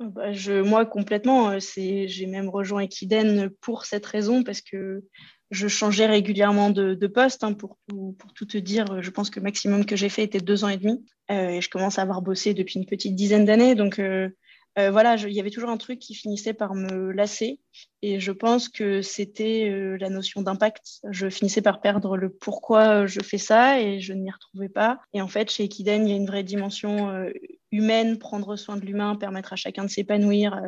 bah, 0.00 0.32
je, 0.32 0.62
Moi, 0.62 0.86
complètement. 0.86 1.58
J'ai 1.58 2.26
même 2.26 2.48
rejoint 2.48 2.82
Equiden 2.82 3.50
pour 3.60 3.84
cette 3.84 4.06
raison, 4.06 4.42
parce 4.42 4.60
que 4.60 5.04
je 5.50 5.68
changeais 5.68 6.06
régulièrement 6.06 6.70
de, 6.70 7.06
poste. 7.06 7.44
Hein, 7.44 7.54
pour, 7.54 7.78
pour, 7.86 8.32
tout 8.34 8.46
te 8.46 8.58
dire, 8.58 9.02
je 9.02 9.10
pense 9.10 9.30
que 9.30 9.40
le 9.40 9.44
maximum 9.44 9.84
que 9.84 9.96
j'ai 9.96 10.08
fait 10.08 10.22
était 10.22 10.40
deux 10.40 10.64
ans 10.64 10.68
et 10.68 10.76
demi. 10.76 11.04
et 11.30 11.60
je 11.60 11.68
commence 11.68 11.98
à 11.98 12.02
avoir 12.02 12.22
bossé 12.22 12.54
depuis 12.54 12.78
une 12.78 12.86
petite 12.86 13.14
dizaine 13.14 13.44
d'années. 13.44 13.74
Donc, 13.74 13.98
euh, 13.98 14.28
voilà, 14.76 15.16
il 15.16 15.32
y 15.32 15.40
avait 15.40 15.50
toujours 15.50 15.70
un 15.70 15.76
truc 15.76 15.98
qui 15.98 16.14
finissait 16.14 16.54
par 16.54 16.74
me 16.74 17.10
lasser. 17.10 17.60
Et 18.02 18.20
je 18.20 18.30
pense 18.30 18.68
que 18.68 19.02
c'était 19.02 19.68
euh, 19.68 19.96
la 19.98 20.08
notion 20.08 20.42
d'impact. 20.42 21.00
Je 21.10 21.28
finissais 21.28 21.62
par 21.62 21.80
perdre 21.80 22.16
le 22.16 22.30
pourquoi 22.30 23.06
je 23.06 23.20
fais 23.20 23.38
ça 23.38 23.80
et 23.80 24.00
je 24.00 24.12
ne 24.12 24.22
m'y 24.22 24.30
retrouvais 24.30 24.68
pas. 24.68 25.00
Et 25.12 25.20
en 25.20 25.28
fait, 25.28 25.50
chez 25.50 25.64
Ekiden, 25.64 26.06
il 26.06 26.10
y 26.10 26.12
a 26.12 26.16
une 26.16 26.26
vraie 26.26 26.44
dimension 26.44 27.10
euh, 27.10 27.30
humaine, 27.72 28.18
prendre 28.18 28.54
soin 28.54 28.76
de 28.76 28.86
l'humain, 28.86 29.16
permettre 29.16 29.52
à 29.52 29.56
chacun 29.56 29.84
de 29.84 29.90
s'épanouir. 29.90 30.60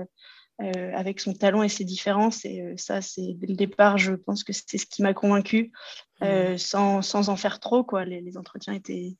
avec 0.92 1.20
son 1.20 1.32
talent 1.32 1.62
et 1.62 1.70
ses 1.70 1.84
différences. 1.84 2.45
Et 2.45 2.74
ça, 2.77 3.01
c'est 3.01 3.32
dès 3.38 3.46
le 3.46 3.55
départ, 3.55 3.96
je 3.96 4.12
pense 4.12 4.45
que 4.45 4.52
c'est 4.52 4.77
ce 4.77 4.84
qui 4.84 5.01
m'a 5.01 5.14
convaincu, 5.14 5.73
mmh. 6.20 6.59
sans, 6.59 7.01
sans, 7.01 7.30
en 7.30 7.37
faire 7.37 7.60
trop. 7.60 7.82
Quoi. 7.82 8.05
les 8.05 8.37
entretiens 8.37 8.74
étaient, 8.74 9.16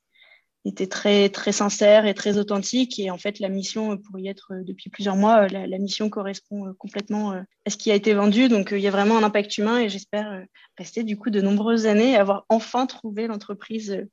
était 0.65 0.87
très, 0.87 1.29
très 1.29 1.51
sincère 1.51 2.05
et 2.05 2.13
très 2.13 2.37
authentique. 2.37 2.99
Et 2.99 3.09
en 3.09 3.17
fait, 3.17 3.39
la 3.39 3.49
mission, 3.49 3.97
pour 3.97 4.19
y 4.19 4.27
être 4.27 4.53
euh, 4.53 4.63
depuis 4.63 4.89
plusieurs 4.89 5.15
mois, 5.15 5.43
euh, 5.43 5.47
la, 5.47 5.77
mission 5.79 6.09
correspond 6.09 6.67
euh, 6.67 6.73
complètement 6.73 7.31
à 7.31 7.69
ce 7.69 7.77
qui 7.77 7.91
a 7.91 7.95
été 7.95 8.13
vendu. 8.13 8.47
Donc, 8.47 8.69
il 8.71 8.79
y 8.79 8.87
a 8.87 8.91
vraiment 8.91 9.17
un 9.17 9.23
impact 9.23 9.57
humain 9.57 9.79
et 9.79 9.89
j'espère 9.89 10.45
rester 10.77 11.03
du 11.03 11.17
coup 11.17 11.29
de 11.29 11.41
nombreuses 11.41 11.85
années 11.85 12.11
et 12.11 12.15
avoir 12.15 12.45
enfin 12.49 12.85
trouvé 12.85 13.27
l'entreprise 13.27 14.05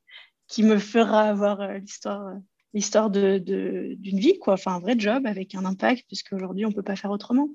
qui 0.47 0.62
me 0.62 0.79
fera 0.79 1.23
avoir 1.23 1.73
l'histoire 1.74 2.33
l'histoire 2.74 3.10
d'une 3.10 3.38
de, 3.38 3.96
vie, 4.02 4.38
quoi. 4.38 4.55
Enfin, 4.55 4.74
un 4.74 4.80
vrai 4.80 4.95
job 4.99 5.27
avec 5.27 5.55
un 5.55 5.65
impact, 5.65 6.05
puisqu'aujourd'hui, 6.07 6.66
on 6.66 6.69
ne 6.69 6.74
peut 6.74 6.83
pas 6.83 6.96
faire 6.96 7.10
autrement. 7.10 7.49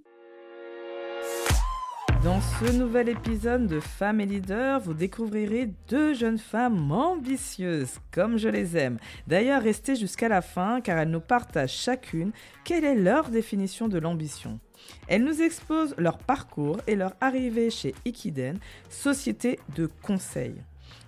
Dans 2.23 2.39
ce 2.39 2.71
nouvel 2.71 3.09
épisode 3.09 3.67
de 3.67 3.81
Femmes 3.81 4.21
et 4.21 4.25
Leaders, 4.25 4.79
vous 4.79 4.93
découvrirez 4.93 5.69
deux 5.89 6.13
jeunes 6.13 6.37
femmes 6.37 6.89
ambitieuses, 6.89 7.99
comme 8.11 8.37
je 8.37 8.47
les 8.47 8.77
aime. 8.77 8.97
D'ailleurs, 9.27 9.61
restez 9.61 9.97
jusqu'à 9.97 10.29
la 10.29 10.41
fin 10.41 10.79
car 10.79 10.97
elles 10.99 11.09
nous 11.09 11.19
partagent 11.19 11.75
chacune 11.75 12.31
quelle 12.63 12.85
est 12.85 12.95
leur 12.95 13.29
définition 13.29 13.89
de 13.89 13.99
l'ambition. 13.99 14.61
Elles 15.09 15.25
nous 15.25 15.41
exposent 15.41 15.95
leur 15.97 16.17
parcours 16.17 16.77
et 16.87 16.95
leur 16.95 17.13
arrivée 17.19 17.69
chez 17.69 17.93
Ikiden, 18.05 18.57
société 18.89 19.59
de 19.75 19.89
conseil. 20.01 20.55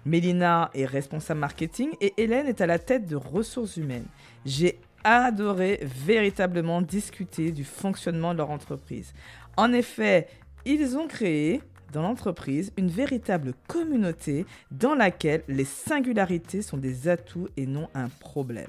Mélina 0.06 0.70
est 0.74 0.86
responsable 0.86 1.40
marketing 1.40 1.92
et 2.02 2.14
Hélène 2.18 2.48
est 2.48 2.60
à 2.60 2.68
la 2.68 2.78
tête 2.78 3.08
de 3.08 3.16
ressources 3.16 3.78
humaines. 3.78 4.08
J'ai 4.46 4.80
adoré 5.06 5.80
véritablement 5.82 6.82
discuter 6.82 7.52
du 7.54 7.64
fonctionnement 7.64 8.34
de 8.34 8.40
leur 8.40 8.50
entreprise. 8.50 9.14
En 9.56 9.72
effet, 9.72 10.28
ils 10.66 10.98
ont 10.98 11.08
créé 11.08 11.62
dans 11.94 12.02
l'entreprise 12.02 12.74
une 12.78 12.90
véritable 12.90 13.54
communauté 13.68 14.46
dans 14.72 14.96
laquelle 14.96 15.44
les 15.48 15.66
singularités 15.66 16.62
sont 16.62 16.78
des 16.78 17.08
atouts 17.08 17.48
et 17.56 17.66
non 17.66 17.88
un 17.94 18.10
problème. 18.10 18.68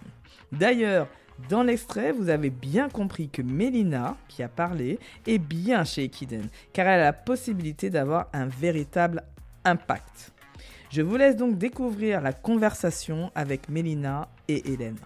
D'ailleurs, 0.53 1.09
dans 1.51 1.63
l'extrait, 1.63 2.13
vous 2.13 2.29
avez 2.29 2.51
bien 2.51 2.89
compris 2.89 3.29
que 3.29 3.43
Mélina, 3.43 4.17
qui 4.29 4.43
a 4.43 4.49
parlé, 4.49 4.99
est 5.27 5.39
bien 5.39 5.85
chez 5.85 6.05
Ekiden, 6.05 6.49
car 6.73 6.87
elle 6.87 7.01
a 7.01 7.05
la 7.05 7.13
possibilité 7.13 7.91
d'avoir 7.91 8.29
un 8.33 8.47
véritable 8.47 9.23
impact. 9.65 10.33
Je 10.91 11.03
vous 11.03 11.17
laisse 11.17 11.37
donc 11.37 11.59
découvrir 11.59 12.21
la 12.21 12.33
conversation 12.33 13.31
avec 13.35 13.69
Mélina 13.69 14.29
et 14.49 14.73
Hélène. 14.73 14.97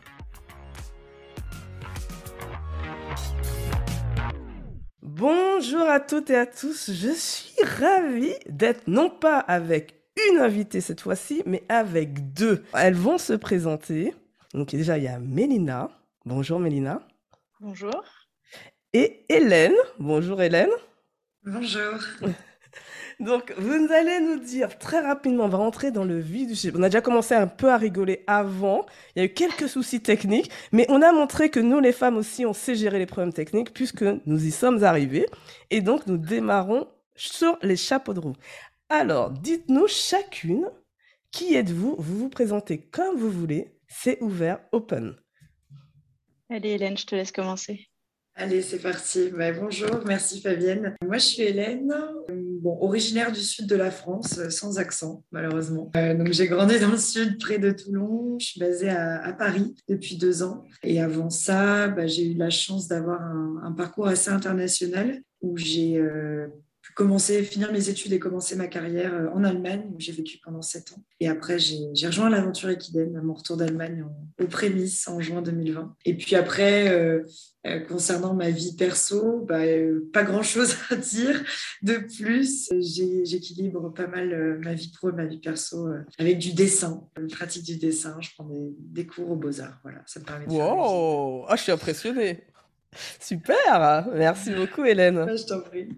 Bonjour 5.21 5.83
à 5.83 6.01
toutes 6.01 6.31
et 6.31 6.37
à 6.37 6.47
tous, 6.47 6.91
je 6.95 7.11
suis 7.11 7.53
ravie 7.79 8.33
d'être 8.49 8.89
non 8.89 9.11
pas 9.11 9.39
avec 9.39 10.03
une 10.31 10.39
invitée 10.39 10.81
cette 10.81 11.03
fois-ci, 11.03 11.43
mais 11.45 11.63
avec 11.69 12.33
deux. 12.33 12.65
Elles 12.73 12.95
vont 12.95 13.19
se 13.19 13.35
présenter. 13.35 14.15
Donc 14.55 14.71
déjà, 14.71 14.97
il 14.97 15.05
y 15.05 15.09
a 15.09 15.19
Mélina. 15.19 15.91
Bonjour 16.25 16.59
Mélina. 16.59 17.07
Bonjour. 17.61 18.03
Et 18.95 19.27
Hélène. 19.29 19.75
Bonjour 19.99 20.41
Hélène. 20.41 20.71
Bonjour. 21.45 21.99
Donc, 23.19 23.53
vous 23.59 23.93
allez 23.93 24.21
nous 24.21 24.39
dire 24.39 24.79
très 24.79 25.01
rapidement, 25.01 25.45
on 25.45 25.49
va 25.49 25.59
rentrer 25.59 25.91
dans 25.91 26.05
le 26.05 26.19
vif 26.19 26.49
du 26.49 26.57
sujet. 26.57 26.73
On 26.77 26.83
a 26.83 26.89
déjà 26.89 27.01
commencé 27.01 27.35
un 27.35 27.47
peu 27.47 27.71
à 27.71 27.77
rigoler 27.77 28.25
avant. 28.27 28.87
Il 29.15 29.19
y 29.19 29.23
a 29.23 29.25
eu 29.27 29.33
quelques 29.33 29.69
soucis 29.69 30.01
techniques, 30.01 30.51
mais 30.73 30.87
on 30.89 31.03
a 31.03 31.13
montré 31.13 31.51
que 31.51 31.61
nous, 31.61 31.81
les 31.81 31.93
femmes 31.93 32.17
aussi, 32.17 32.47
on 32.47 32.53
sait 32.53 32.75
gérer 32.75 32.99
les 32.99 33.07
problèmes 33.07 33.33
techniques 33.33 33.75
puisque 33.75 34.05
nous 34.27 34.47
y 34.47 34.51
sommes 34.51 34.85
arrivés. 34.85 35.27
Et 35.71 35.81
donc, 35.81 36.07
nous 36.07 36.17
démarrons 36.17 36.89
sur 37.15 37.59
les 37.63 37.77
chapeaux 37.77 38.15
de 38.15 38.21
roue. 38.21 38.37
Alors, 38.89 39.31
dites-nous 39.31 39.87
chacune, 39.87 40.71
qui 41.31 41.55
êtes-vous? 41.55 41.97
Vous 41.99 42.19
vous 42.19 42.29
présentez 42.31 42.79
comme 42.79 43.17
vous 43.17 43.31
voulez. 43.31 43.77
C'est 43.89 44.21
ouvert, 44.23 44.61
open. 44.73 45.17
Allez, 46.49 46.71
Hélène, 46.71 46.97
je 46.97 47.07
te 47.07 47.15
laisse 47.15 47.33
commencer. 47.33 47.90
Allez, 48.43 48.63
c'est 48.63 48.79
parti. 48.79 49.31
Bah, 49.37 49.53
bonjour, 49.53 50.01
merci 50.07 50.41
Fabienne. 50.41 50.97
Moi, 51.05 51.19
je 51.19 51.27
suis 51.27 51.43
Hélène, 51.43 51.95
bon, 52.63 52.79
originaire 52.81 53.33
du 53.33 53.41
sud 53.41 53.67
de 53.67 53.77
la 53.77 53.91
France, 53.91 54.39
euh, 54.39 54.49
sans 54.49 54.79
accent, 54.79 55.23
malheureusement. 55.31 55.91
Euh, 55.95 56.15
donc, 56.15 56.33
j'ai 56.33 56.47
grandi 56.47 56.81
dans 56.81 56.91
le 56.91 56.97
sud, 56.97 57.39
près 57.39 57.59
de 57.59 57.71
Toulon. 57.71 58.39
Je 58.39 58.47
suis 58.47 58.61
basée 58.61 58.89
à, 58.89 59.31
Paris 59.39 59.77
depuis 59.91 60.17
deux 60.17 60.43
ans. 60.43 60.65
Et 60.83 61.03
avant 61.03 61.29
ça, 61.29 61.89
bah, 61.89 62.07
j'ai 62.07 62.33
eu 62.33 62.35
la 62.35 62.49
chance 62.49 62.89
d'avoir 62.89 63.21
un, 63.21 63.73
parcours 63.77 64.09
assez 64.09 64.31
international 64.31 65.21
où 65.43 65.59
j'ai 65.59 65.99
euh, 65.99 66.47
commencer, 66.95 67.43
finir 67.43 67.73
mes 67.73 67.89
études 67.89 68.13
et 68.13 68.19
commencer 68.19 68.57
ma 68.57 68.67
carrière 68.67 69.15
euh, 69.15 69.29
en 69.35 69.45
Allemagne, 69.45 69.85
où 69.95 69.99
j'ai 69.99 70.13
vécu 70.13 70.39
pendant 70.39 70.63
sept 70.63 70.93
ans. 70.93 71.03
Et 71.21 71.29
après, 71.29 71.59
j'ai 71.59 72.07
rejoint 72.07 72.31
l'aventure 72.31 72.71
Equiden 72.71 73.17
à 73.17 73.23
mon 73.23 73.35
retour 73.35 73.57
d'Allemagne 73.57 74.05
aux 74.41 74.47
prémices 74.47 75.07
en 75.09 75.21
juin 75.21 75.43
2020. 75.43 75.97
Et 76.05 76.17
puis 76.17 76.37
après, 76.37 76.89
euh, 76.91 77.23
euh, 77.67 77.81
concernant 77.81 78.35
ma 78.35 78.51
vie 78.51 78.75
perso, 78.77 79.45
bah, 79.47 79.61
pas 80.13 80.23
grand-chose 80.23 80.77
à 80.91 80.97
dire 80.97 81.43
de 81.83 81.97
plus. 82.19 82.71
J'équilibre 82.81 83.93
pas 83.93 84.07
mal 84.07 84.59
ma 84.63 84.75
vie 84.75 84.93
pro 84.93 85.11
et 85.11 85.13
ma 85.13 85.27
vie 85.27 85.41
perso 85.41 85.89
avec 86.19 86.39
du 86.39 86.53
dessin, 86.53 87.05
une 87.19 87.29
pratique 87.29 87.65
du 87.65 87.77
dessin. 87.77 88.17
Je 88.21 88.31
prends 88.35 88.49
des, 88.79 89.07
cours 89.07 89.31
aux 89.31 89.37
beaux-arts. 89.37 89.79
Voilà, 89.83 90.03
ça 90.07 90.21
me 90.21 90.25
permet 90.25 90.47
de 90.47 90.53
wow 90.53 91.45
ah, 91.49 91.57
Je 91.57 91.63
suis 91.63 91.73
impressionnée. 91.73 92.45
Super 93.21 94.07
Merci 94.15 94.53
beaucoup, 94.53 94.85
Hélène. 94.85 95.37
je 95.37 95.45
t'en 95.45 95.61
prie. 95.61 95.89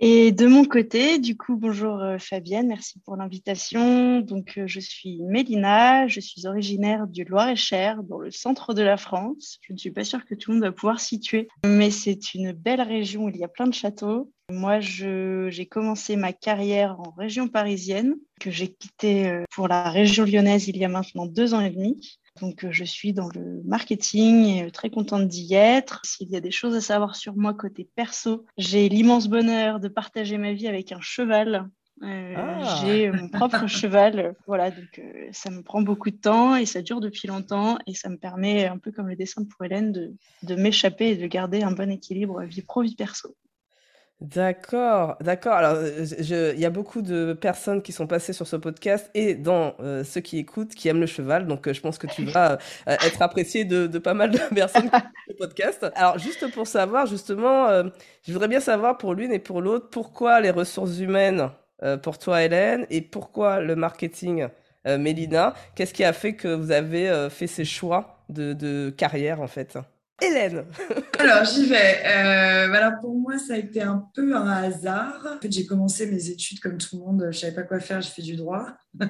Et 0.00 0.30
de 0.30 0.46
mon 0.46 0.64
côté, 0.64 1.18
du 1.18 1.36
coup, 1.36 1.56
bonjour 1.56 2.00
euh, 2.00 2.18
Fabienne, 2.18 2.68
merci 2.68 3.00
pour 3.00 3.16
l'invitation. 3.16 4.20
Donc, 4.20 4.56
euh, 4.56 4.68
je 4.68 4.78
suis 4.78 5.20
Mélina, 5.22 6.06
je 6.06 6.20
suis 6.20 6.46
originaire 6.46 7.08
du 7.08 7.24
Loir-et-Cher, 7.24 8.04
dans 8.04 8.20
le 8.20 8.30
centre 8.30 8.74
de 8.74 8.82
la 8.82 8.96
France. 8.96 9.58
Je 9.62 9.72
ne 9.72 9.78
suis 9.78 9.90
pas 9.90 10.04
sûre 10.04 10.24
que 10.24 10.36
tout 10.36 10.52
le 10.52 10.58
monde 10.58 10.64
va 10.64 10.70
pouvoir 10.70 11.00
situer, 11.00 11.48
mais 11.66 11.90
c'est 11.90 12.32
une 12.34 12.52
belle 12.52 12.80
région 12.80 13.24
où 13.24 13.28
il 13.28 13.38
y 13.38 13.44
a 13.44 13.48
plein 13.48 13.66
de 13.66 13.74
châteaux. 13.74 14.30
Moi, 14.50 14.78
j'ai 14.80 15.66
commencé 15.68 16.14
ma 16.14 16.32
carrière 16.32 17.00
en 17.00 17.10
région 17.10 17.48
parisienne, 17.48 18.14
que 18.40 18.52
j'ai 18.52 18.68
quittée 18.68 19.28
euh, 19.28 19.44
pour 19.50 19.66
la 19.66 19.90
région 19.90 20.24
lyonnaise 20.24 20.68
il 20.68 20.76
y 20.76 20.84
a 20.84 20.88
maintenant 20.88 21.26
deux 21.26 21.54
ans 21.54 21.60
et 21.60 21.70
demi. 21.70 22.00
Donc, 22.40 22.64
euh, 22.64 22.72
je 22.72 22.84
suis 22.84 23.12
dans 23.12 23.28
le 23.34 23.62
marketing 23.64 24.44
et 24.44 24.64
euh, 24.64 24.70
très 24.70 24.90
contente 24.90 25.28
d'y 25.28 25.54
être. 25.54 26.00
S'il 26.04 26.30
y 26.30 26.36
a 26.36 26.40
des 26.40 26.50
choses 26.50 26.74
à 26.74 26.80
savoir 26.80 27.16
sur 27.16 27.36
moi 27.36 27.54
côté 27.54 27.88
perso, 27.94 28.44
j'ai 28.56 28.88
l'immense 28.88 29.28
bonheur 29.28 29.80
de 29.80 29.88
partager 29.88 30.38
ma 30.38 30.52
vie 30.52 30.68
avec 30.68 30.92
un 30.92 31.00
cheval. 31.00 31.68
Euh, 32.02 32.34
ah. 32.36 32.80
J'ai 32.80 33.10
mon 33.10 33.28
propre 33.28 33.66
cheval, 33.66 34.36
voilà, 34.46 34.70
donc 34.70 35.02
ça 35.32 35.50
me 35.50 35.62
prend 35.62 35.82
beaucoup 35.82 36.10
de 36.10 36.16
temps 36.16 36.54
et 36.54 36.64
ça 36.64 36.80
dure 36.80 37.00
depuis 37.00 37.26
longtemps 37.26 37.76
et 37.88 37.94
ça 37.94 38.08
me 38.08 38.16
permet, 38.16 38.66
un 38.66 38.78
peu 38.78 38.92
comme 38.92 39.08
le 39.08 39.16
dessin 39.16 39.42
pour 39.44 39.64
Hélène, 39.64 39.90
de, 39.90 40.14
de 40.44 40.54
m'échapper 40.54 41.08
et 41.08 41.16
de 41.16 41.26
garder 41.26 41.62
un 41.62 41.72
bon 41.72 41.90
équilibre 41.90 42.42
vie 42.44 42.62
pro, 42.62 42.82
vie 42.82 42.94
perso. 42.94 43.34
D'accord, 44.20 45.16
d'accord. 45.20 45.52
Alors, 45.52 45.74
euh, 45.76 46.52
il 46.54 46.60
y 46.60 46.64
a 46.64 46.70
beaucoup 46.70 47.02
de 47.02 47.34
personnes 47.34 47.82
qui 47.82 47.92
sont 47.92 48.08
passées 48.08 48.32
sur 48.32 48.48
ce 48.48 48.56
podcast 48.56 49.08
et 49.14 49.36
dans 49.36 49.76
euh, 49.78 50.02
ceux 50.02 50.20
qui 50.20 50.38
écoutent 50.38 50.74
qui 50.74 50.88
aiment 50.88 50.98
le 51.00 51.06
cheval. 51.06 51.46
Donc, 51.46 51.68
euh, 51.68 51.72
je 51.72 51.80
pense 51.80 51.98
que 51.98 52.08
tu 52.08 52.24
vas 52.24 52.58
être 52.86 53.22
apprécié 53.22 53.64
de, 53.64 53.86
pas 53.98 54.14
mal 54.14 54.32
de 54.32 54.38
personnes 54.54 54.90
qui 54.90 54.96
écoutent 54.96 55.38
podcast. 55.38 55.86
Alors, 55.94 56.18
juste 56.18 56.50
pour 56.52 56.66
savoir, 56.66 57.06
justement, 57.06 57.68
je 58.26 58.32
voudrais 58.32 58.48
bien 58.48 58.58
savoir 58.60 58.98
pour 58.98 59.14
l'une 59.14 59.32
et 59.32 59.38
pour 59.38 59.60
l'autre, 59.62 59.88
pourquoi 59.90 60.40
les 60.40 60.50
ressources 60.50 60.98
humaines 60.98 61.50
pour 62.02 62.18
toi, 62.18 62.42
Hélène, 62.42 62.86
et 62.90 63.00
pourquoi 63.02 63.60
le 63.60 63.76
marketing, 63.76 64.48
Mélina? 64.84 65.54
Qu'est-ce 65.76 65.94
qui 65.94 66.02
a 66.02 66.12
fait 66.12 66.34
que 66.34 66.48
vous 66.48 66.72
avez 66.72 67.28
fait 67.30 67.46
ces 67.46 67.64
choix 67.64 68.24
de, 68.28 68.52
de 68.52 68.90
carrière, 68.90 69.40
en 69.40 69.46
fait? 69.46 69.78
Hélène 70.20 70.64
Alors, 71.20 71.44
j'y 71.44 71.66
vais. 71.66 72.02
Euh, 72.04 72.72
alors, 72.72 72.98
pour 73.00 73.14
moi, 73.14 73.38
ça 73.38 73.54
a 73.54 73.56
été 73.56 73.80
un 73.80 74.04
peu 74.14 74.34
un 74.34 74.48
hasard. 74.48 75.36
En 75.36 75.40
fait, 75.40 75.52
j'ai 75.52 75.64
commencé 75.64 76.06
mes 76.06 76.28
études 76.28 76.58
comme 76.58 76.76
tout 76.76 76.96
le 76.96 77.04
monde. 77.04 77.28
Je 77.30 77.38
savais 77.38 77.54
pas 77.54 77.62
quoi 77.62 77.78
faire, 77.78 78.00
j'ai 78.00 78.10
fait 78.10 78.22
du 78.22 78.36
droit. 78.36 78.66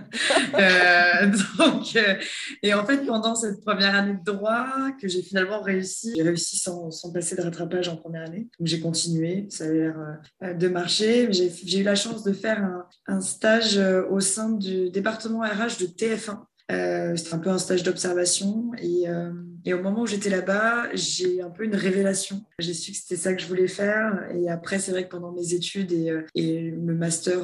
Euh, 0.54 1.26
donc, 1.58 1.96
euh, 1.96 2.14
et 2.62 2.74
en 2.74 2.84
fait, 2.84 2.98
pendant 3.06 3.34
cette 3.34 3.62
première 3.64 3.94
année 3.94 4.14
de 4.14 4.24
droit, 4.24 4.90
que 5.00 5.06
j'ai 5.06 5.22
finalement 5.22 5.60
réussi, 5.62 6.12
j'ai 6.16 6.22
réussi 6.22 6.58
sans, 6.58 6.90
sans, 6.90 7.12
passer 7.12 7.36
de 7.36 7.42
rattrapage 7.42 7.88
en 7.88 7.96
première 7.96 8.24
année. 8.24 8.48
Donc, 8.58 8.66
j'ai 8.66 8.80
continué. 8.80 9.46
Ça 9.50 9.64
a 9.64 9.68
l'air 9.68 9.96
de 10.42 10.68
marcher. 10.68 11.32
J'ai 11.32 11.78
eu 11.78 11.82
la 11.84 11.94
chance 11.94 12.24
de 12.24 12.32
faire 12.32 12.62
un, 12.62 12.86
un 13.06 13.20
stage 13.20 13.78
au 14.10 14.20
sein 14.20 14.50
du 14.50 14.90
département 14.90 15.40
RH 15.40 15.80
de 15.80 15.86
TF1 15.86 16.38
euh, 16.70 17.16
c'était 17.16 17.34
un 17.34 17.38
peu 17.38 17.50
un 17.50 17.58
stage 17.58 17.82
d'observation. 17.82 18.70
Et, 18.78 19.08
euh, 19.08 19.32
et, 19.64 19.72
au 19.72 19.82
moment 19.82 20.02
où 20.02 20.06
j'étais 20.06 20.28
là-bas, 20.28 20.88
j'ai 20.92 21.40
un 21.40 21.50
peu 21.50 21.64
une 21.64 21.74
révélation. 21.74 22.44
J'ai 22.58 22.74
su 22.74 22.92
que 22.92 22.98
c'était 22.98 23.16
ça 23.16 23.32
que 23.32 23.40
je 23.40 23.46
voulais 23.46 23.68
faire. 23.68 24.28
Et 24.34 24.50
après, 24.50 24.78
c'est 24.78 24.90
vrai 24.90 25.04
que 25.04 25.10
pendant 25.10 25.32
mes 25.32 25.54
études 25.54 25.92
et, 25.92 26.10
euh, 26.10 26.22
le 26.36 26.94
master 26.94 27.40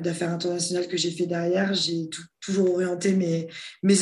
d'affaires 0.00 0.30
internationales 0.30 0.86
que 0.86 0.96
j'ai 0.96 1.10
fait 1.10 1.26
derrière, 1.26 1.74
j'ai 1.74 2.08
toujours 2.40 2.74
orienté 2.74 3.14
mes, 3.14 3.48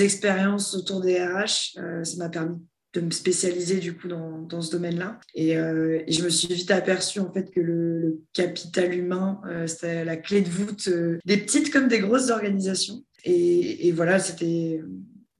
expériences 0.02 0.74
autour 0.74 1.00
des 1.00 1.22
RH. 1.22 1.78
ça 2.02 2.16
m'a 2.18 2.28
permis 2.28 2.56
de 2.92 3.00
me 3.02 3.10
spécialiser 3.12 3.78
du 3.78 3.96
coup 3.96 4.08
dans, 4.08 4.60
ce 4.60 4.70
domaine-là. 4.72 5.20
Et, 5.34 5.54
je 5.54 6.24
me 6.24 6.28
suis 6.28 6.52
vite 6.52 6.70
aperçue 6.70 7.20
en 7.20 7.32
fait 7.32 7.50
que 7.50 7.60
le, 7.60 7.98
le 8.00 8.20
capital 8.32 8.92
humain, 8.94 9.40
c'était 9.66 10.04
la 10.04 10.16
clé 10.16 10.42
de 10.42 10.48
voûte 10.48 10.88
des 11.24 11.36
petites 11.36 11.72
comme 11.72 11.88
des 11.88 12.00
grosses 12.00 12.30
organisations. 12.30 13.04
Et, 13.24 13.92
voilà, 13.92 14.18
c'était, 14.18 14.80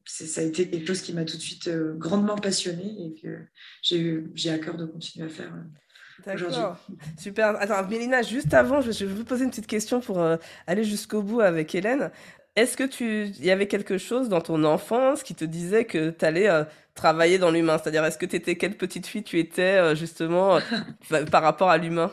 ça 0.05 0.41
a 0.41 0.45
été 0.45 0.69
quelque 0.69 0.87
chose 0.87 1.03
qui 1.03 1.13
m'a 1.13 1.25
tout 1.25 1.37
de 1.37 1.43
suite 1.43 1.69
euh, 1.69 1.95
grandement 1.97 2.37
passionnée 2.37 2.95
et 3.07 3.21
que 3.21 3.39
j'ai 3.83 4.51
à 4.51 4.59
cœur 4.59 4.77
de 4.77 4.87
continuer 4.87 5.27
à 5.27 5.29
faire. 5.29 5.53
Euh, 5.55 6.23
D'accord, 6.27 6.77
super. 7.19 7.57
Attends, 7.61 7.89
Mélina, 7.89 8.23
juste 8.23 8.53
avant, 8.53 8.83
je, 8.83 8.91
vais 8.91 9.15
vous 9.15 9.25
poser 9.25 9.45
une 9.45 9.51
petite 9.51 9.67
question 9.67 10.01
pour 10.01 10.21
euh, 10.21 10.37
aller 10.67 10.85
jusqu'au 10.85 11.23
bout 11.23 11.41
avec 11.41 11.75
Hélène. 11.75 12.11
Est-ce 12.57 12.77
que 12.77 12.85
tu, 12.85 13.29
y 13.43 13.51
avait 13.51 13.69
quelque 13.69 13.97
chose 13.97 14.29
dans 14.29 14.41
ton 14.43 14.65
enfance 14.65 15.23
qui 15.23 15.35
te 15.35 15.45
disait 15.45 15.87
que 15.87 16.11
tu 16.11 16.25
allais 16.25 16.49
travailler 16.95 17.39
dans 17.39 17.51
l'humain? 17.51 17.79
C'est-à-dire, 17.79 18.05
est-ce 18.05 18.19
que 18.19 18.27
tu 18.27 18.37
étais 18.37 18.57
quelle 18.57 18.77
petite 18.77 19.07
fille 19.07 19.23
tu 19.23 19.39
étais 19.39 19.95
justement 19.97 20.59
par 21.31 21.43
rapport 21.43 21.71
à 21.71 21.79
l'humain? 21.79 22.13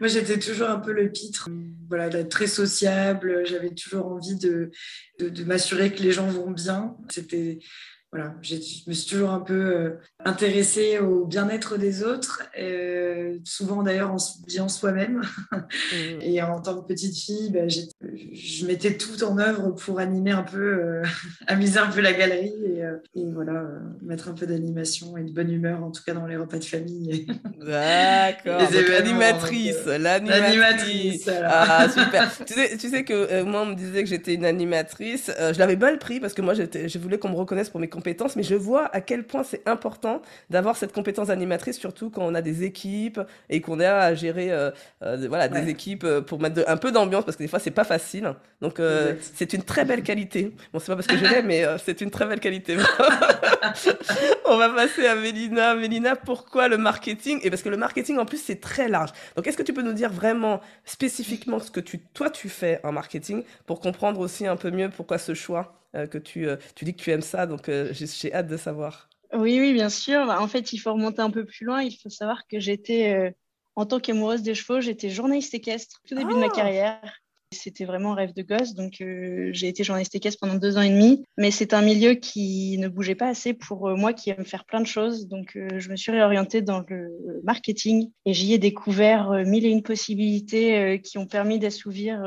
Moi, 0.00 0.08
j'étais 0.08 0.38
toujours 0.38 0.68
un 0.68 0.78
peu 0.78 0.92
le 0.92 1.10
pitre, 1.10 1.48
voilà, 1.88 2.08
d'être 2.08 2.30
très 2.30 2.46
sociable. 2.46 3.46
J'avais 3.46 3.70
toujours 3.70 4.06
envie 4.06 4.36
de, 4.36 4.70
de, 5.18 5.28
de 5.28 5.44
m'assurer 5.44 5.92
que 5.92 6.02
les 6.02 6.12
gens 6.12 6.26
vont 6.26 6.50
bien. 6.50 6.96
C'était 7.08 7.58
voilà, 8.12 8.34
je 8.40 8.54
me 8.86 8.92
suis 8.94 9.10
toujours 9.10 9.30
un 9.30 9.40
peu 9.40 9.54
euh, 9.54 9.90
intéressée 10.24 11.00
au 11.00 11.26
bien-être 11.26 11.76
des 11.76 12.04
autres, 12.04 12.44
euh, 12.58 13.36
souvent 13.44 13.82
d'ailleurs 13.82 14.12
en 14.12 14.18
se 14.18 14.42
bien 14.46 14.68
soi-même. 14.68 15.22
Mmh. 15.52 16.20
Et 16.22 16.40
en 16.40 16.60
tant 16.60 16.80
que 16.80 16.86
petite 16.86 17.16
fille, 17.16 17.50
bah, 17.50 17.66
je 17.68 18.66
mettais 18.66 18.96
tout 18.96 19.24
en 19.24 19.38
œuvre 19.38 19.70
pour 19.72 19.98
animer 19.98 20.30
un 20.30 20.44
peu, 20.44 20.58
euh, 20.58 21.02
amuser 21.48 21.78
un 21.78 21.88
peu 21.88 22.00
la 22.00 22.12
galerie 22.12 22.54
et, 23.14 23.32
voilà, 23.32 23.64
mettre 24.02 24.28
un 24.28 24.34
peu 24.34 24.46
d'animation 24.46 25.16
et 25.16 25.24
de 25.24 25.32
bonne 25.32 25.50
humeur, 25.50 25.82
en 25.82 25.90
tout 25.90 26.02
cas 26.06 26.14
dans 26.14 26.26
les 26.26 26.36
repas 26.36 26.58
de 26.58 26.64
famille. 26.64 27.26
D'accord. 27.60 28.62
L'animatrice, 28.88 29.84
l'animatrice. 29.84 31.28
Ah, 31.42 31.88
super. 31.90 32.30
tu, 32.46 32.54
sais, 32.54 32.76
tu 32.78 32.88
sais 32.88 33.02
que 33.02 33.42
moi, 33.42 33.62
on 33.62 33.66
me 33.66 33.74
disait 33.74 34.04
que 34.04 34.08
j'étais 34.08 34.34
une 34.34 34.44
animatrice. 34.44 35.30
je 35.38 35.58
l'avais 35.58 35.76
mal 35.76 35.98
pris 35.98 36.20
parce 36.20 36.34
que 36.34 36.42
moi, 36.42 36.54
je 36.54 36.98
voulais 36.98 37.18
qu'on 37.18 37.30
me 37.30 37.36
reconnaisse 37.36 37.68
pour 37.68 37.80
mes 37.80 37.88
compétences, 37.96 38.36
mais 38.36 38.42
je 38.42 38.54
vois 38.54 38.94
à 38.94 39.00
quel 39.00 39.24
point 39.24 39.42
c'est 39.42 39.66
important 39.66 40.20
d'avoir 40.50 40.76
cette 40.76 40.92
compétence 40.92 41.30
animatrice, 41.30 41.78
surtout 41.78 42.10
quand 42.10 42.22
on 42.22 42.34
a 42.34 42.42
des 42.42 42.62
équipes 42.62 43.20
et 43.48 43.62
qu'on 43.62 43.80
a 43.80 43.90
à 43.90 44.14
gérer 44.14 44.52
euh, 44.52 44.70
euh, 45.02 45.26
voilà, 45.28 45.48
des 45.48 45.70
équipes 45.70 46.04
euh, 46.04 46.20
pour 46.20 46.38
mettre 46.38 46.62
un 46.68 46.76
peu 46.76 46.92
d'ambiance, 46.92 47.24
parce 47.24 47.38
que 47.38 47.42
des 47.42 47.48
fois, 47.48 47.58
c'est 47.58 47.70
pas 47.70 47.84
facile. 47.84 48.34
Donc, 48.60 48.80
c'est 49.20 49.52
une 49.52 49.62
très 49.62 49.84
belle 49.84 50.02
qualité. 50.02 50.52
Bon, 50.72 50.78
c'est 50.78 50.88
pas 50.88 50.96
parce 50.96 51.06
que 51.06 51.16
je 51.16 51.24
l'aime, 51.24 51.46
mais 51.46 51.64
c'est 51.84 52.00
une 52.00 52.10
très 52.10 52.26
belle 52.26 52.40
qualité. 52.40 52.76
on 54.46 54.56
va 54.56 54.68
passer 54.70 55.06
à 55.06 55.14
Mélina. 55.14 55.74
Mélina, 55.74 56.16
pourquoi 56.16 56.68
le 56.68 56.76
marketing? 56.78 57.40
Et 57.42 57.50
parce 57.50 57.62
que 57.62 57.68
le 57.68 57.76
marketing, 57.76 58.18
en 58.18 58.26
plus, 58.26 58.42
c'est 58.42 58.60
très 58.60 58.88
large. 58.88 59.10
Donc, 59.36 59.46
est-ce 59.46 59.56
que 59.56 59.62
tu 59.62 59.72
peux 59.72 59.82
nous 59.82 59.92
dire 59.92 60.12
vraiment 60.12 60.60
spécifiquement 60.84 61.58
ce 61.58 61.70
que 61.70 61.80
tu, 61.80 61.98
toi, 61.98 62.30
tu 62.30 62.48
fais 62.48 62.80
en 62.82 62.92
marketing 62.92 63.42
pour 63.66 63.80
comprendre 63.80 64.20
aussi 64.20 64.46
un 64.46 64.56
peu 64.56 64.70
mieux 64.70 64.90
pourquoi 64.90 65.18
ce 65.18 65.34
choix? 65.34 65.76
Euh, 65.96 66.06
que 66.06 66.18
tu, 66.18 66.46
euh, 66.46 66.56
tu 66.74 66.84
dis 66.84 66.94
que 66.94 67.02
tu 67.02 67.10
aimes 67.10 67.22
ça, 67.22 67.46
donc 67.46 67.68
euh, 67.68 67.92
j'ai 67.92 68.32
hâte 68.32 68.48
de 68.48 68.56
savoir. 68.56 69.08
Oui, 69.32 69.58
oui, 69.60 69.72
bien 69.72 69.88
sûr. 69.88 70.26
Bah, 70.26 70.40
en 70.40 70.48
fait, 70.48 70.72
il 70.72 70.78
faut 70.78 70.92
remonter 70.92 71.22
un 71.22 71.30
peu 71.30 71.44
plus 71.44 71.64
loin. 71.64 71.82
Il 71.82 71.96
faut 71.96 72.10
savoir 72.10 72.46
que 72.46 72.60
j'étais, 72.60 73.34
en 73.74 73.84
tant 73.84 73.98
qu'amoureuse 73.98 74.42
des 74.42 74.54
chevaux, 74.54 74.80
j'étais 74.80 75.08
journaliste 75.10 75.52
équestre 75.52 76.00
au 76.10 76.14
début 76.14 76.34
de 76.34 76.38
ma 76.38 76.46
ah 76.46 76.54
carrière. 76.54 77.20
C'était 77.52 77.84
vraiment 77.84 78.12
un 78.12 78.14
rêve 78.14 78.34
de 78.34 78.42
gosse. 78.42 78.74
Donc, 78.74 78.94
j'ai 78.98 79.68
été 79.68 79.82
journaliste 79.82 80.14
équestre 80.14 80.38
pendant 80.40 80.54
deux 80.54 80.78
ans 80.78 80.82
et 80.82 80.90
demi. 80.90 81.24
Mais 81.36 81.50
c'est 81.50 81.74
un 81.74 81.82
milieu 81.82 82.14
qui 82.14 82.78
ne 82.78 82.86
bougeait 82.86 83.16
pas 83.16 83.28
assez 83.28 83.52
pour 83.52 83.90
moi 83.96 84.12
qui 84.12 84.30
aime 84.30 84.44
faire 84.44 84.64
plein 84.64 84.80
de 84.80 84.86
choses. 84.86 85.26
Donc, 85.26 85.52
je 85.56 85.90
me 85.90 85.96
suis 85.96 86.12
réorientée 86.12 86.62
dans 86.62 86.84
le 86.88 87.40
marketing 87.42 88.12
et 88.26 88.32
j'y 88.32 88.54
ai 88.54 88.58
découvert 88.58 89.30
mille 89.44 89.66
et 89.66 89.70
une 89.70 89.82
possibilités 89.82 91.00
qui 91.02 91.18
ont 91.18 91.26
permis 91.26 91.58
d'assouvir 91.58 92.22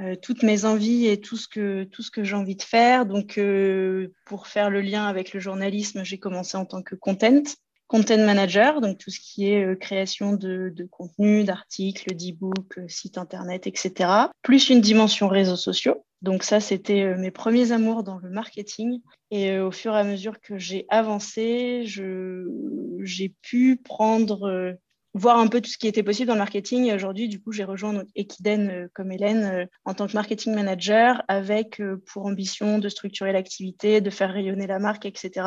euh, 0.00 0.14
toutes 0.20 0.42
mes 0.42 0.64
envies 0.64 1.06
et 1.06 1.20
tout 1.20 1.36
ce 1.36 1.46
que, 1.46 1.84
tout 1.84 2.02
ce 2.02 2.10
que 2.10 2.24
j'ai 2.24 2.36
envie 2.36 2.56
de 2.56 2.62
faire. 2.62 3.06
Donc, 3.06 3.36
euh, 3.38 4.12
pour 4.24 4.46
faire 4.46 4.70
le 4.70 4.80
lien 4.80 5.06
avec 5.06 5.34
le 5.34 5.40
journalisme, 5.40 6.04
j'ai 6.04 6.18
commencé 6.18 6.56
en 6.56 6.64
tant 6.64 6.82
que 6.82 6.94
content, 6.94 7.42
content 7.86 8.24
manager, 8.24 8.80
donc 8.80 8.98
tout 8.98 9.10
ce 9.10 9.20
qui 9.20 9.50
est 9.50 9.64
euh, 9.64 9.74
création 9.74 10.32
de, 10.32 10.72
de 10.74 10.84
contenu, 10.84 11.44
d'articles, 11.44 12.14
d'e-books, 12.14 12.80
sites 12.88 13.18
internet, 13.18 13.66
etc. 13.66 14.10
Plus 14.42 14.70
une 14.70 14.80
dimension 14.80 15.28
réseaux 15.28 15.56
sociaux. 15.56 16.04
Donc 16.22 16.44
ça, 16.44 16.60
c'était 16.60 17.16
mes 17.16 17.30
premiers 17.30 17.72
amours 17.72 18.02
dans 18.02 18.18
le 18.18 18.30
marketing. 18.30 19.00
Et 19.30 19.58
au 19.58 19.70
fur 19.70 19.94
et 19.94 19.98
à 19.98 20.04
mesure 20.04 20.38
que 20.40 20.58
j'ai 20.58 20.84
avancé, 20.90 21.84
j'ai 21.86 23.34
pu 23.40 23.76
prendre 23.82 24.76
voir 25.14 25.38
un 25.38 25.48
peu 25.48 25.60
tout 25.60 25.70
ce 25.70 25.78
qui 25.78 25.88
était 25.88 26.02
possible 26.02 26.28
dans 26.28 26.34
le 26.34 26.40
marketing. 26.40 26.92
aujourd'hui, 26.92 27.28
du 27.28 27.40
coup, 27.40 27.52
j'ai 27.52 27.64
rejoint 27.64 28.04
Equiden 28.14 28.70
euh, 28.70 28.88
comme 28.94 29.10
Hélène 29.10 29.44
euh, 29.44 29.66
en 29.84 29.94
tant 29.94 30.06
que 30.06 30.14
marketing 30.14 30.54
manager 30.54 31.22
avec 31.28 31.80
euh, 31.80 32.02
pour 32.06 32.26
ambition 32.26 32.78
de 32.78 32.88
structurer 32.88 33.32
l'activité, 33.32 34.00
de 34.00 34.10
faire 34.10 34.32
rayonner 34.32 34.66
la 34.66 34.78
marque, 34.78 35.06
etc. 35.06 35.46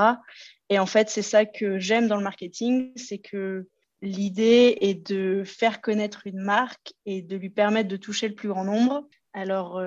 Et 0.70 0.80
en 0.80 0.86
fait, 0.86 1.10
c'est 1.10 1.22
ça 1.22 1.46
que 1.46 1.80
j'aime 1.80 2.08
dans 2.08 2.18
le 2.18 2.24
marketing, 2.24 2.92
c'est 2.96 3.20
que 3.20 3.68
l'idée 4.02 4.78
est 4.82 5.08
de 5.08 5.44
faire 5.46 5.82
connaître 5.82 6.28
une 6.28 6.42
marque 6.42 6.94
et 7.06 7.22
de 7.22 7.38
lui 7.38 7.50
permettre 7.50 7.88
de 7.88 7.98
toucher 7.98 8.28
le 8.28 8.36
plus 8.36 8.50
grand 8.50 8.66
nombre. 8.66 9.08
Alors, 9.34 9.82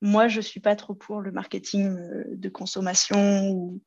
moi, 0.00 0.28
je 0.28 0.38
ne 0.38 0.42
suis 0.42 0.60
pas 0.60 0.74
trop 0.74 0.94
pour 0.94 1.20
le 1.20 1.30
marketing 1.30 1.96
de 2.26 2.48
consommation 2.48 3.50
ou, 3.50 3.80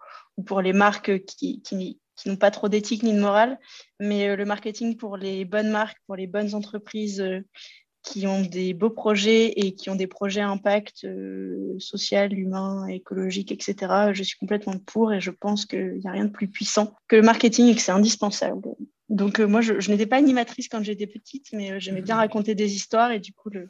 pour 0.45 0.61
les 0.61 0.73
marques 0.73 1.25
qui, 1.25 1.61
qui, 1.61 1.99
qui 2.15 2.29
n'ont 2.29 2.35
pas 2.35 2.51
trop 2.51 2.69
d'éthique 2.69 3.03
ni 3.03 3.13
de 3.13 3.19
morale, 3.19 3.59
mais 3.99 4.29
euh, 4.29 4.35
le 4.35 4.45
marketing 4.45 4.97
pour 4.97 5.17
les 5.17 5.45
bonnes 5.45 5.69
marques, 5.69 5.97
pour 6.05 6.15
les 6.15 6.27
bonnes 6.27 6.53
entreprises 6.55 7.21
euh, 7.21 7.41
qui 8.03 8.27
ont 8.27 8.41
des 8.41 8.73
beaux 8.73 8.91
projets 8.91 9.47
et 9.59 9.73
qui 9.73 9.89
ont 9.89 9.95
des 9.95 10.07
projets 10.07 10.41
à 10.41 10.49
impact 10.49 11.05
euh, 11.05 11.75
social, 11.79 12.37
humain, 12.37 12.85
écologique, 12.87 13.51
etc. 13.51 14.11
Je 14.13 14.23
suis 14.23 14.37
complètement 14.37 14.77
pour 14.77 15.11
et 15.11 15.19
je 15.19 15.31
pense 15.31 15.65
qu'il 15.65 15.97
n'y 15.97 16.07
a 16.07 16.11
rien 16.11 16.25
de 16.25 16.31
plus 16.31 16.47
puissant 16.47 16.93
que 17.07 17.15
le 17.15 17.23
marketing 17.23 17.67
et 17.67 17.75
que 17.75 17.81
c'est 17.81 17.91
indispensable. 17.91 18.61
Donc 19.09 19.39
moi, 19.39 19.61
je, 19.61 19.73
n'étais 19.89 20.05
pas 20.05 20.17
animatrice 20.17 20.67
quand 20.67 20.83
j'étais 20.83 21.07
petite, 21.07 21.47
mais 21.51 21.79
j'aimais 21.79 22.01
bien 22.01 22.15
raconter 22.15 22.53
des 22.53 22.75
histoires 22.75 23.11
et 23.11 23.19
du 23.19 23.33
coup, 23.33 23.49
le, 23.49 23.69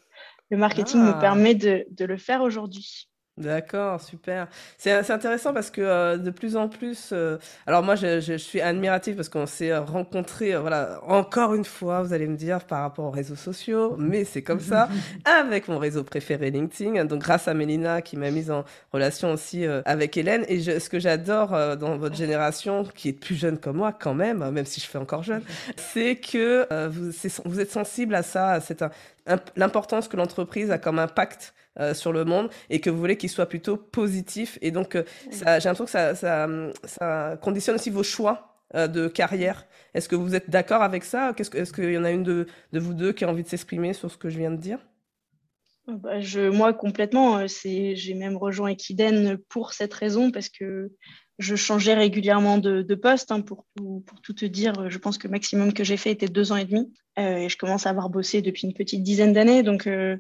marketing 0.51 1.01
me 1.01 1.11
ah. 1.11 1.19
permet 1.19 1.55
de 1.55 1.85
le 2.05 2.17
faire 2.17 2.41
aujourd'hui. 2.41 3.09
D'accord, 3.37 3.99
super. 3.99 4.47
C'est 4.77 5.11
intéressant 5.11 5.53
parce 5.53 5.69
que 5.69 5.81
euh, 5.81 6.15
de 6.15 6.29
plus 6.29 6.55
en 6.55 6.69
plus, 6.69 7.09
euh, 7.11 7.37
alors 7.67 7.83
moi 7.83 7.95
je, 7.95 8.21
je, 8.21 8.35
suis 8.37 8.61
admirative 8.61 9.17
parce 9.17 9.27
qu'on 9.27 9.45
s'est 9.45 9.75
rencontrés, 9.77 10.55
euh, 10.55 10.61
voilà, 10.61 11.01
encore 11.05 11.53
une 11.53 11.65
fois, 11.65 12.01
vous 12.01 12.13
allez 12.13 12.27
me 12.27 12.37
dire 12.37 12.63
par 12.63 12.79
rapport 12.79 13.03
aux 13.03 13.11
réseaux 13.11 13.35
sociaux, 13.35 13.97
mais 13.99 14.23
c'est 14.23 14.41
comme 14.41 14.61
ça, 14.61 14.87
avec 15.25 15.67
mon 15.67 15.79
réseau 15.79 16.05
préféré 16.05 16.49
LinkedIn. 16.49 17.03
Donc 17.03 17.23
grâce 17.23 17.49
à 17.49 17.53
Mélina 17.53 18.01
qui 18.01 18.15
m'a 18.15 18.31
mise 18.31 18.51
en 18.51 18.63
relation 18.93 19.33
aussi 19.33 19.65
avec 19.83 20.15
Hélène. 20.15 20.45
Et 20.47 20.61
ce 20.79 20.89
que 20.89 20.99
j'adore 20.99 21.49
dans 21.75 21.97
votre 21.97 22.15
génération, 22.15 22.85
qui 22.85 23.09
est 23.09 23.13
plus 23.13 23.35
jeune 23.35 23.59
que 23.59 23.69
moi 23.69 23.91
quand 23.91 24.13
même, 24.13 24.49
même 24.49 24.65
si 24.65 24.79
je 24.79 24.85
fais 24.85 24.97
encore 24.97 25.23
jeune, 25.23 25.43
c'est 25.75 26.15
que 26.15 26.65
vous, 26.87 27.11
vous, 27.43 27.59
êtes 27.59 27.71
sensible 27.71 28.15
à 28.15 28.23
ça, 28.23 28.59
à 29.27 29.35
l'importance 29.57 30.07
que 30.07 30.15
l'entreprise 30.15 30.71
a 30.71 30.77
comme 30.77 30.99
impact 30.99 31.53
euh, 31.77 31.93
sur 31.93 32.13
le 32.13 32.23
monde 32.23 32.49
et 32.69 32.79
que 32.79 32.89
vous 32.89 32.97
voulez 32.97 33.17
qu'il 33.17 33.29
soit 33.29 33.47
plutôt 33.47 33.75
positif. 33.75 34.57
Et 34.61 34.71
donc, 34.71 34.95
euh, 34.95 35.03
j'ai 35.29 35.43
l'impression 35.43 35.83
que 35.83 35.91
ça, 35.91 36.15
ça, 36.15 37.37
conditionne 37.41 37.75
aussi 37.75 37.89
vos 37.89 38.01
choix 38.01 38.61
euh, 38.75 38.87
de 38.87 39.09
carrière. 39.09 39.67
Est-ce 39.93 40.07
que 40.07 40.15
vous 40.15 40.35
êtes 40.35 40.49
d'accord 40.49 40.83
avec 40.83 41.03
ça? 41.03 41.33
Est-ce 41.37 41.73
qu'il 41.73 41.91
y 41.91 41.97
en 41.97 42.05
a 42.05 42.11
une 42.11 42.23
de, 42.23 42.47
de, 42.71 42.79
vous 42.79 42.93
deux 42.93 43.11
qui 43.11 43.25
a 43.25 43.29
envie 43.29 43.43
de 43.43 43.49
s'exprimer 43.49 43.91
sur 43.91 44.09
ce 44.09 44.15
que 44.15 44.29
je 44.29 44.37
viens 44.37 44.51
de 44.51 44.55
dire? 44.55 44.79
Bah, 45.85 46.21
je, 46.21 46.49
moi, 46.49 46.73
complètement. 46.73 47.45
J'ai 47.45 48.13
même 48.13 48.37
rejoint 48.37 48.69
Equiden 48.69 49.37
pour 49.49 49.73
cette 49.73 49.93
raison, 49.93 50.31
parce 50.31 50.47
que 50.47 50.93
je 51.39 51.57
changeais 51.57 51.93
régulièrement 51.93 52.57
de, 52.57 52.95
poste. 52.95 53.33
Hein, 53.33 53.41
pour, 53.41 53.65
pour, 53.75 54.21
tout 54.21 54.33
te 54.33 54.45
dire, 54.45 54.89
je 54.89 54.97
pense 54.97 55.17
que 55.17 55.27
le 55.27 55.31
maximum 55.31 55.73
que 55.73 55.83
j'ai 55.83 55.97
fait 55.97 56.11
était 56.11 56.29
deux 56.29 56.53
ans 56.53 56.55
et 56.55 56.63
demi. 56.63 56.93
et 57.17 57.49
je 57.49 57.57
commence 57.57 57.85
à 57.85 57.89
avoir 57.89 58.09
bossé 58.09 58.41
depuis 58.41 58.65
une 58.65 58.73
petite 58.73 59.03
dizaine 59.03 59.33
d'années. 59.33 59.61
Donc, 59.61 59.87
euh, 59.87 60.15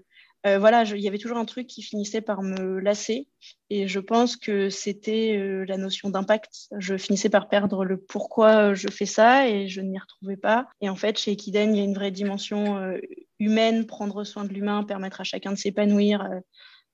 voilà, 0.59 0.83
il 0.83 1.01
y 1.01 1.07
avait 1.07 1.17
toujours 1.17 1.37
un 1.37 1.45
truc 1.45 1.65
qui 1.65 1.81
finissait 1.81 2.21
par 2.21 2.43
me 2.43 2.79
lasser. 2.79 3.27
Et 3.71 3.87
je 3.87 3.99
pense 3.99 4.37
que 4.37 4.69
c'était 4.69 5.37
euh, 5.37 5.65
la 5.67 5.77
notion 5.77 6.09
d'impact. 6.09 6.67
Je 6.77 6.97
finissais 6.97 7.29
par 7.29 7.49
perdre 7.49 7.83
le 7.83 7.97
pourquoi 7.97 8.75
je 8.75 8.87
fais 8.89 9.07
ça 9.07 9.49
et 9.49 9.67
je 9.67 9.81
n'y 9.81 9.97
retrouvais 9.97 10.37
pas. 10.37 10.67
Et 10.81 10.89
en 10.89 10.95
fait, 10.95 11.17
chez 11.17 11.31
Ekiden, 11.31 11.73
il 11.73 11.79
y 11.79 11.81
a 11.81 11.83
une 11.83 11.95
vraie 11.95 12.11
dimension 12.11 12.77
euh, 12.77 12.99
humaine, 13.39 13.87
prendre 13.87 14.23
soin 14.23 14.45
de 14.45 14.53
l'humain, 14.53 14.83
permettre 14.83 15.21
à 15.21 15.23
chacun 15.23 15.51
de 15.51 15.57
s'épanouir. 15.57 16.29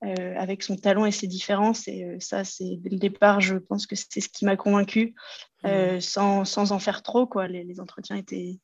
avec 0.02 0.64
son 0.64 0.74
talent 0.74 1.06
et 1.06 1.12
ses 1.12 1.28
différences. 1.28 1.86
Et 1.86 2.16
ça, 2.18 2.42
c'est 2.42 2.76
dès 2.78 2.90
le 2.90 2.98
départ, 2.98 3.40
je 3.40 3.56
pense 3.56 3.86
que 3.86 3.94
c'est 3.94 4.20
ce 4.20 4.28
qui 4.28 4.44
m'a 4.44 4.56
convaincu, 4.56 5.14
mmh. 5.62 6.00
sans, 6.00 6.44
sans, 6.44 6.72
en 6.72 6.80
faire 6.80 7.04
trop. 7.04 7.24
Quoi. 7.24 7.46
Les, 7.46 7.62
les 7.62 7.78
entretiens 7.78 8.16
étaient, 8.16 8.58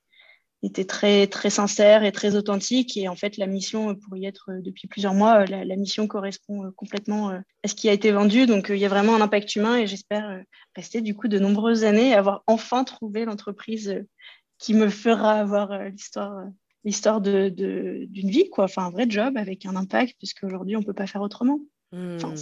était 0.62 0.84
très, 0.84 1.26
très 1.26 1.50
sincère 1.50 2.04
et 2.04 2.12
très 2.12 2.34
authentique. 2.34 2.96
Et 2.96 3.08
en 3.08 3.16
fait, 3.16 3.36
la 3.36 3.46
mission, 3.46 3.94
pour 3.94 4.16
y 4.16 4.26
être 4.26 4.50
euh, 4.50 4.60
depuis 4.60 4.88
plusieurs 4.88 5.14
mois, 5.14 5.42
euh, 5.42 5.46
la, 5.46 5.76
mission 5.76 6.06
correspond 6.06 6.64
euh, 6.64 6.70
complètement 6.72 7.30
à 7.30 7.68
ce 7.68 7.74
qui 7.74 7.88
a 7.88 7.92
été 7.92 8.10
vendu. 8.10 8.46
Donc, 8.46 8.68
il 8.70 8.78
y 8.78 8.84
a 8.84 8.88
vraiment 8.88 9.14
un 9.14 9.20
impact 9.20 9.54
humain 9.56 9.76
et 9.76 9.86
j'espère 9.86 10.42
rester 10.74 11.00
du 11.00 11.14
coup 11.14 11.28
de 11.28 11.38
nombreuses 11.38 11.84
années 11.84 12.10
et 12.10 12.14
avoir 12.14 12.42
enfin 12.46 12.84
trouvé 12.84 13.24
l'entreprise 13.24 14.04
qui 14.58 14.74
me 14.74 14.88
fera 14.88 15.34
avoir 15.34 15.84
l'histoire 15.90 16.44
l'histoire 16.84 17.20
d'une 17.20 17.50
de, 17.50 18.06
d'une 18.08 18.30
vie, 18.30 18.48
quoi. 18.50 18.64
Enfin, 18.64 18.86
un 18.86 18.90
vrai 18.90 19.06
job 19.08 19.36
avec 19.36 19.66
un 19.66 19.76
impact, 19.76 20.14
puisque 20.18 20.44
aujourd'hui, 20.44 20.76
on 20.76 20.80
ne 20.80 20.84
peut 20.84 20.94
pas 20.94 21.06
faire 21.06 21.20
autrement. 21.20 21.60
Enfin, 21.92 22.34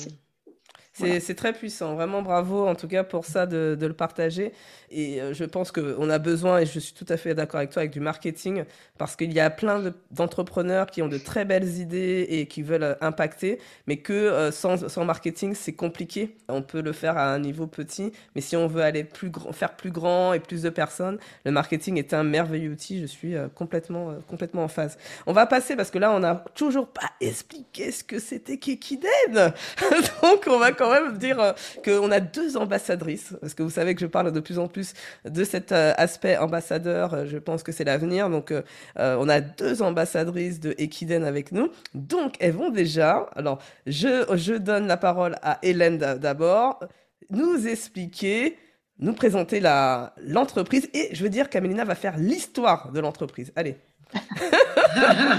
C'est 0.96 1.34
très 1.34 1.52
puissant, 1.52 1.94
vraiment 1.94 2.22
bravo 2.22 2.66
en 2.66 2.74
tout 2.74 2.88
cas 2.88 3.04
pour 3.04 3.24
ça 3.24 3.46
de, 3.46 3.76
le 3.80 3.92
partager. 3.92 4.52
Et 4.90 5.20
euh, 5.20 5.34
je 5.34 5.44
pense 5.44 5.72
qu'on 5.72 6.08
a 6.10 6.18
besoin, 6.18 6.60
et 6.60 6.66
je 6.66 6.78
suis 6.78 6.92
tout 6.92 7.06
à 7.08 7.16
fait 7.16 7.34
d'accord 7.34 7.58
avec 7.58 7.70
toi, 7.70 7.80
avec 7.80 7.92
du 7.92 8.00
marketing, 8.00 8.64
parce 8.98 9.16
qu'il 9.16 9.32
y 9.32 9.40
a 9.40 9.50
plein 9.50 9.92
d'entrepreneurs 10.10 10.86
qui 10.86 11.02
ont 11.02 11.08
de 11.08 11.18
très 11.18 11.44
belles 11.44 11.78
idées 11.78 12.26
et 12.28 12.46
qui 12.46 12.62
veulent 12.62 12.82
euh, 12.82 12.94
impacter, 13.00 13.58
mais 13.86 13.96
que 13.96 14.12
euh, 14.12 14.50
sans, 14.52 14.88
sans, 14.88 15.04
marketing, 15.04 15.54
c'est 15.54 15.72
compliqué. 15.72 16.36
On 16.48 16.62
peut 16.62 16.80
le 16.80 16.92
faire 16.92 17.18
à 17.18 17.32
un 17.32 17.38
niveau 17.40 17.66
petit, 17.66 18.12
mais 18.34 18.40
si 18.40 18.56
on 18.56 18.66
veut 18.66 18.82
aller 18.82 19.04
plus 19.04 19.30
grand, 19.30 19.52
faire 19.52 19.76
plus 19.76 19.90
grand 19.90 20.32
et 20.32 20.40
plus 20.40 20.62
de 20.62 20.70
personnes, 20.70 21.18
le 21.44 21.50
marketing 21.50 21.98
est 21.98 22.14
un 22.14 22.22
merveilleux 22.22 22.70
outil. 22.70 23.00
Je 23.00 23.06
suis 23.06 23.34
complètement, 23.54 24.14
complètement 24.28 24.64
en 24.64 24.68
phase. 24.68 24.96
On 25.26 25.32
va 25.32 25.46
passer, 25.46 25.76
parce 25.76 25.90
que 25.90 25.98
là, 25.98 26.12
on 26.12 26.20
n'a 26.20 26.44
toujours 26.54 26.88
pas 26.88 27.10
expliqué 27.20 27.90
ce 27.90 28.04
que 28.04 28.18
c'était 28.18 28.58
Kekiden. 28.58 29.52
Donc, 30.22 30.44
on 30.46 30.58
va 30.58 30.72
quand 30.86 31.02
même 31.02 31.18
dire 31.18 31.40
euh, 31.40 31.52
qu'on 31.84 32.10
a 32.10 32.20
deux 32.20 32.56
ambassadrices, 32.56 33.34
parce 33.40 33.54
que 33.54 33.62
vous 33.62 33.70
savez 33.70 33.94
que 33.94 34.00
je 34.00 34.06
parle 34.06 34.32
de 34.32 34.40
plus 34.40 34.58
en 34.58 34.68
plus 34.68 34.94
de 35.24 35.44
cet 35.44 35.72
euh, 35.72 35.92
aspect 35.96 36.36
ambassadeur, 36.36 37.14
euh, 37.14 37.26
je 37.26 37.38
pense 37.38 37.62
que 37.62 37.72
c'est 37.72 37.84
l'avenir. 37.84 38.30
Donc, 38.30 38.52
on 38.96 39.28
a 39.28 39.40
deux 39.40 39.82
ambassadrices 39.82 40.60
de 40.60 40.74
Equiden 40.78 41.24
avec 41.24 41.52
nous. 41.52 41.70
Donc, 41.94 42.34
elles 42.40 42.52
vont 42.52 42.70
déjà, 42.70 43.28
alors, 43.34 43.58
je, 43.86 44.24
je 44.36 44.54
donne 44.54 44.86
la 44.86 44.96
parole 44.96 45.36
à 45.42 45.58
Hélène 45.62 45.98
d'abord, 45.98 46.80
nous 47.30 47.66
expliquer 47.66 48.56
nous 48.98 49.12
présenter 49.12 49.60
l'entreprise 49.60 50.88
et 50.94 51.10
je 51.12 51.22
veux 51.22 51.28
dire 51.28 51.50
qu'Amelina 51.50 51.84
va 51.84 51.94
faire 51.94 52.16
l'histoire 52.16 52.92
de 52.92 53.00
l'entreprise. 53.00 53.52
Allez. 53.54 53.76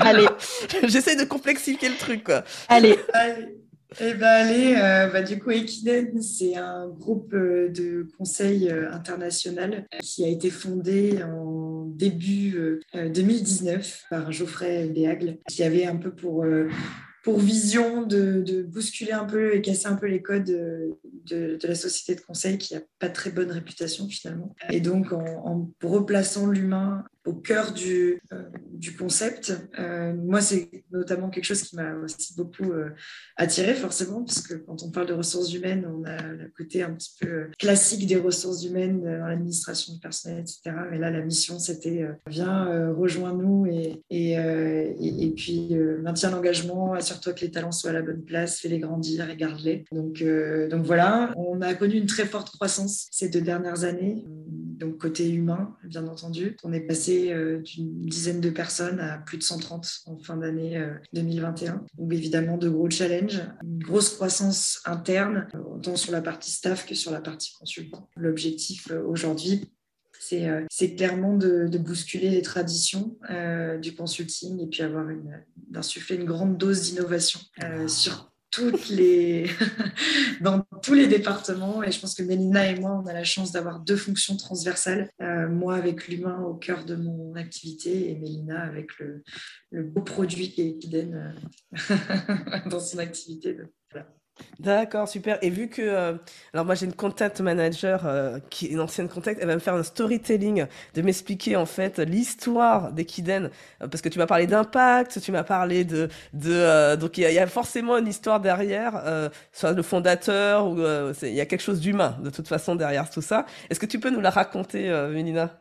Allez. 0.01 0.27
J'essaie 0.83 1.15
de 1.15 1.23
complexifier 1.23 1.89
le 1.89 1.95
truc, 1.95 2.23
quoi. 2.23 2.43
Allez. 2.67 2.97
Eh 3.99 4.13
ben 4.13 4.27
allez, 4.27 4.75
euh, 4.75 5.07
bah, 5.07 5.21
du 5.21 5.39
coup, 5.39 5.51
Equiden, 5.51 6.21
c'est 6.21 6.55
un 6.57 6.89
groupe 6.89 7.33
euh, 7.33 7.69
de 7.69 8.07
conseil 8.17 8.69
euh, 8.69 8.91
international 8.91 9.87
qui 10.01 10.25
a 10.25 10.27
été 10.27 10.49
fondé 10.49 11.23
en 11.23 11.85
début 11.87 12.81
2019 12.93 14.03
par 14.09 14.31
Geoffrey 14.31 14.87
Béagle, 14.87 15.37
qui 15.47 15.63
avait 15.63 15.85
un 15.85 15.95
peu 15.95 16.11
pour 16.11 16.45
pour 17.23 17.39
vision 17.39 18.03
de, 18.03 18.63
bousculer 18.67 19.13
un 19.13 19.25
peu 19.25 19.55
et 19.55 19.61
casser 19.61 19.87
un 19.87 19.95
peu 19.95 20.05
les 20.05 20.21
codes 20.21 20.45
de, 20.45 21.57
la 21.63 21.75
société 21.75 22.19
de 22.19 22.25
conseil 22.25 22.57
qui 22.57 22.75
n'a 22.75 22.81
pas 22.99 23.09
très 23.09 23.31
bonne 23.31 23.51
réputation 23.51 24.07
finalement. 24.07 24.55
Et 24.69 24.79
donc 24.79 25.11
en 25.11 25.71
replaçant 25.81 26.47
l'humain 26.47 27.03
au 27.27 27.33
cœur 27.33 27.73
du, 27.73 28.21
euh, 28.31 28.43
concept. 28.97 29.53
Euh, 29.79 30.13
moi, 30.13 30.39
c'est 30.39 30.69
notamment 30.91 31.29
quelque 31.29 31.43
chose 31.43 31.61
qui 31.61 31.75
m'a 31.75 31.93
aussi 31.95 32.35
beaucoup 32.35 32.71
euh, 32.71 32.89
attiré, 33.35 33.73
forcément, 33.73 34.23
parce 34.23 34.41
que 34.41 34.53
quand 34.53 34.81
on 34.81 34.91
parle 34.91 35.07
de 35.07 35.13
ressources 35.13 35.53
humaines, 35.53 35.85
on 35.85 36.05
a 36.05 36.21
le 36.21 36.51
côté 36.55 36.83
un 36.83 36.91
petit 36.93 37.11
peu 37.19 37.47
classique 37.59 38.07
des 38.07 38.15
ressources 38.15 38.63
humaines 38.63 39.01
dans 39.01 39.27
l'administration 39.27 39.93
du 39.93 39.99
personnel, 39.99 40.39
etc. 40.39 40.75
Mais 40.89 40.97
là, 40.97 41.11
la 41.11 41.21
mission, 41.21 41.59
c'était 41.59 42.07
viens, 42.27 42.91
rejoins-nous 42.93 43.65
et, 43.65 44.03
et, 44.09 44.33
et, 44.33 45.33
puis 45.35 45.75
maintiens 46.01 46.31
l'engagement, 46.31 46.93
assure-toi 46.93 47.33
que 47.33 47.41
les 47.41 47.51
talents 47.51 47.71
soient 47.71 47.89
à 47.89 47.93
la 47.93 48.01
bonne 48.01 48.23
place, 48.23 48.59
fais-les 48.59 48.79
grandir 48.79 49.29
et 49.29 49.35
garde-les. 49.35 49.83
Donc, 49.91 50.23
donc 50.69 50.85
voilà, 50.85 51.33
on 51.35 51.61
a 51.61 51.73
connu 51.73 51.95
une 51.95 52.07
très 52.07 52.25
forte 52.25 52.51
croissance 52.51 53.07
ces 53.11 53.29
deux 53.29 53.41
dernières 53.41 53.83
années 53.83 54.23
donc 54.77 54.97
côté 54.97 55.29
humain, 55.29 55.75
bien 55.83 56.07
entendu. 56.07 56.55
On 56.63 56.71
est 56.71 56.81
passé 56.81 57.31
euh, 57.31 57.59
d'une 57.59 58.01
dizaine 58.01 58.39
de 58.39 58.49
personnes 58.49 58.99
à 58.99 59.17
plus 59.17 59.37
de 59.37 59.43
130 59.43 60.03
en 60.05 60.17
fin 60.19 60.37
d'année 60.37 60.81
2021. 61.13 61.73
Euh, 61.73 61.77
donc 61.97 62.13
évidemment, 62.13 62.57
de 62.57 62.69
gros 62.69 62.89
challenges, 62.89 63.41
une 63.63 63.79
grosse 63.79 64.13
croissance 64.13 64.81
interne, 64.85 65.47
autant 65.53 65.95
sur 65.95 66.11
la 66.11 66.21
partie 66.21 66.51
staff 66.51 66.85
que 66.85 66.95
sur 66.95 67.11
la 67.11 67.21
partie 67.21 67.53
consultant. 67.57 68.09
L'objectif 68.15 68.89
euh, 68.91 69.03
aujourd'hui, 69.03 69.71
c'est 70.19 70.95
clairement 70.95 71.37
de, 71.37 71.77
bousculer 71.77 72.29
les 72.31 72.41
traditions 72.41 73.17
du 73.79 73.93
consulting 73.93 74.59
et 74.59 74.65
puis 74.65 74.81
avoir 74.81 75.05
d'insuffler 75.69 76.15
une 76.15 76.25
grande 76.25 76.57
dose 76.57 76.81
d'innovation 76.81 77.39
sur 77.87 78.31
toutes 78.51 78.89
les 78.89 79.45
dans 80.41 80.65
tous 80.81 80.93
les 80.93 81.07
départements. 81.07 81.83
Et 81.83 81.91
je 81.91 81.99
pense 81.99 82.15
que 82.15 82.23
Mélina 82.23 82.69
et 82.69 82.79
moi 82.79 83.01
on 83.03 83.07
a 83.07 83.13
la 83.13 83.23
chance 83.23 83.51
d'avoir 83.51 83.79
deux 83.79 83.97
fonctions 83.97 84.37
transversales 84.37 85.09
euh, 85.21 85.47
moi 85.47 85.75
avec 85.75 86.07
l'humain 86.07 86.41
au 86.41 86.55
cœur 86.55 86.85
de 86.85 86.95
mon 86.95 87.35
activité 87.35 88.09
et 88.09 88.15
Mélina 88.15 88.61
avec 88.61 88.97
le, 88.99 89.23
beau 89.71 90.01
produit 90.01 90.53
Eden 90.57 91.35
euh, 91.91 91.95
dans 92.69 92.79
son 92.79 92.99
activité 92.99 93.57
D'accord, 94.59 95.07
super. 95.07 95.37
Et 95.43 95.51
vu 95.51 95.69
que, 95.69 95.83
euh, 95.83 96.13
alors 96.53 96.65
moi 96.65 96.73
j'ai 96.73 96.87
une 96.87 96.93
content 96.93 97.29
manager 97.41 98.05
euh, 98.05 98.39
qui 98.49 98.65
est 98.65 98.69
une 98.69 98.79
ancienne 98.79 99.07
contact, 99.07 99.39
elle 99.39 99.47
va 99.47 99.53
me 99.53 99.59
faire 99.59 99.75
un 99.75 99.83
storytelling 99.83 100.65
de 100.95 101.01
m'expliquer 101.03 101.55
en 101.55 101.67
fait 101.67 101.99
l'histoire 101.99 102.91
d'Equiden, 102.91 103.51
euh, 103.81 103.87
parce 103.87 104.01
que 104.01 104.09
tu 104.09 104.17
m'as 104.17 104.25
parlé 104.25 104.47
d'impact, 104.47 105.21
tu 105.21 105.31
m'as 105.31 105.43
parlé 105.43 105.85
de, 105.85 106.09
de 106.33 106.95
donc 106.95 107.19
il 107.19 107.31
y, 107.31 107.39
a 107.39 107.47
forcément 107.47 107.97
une 107.97 108.07
histoire 108.07 108.39
derrière, 108.39 109.29
soit 109.51 109.73
le 109.73 109.81
fondateur 109.83 110.67
ou 110.67 110.77
il 111.21 111.33
y 111.33 111.41
a 111.41 111.45
quelque 111.45 111.61
chose 111.61 111.79
d'humain 111.79 112.17
de 112.23 112.29
toute 112.29 112.47
façon 112.47 112.75
derrière 112.75 113.09
tout 113.09 113.21
ça. 113.21 113.45
Est-ce 113.69 113.79
que 113.79 113.85
tu 113.85 113.99
peux 113.99 114.09
nous 114.09 114.21
la 114.21 114.29
raconter, 114.29 114.89
Mélina? 115.11 115.59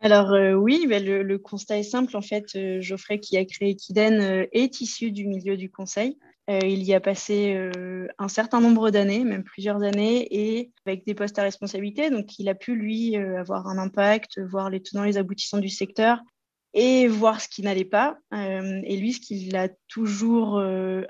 Alors 0.00 0.34
oui, 0.56 0.86
ben, 0.88 1.04
le, 1.04 1.38
constat 1.38 1.78
est 1.78 1.82
simple. 1.82 2.16
En 2.16 2.22
fait, 2.22 2.80
Geoffrey 2.80 3.18
qui 3.18 3.36
a 3.36 3.44
créé 3.44 3.70
Equiden 3.70 4.46
est 4.52 4.80
issu 4.80 5.10
du 5.10 5.26
milieu 5.26 5.56
du 5.56 5.70
conseil. 5.70 6.18
Euh, 6.50 6.60
il 6.62 6.82
y 6.82 6.92
a 6.92 7.00
passé 7.00 7.54
euh, 7.54 8.06
un 8.18 8.28
certain 8.28 8.60
nombre 8.60 8.90
d'années, 8.90 9.24
même 9.24 9.44
plusieurs 9.44 9.82
années, 9.82 10.28
et 10.30 10.72
avec 10.84 11.06
des 11.06 11.14
postes 11.14 11.38
à 11.38 11.42
responsabilité. 11.42 12.10
Donc, 12.10 12.38
il 12.38 12.48
a 12.48 12.54
pu, 12.54 12.74
lui, 12.74 13.16
euh, 13.16 13.40
avoir 13.40 13.66
un 13.66 13.78
impact, 13.78 14.40
voir 14.40 14.68
les 14.68 14.82
tenants 14.82 15.04
et 15.04 15.08
les 15.08 15.16
aboutissants 15.16 15.58
du 15.58 15.70
secteur 15.70 16.20
et 16.74 17.06
voir 17.06 17.40
ce 17.40 17.48
qui 17.48 17.62
n'allait 17.62 17.84
pas. 17.84 18.18
et 18.32 18.96
lui, 18.96 19.12
ce 19.12 19.20
qui 19.20 19.48
l'a 19.48 19.68
toujours 19.86 20.60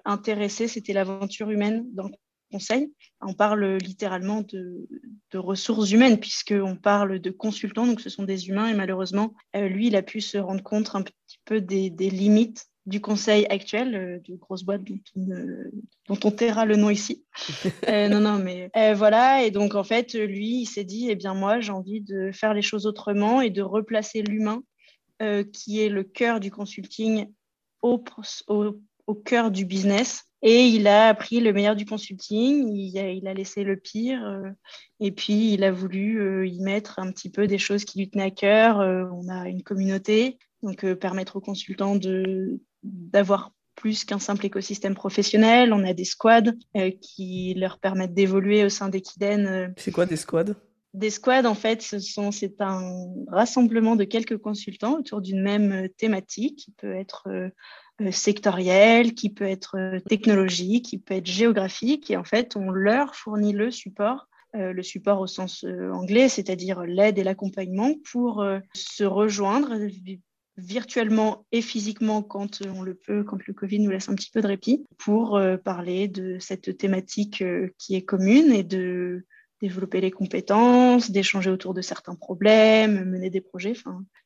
intéressé, 0.04 0.68
c'était 0.68 0.92
l'aventure 0.92 1.48
humaine 1.48 1.86
dans 1.94 2.02
le 2.02 2.14
conseil. 2.52 2.92
On 3.22 3.32
parle 3.32 3.78
littéralement 3.78 4.42
de, 4.42 4.86
ressources 5.32 5.90
humaines, 5.90 6.20
puisqu'on 6.20 6.76
parle 6.76 7.18
de 7.18 7.30
consultants, 7.30 7.86
donc 7.86 8.02
ce 8.02 8.10
sont 8.10 8.24
des 8.24 8.48
humains, 8.48 8.68
et 8.68 8.74
malheureusement, 8.74 9.32
lui, 9.54 9.86
il 9.86 9.96
a 9.96 10.02
pu 10.02 10.20
se 10.20 10.36
rendre 10.36 10.62
compte 10.62 10.90
un 10.94 11.00
petit 11.00 11.38
peu 11.46 11.62
des 11.62 12.10
limites 12.10 12.66
du 12.86 13.00
conseil 13.00 13.46
actuel, 13.48 13.94
euh, 13.94 14.18
de 14.28 14.36
grosse 14.36 14.62
boîte 14.62 14.84
dont 14.84 14.98
on, 15.16 15.26
dont 16.08 16.18
on 16.24 16.30
taira 16.30 16.64
le 16.64 16.76
nom 16.76 16.90
ici. 16.90 17.24
Euh, 17.88 18.08
non, 18.08 18.20
non, 18.20 18.38
mais 18.38 18.70
euh, 18.76 18.94
voilà. 18.94 19.44
Et 19.44 19.50
donc, 19.50 19.74
en 19.74 19.84
fait, 19.84 20.14
lui, 20.14 20.60
il 20.62 20.66
s'est 20.66 20.84
dit, 20.84 21.08
eh 21.10 21.16
bien, 21.16 21.34
moi, 21.34 21.60
j'ai 21.60 21.72
envie 21.72 22.00
de 22.00 22.30
faire 22.32 22.54
les 22.54 22.62
choses 22.62 22.86
autrement 22.86 23.40
et 23.40 23.50
de 23.50 23.62
replacer 23.62 24.22
l'humain, 24.22 24.62
qui 25.52 25.80
est 25.80 25.88
le 25.88 26.02
cœur 26.02 26.40
du 26.40 26.50
consulting, 26.50 27.26
au, 27.82 28.02
au, 28.48 28.80
au, 29.06 29.14
cœur 29.14 29.50
du 29.50 29.64
business. 29.64 30.24
Et 30.42 30.66
il 30.66 30.86
a 30.86 31.08
appris 31.08 31.40
le 31.40 31.52
meilleur 31.52 31.76
du 31.76 31.86
consulting, 31.86 32.68
il 32.74 32.98
a, 32.98 33.10
il 33.10 33.26
a 33.26 33.34
laissé 33.34 33.64
le 33.64 33.76
pire, 33.76 34.42
et 35.00 35.12
puis 35.12 35.54
il 35.54 35.64
a 35.64 35.72
voulu 35.72 36.48
y 36.48 36.60
mettre 36.60 36.98
un 36.98 37.10
petit 37.10 37.30
peu 37.30 37.46
des 37.46 37.58
choses 37.58 37.84
qui 37.84 37.98
lui 37.98 38.10
tenaient 38.10 38.24
à 38.24 38.30
cœur. 38.30 38.78
on 38.78 39.28
a 39.28 39.48
une 39.48 39.62
communauté, 39.62 40.38
donc 40.62 40.84
permettre 40.94 41.36
aux 41.36 41.40
consultants 41.40 41.96
de 41.96 42.60
d'avoir 42.84 43.52
plus 43.74 44.04
qu'un 44.04 44.18
simple 44.18 44.46
écosystème 44.46 44.94
professionnel. 44.94 45.72
On 45.72 45.84
a 45.84 45.92
des 45.92 46.04
squads 46.04 46.52
qui 47.00 47.54
leur 47.54 47.78
permettent 47.78 48.14
d'évoluer 48.14 48.64
au 48.64 48.68
sein 48.68 48.88
d'Equiden. 48.88 49.74
C'est 49.76 49.90
quoi 49.90 50.06
des 50.06 50.16
squads? 50.16 50.54
Des 50.94 51.10
squads, 51.10 51.46
en 51.46 51.54
fait, 51.54 51.82
c'est 51.82 52.60
un 52.60 53.06
rassemblement 53.26 53.96
de 53.96 54.04
quelques 54.04 54.38
consultants 54.38 54.98
autour 55.00 55.20
d'une 55.20 55.42
même 55.42 55.88
thématique 55.96 56.56
qui 56.56 56.70
peut 56.70 56.94
être 56.94 57.50
sectorielle, 58.12 59.14
qui 59.14 59.30
peut 59.30 59.44
être 59.44 59.98
technologique, 60.08 60.86
qui 60.86 60.98
peut 60.98 61.14
être 61.14 61.26
géographique. 61.26 62.12
Et 62.12 62.16
en 62.16 62.22
fait, 62.22 62.54
on 62.54 62.70
leur 62.70 63.16
fournit 63.16 63.52
le 63.52 63.72
support 63.72 64.28
euh, 64.54 64.72
le 64.72 64.84
support 64.84 65.20
au 65.20 65.26
sens 65.26 65.64
euh, 65.64 65.90
anglais, 65.90 66.28
c'est-à-dire 66.28 66.82
l'aide 66.82 67.18
et 67.18 67.24
l'accompagnement 67.24 67.94
pour 68.12 68.40
euh, 68.40 68.60
se 68.72 69.02
rejoindre 69.02 69.74
virtuellement 70.56 71.46
et 71.52 71.62
physiquement 71.62 72.22
quand 72.22 72.62
on 72.66 72.82
le 72.82 72.94
peut, 72.94 73.24
quand 73.24 73.46
le 73.46 73.54
Covid 73.54 73.80
nous 73.80 73.90
laisse 73.90 74.08
un 74.08 74.14
petit 74.14 74.30
peu 74.30 74.40
de 74.40 74.46
répit, 74.46 74.84
pour 74.98 75.40
parler 75.64 76.08
de 76.08 76.38
cette 76.38 76.76
thématique 76.76 77.42
qui 77.78 77.94
est 77.96 78.02
commune 78.02 78.52
et 78.52 78.62
de 78.62 79.24
développer 79.60 80.00
les 80.00 80.10
compétences, 80.10 81.10
d'échanger 81.10 81.50
autour 81.50 81.74
de 81.74 81.80
certains 81.80 82.14
problèmes, 82.14 83.04
mener 83.04 83.30
des 83.30 83.40
projets. 83.40 83.74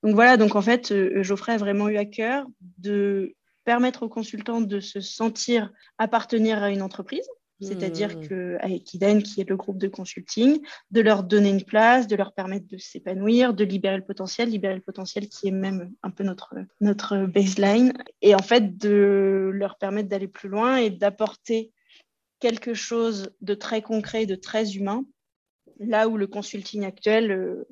Donc 0.03 0.15
voilà, 0.15 0.37
donc 0.37 0.57
en 0.57 0.63
fait, 0.63 0.93
Geoffrey 1.23 1.53
a 1.53 1.59
vraiment 1.59 1.89
eu 1.89 1.97
à 1.97 2.05
cœur 2.05 2.47
de 2.79 3.35
permettre 3.65 4.03
aux 4.03 4.09
consultants 4.09 4.61
de 4.61 4.81
se 4.81 5.01
sentir 5.01 5.71
appartenir 5.99 6.63
à 6.63 6.71
une 6.71 6.83
entreprise, 6.83 7.29
c'est-à-dire 7.61 8.17
mmh. 8.17 8.29
qu'avec 8.29 8.95
Iden, 8.95 9.23
qui 9.23 9.41
est 9.41 9.49
le 9.49 9.57
groupe 9.57 9.79
de 9.79 9.89
consulting, 9.89 10.61
de 10.91 11.01
leur 11.01 11.25
donner 11.25 11.51
une 11.51 11.65
place, 11.65 12.07
de 12.07 12.17
leur 12.17 12.33
permettre 12.33 12.67
de 12.69 12.79
s'épanouir, 12.79 13.55
de 13.55 13.65
libérer 13.65 13.97
le 13.97 14.05
potentiel, 14.05 14.51
libérer 14.51 14.77
le 14.77 14.81
potentiel 14.81 15.29
qui 15.29 15.49
est 15.49 15.53
même 15.53 15.93
un 16.03 16.11
peu 16.11 16.25
notre, 16.25 16.55
notre 16.81 17.27
baseline, 17.27 17.93
et 18.23 18.35
en 18.35 18.43
fait 18.43 18.79
de 18.79 19.51
leur 19.53 19.77
permettre 19.79 20.09
d'aller 20.09 20.29
plus 20.29 20.49
loin 20.49 20.77
et 20.77 20.91
d'apporter 20.91 21.73
quelque 22.41 22.75
chose 22.75 23.31
de 23.41 23.55
très 23.55 23.83
concret, 23.83 24.27
de 24.27 24.37
très 24.37 24.77
humain, 24.77 25.05
là 25.81 26.09
où 26.09 26.17
le 26.17 26.27
consulting 26.27 26.85
actuel 26.85 27.31
euh, 27.33 27.69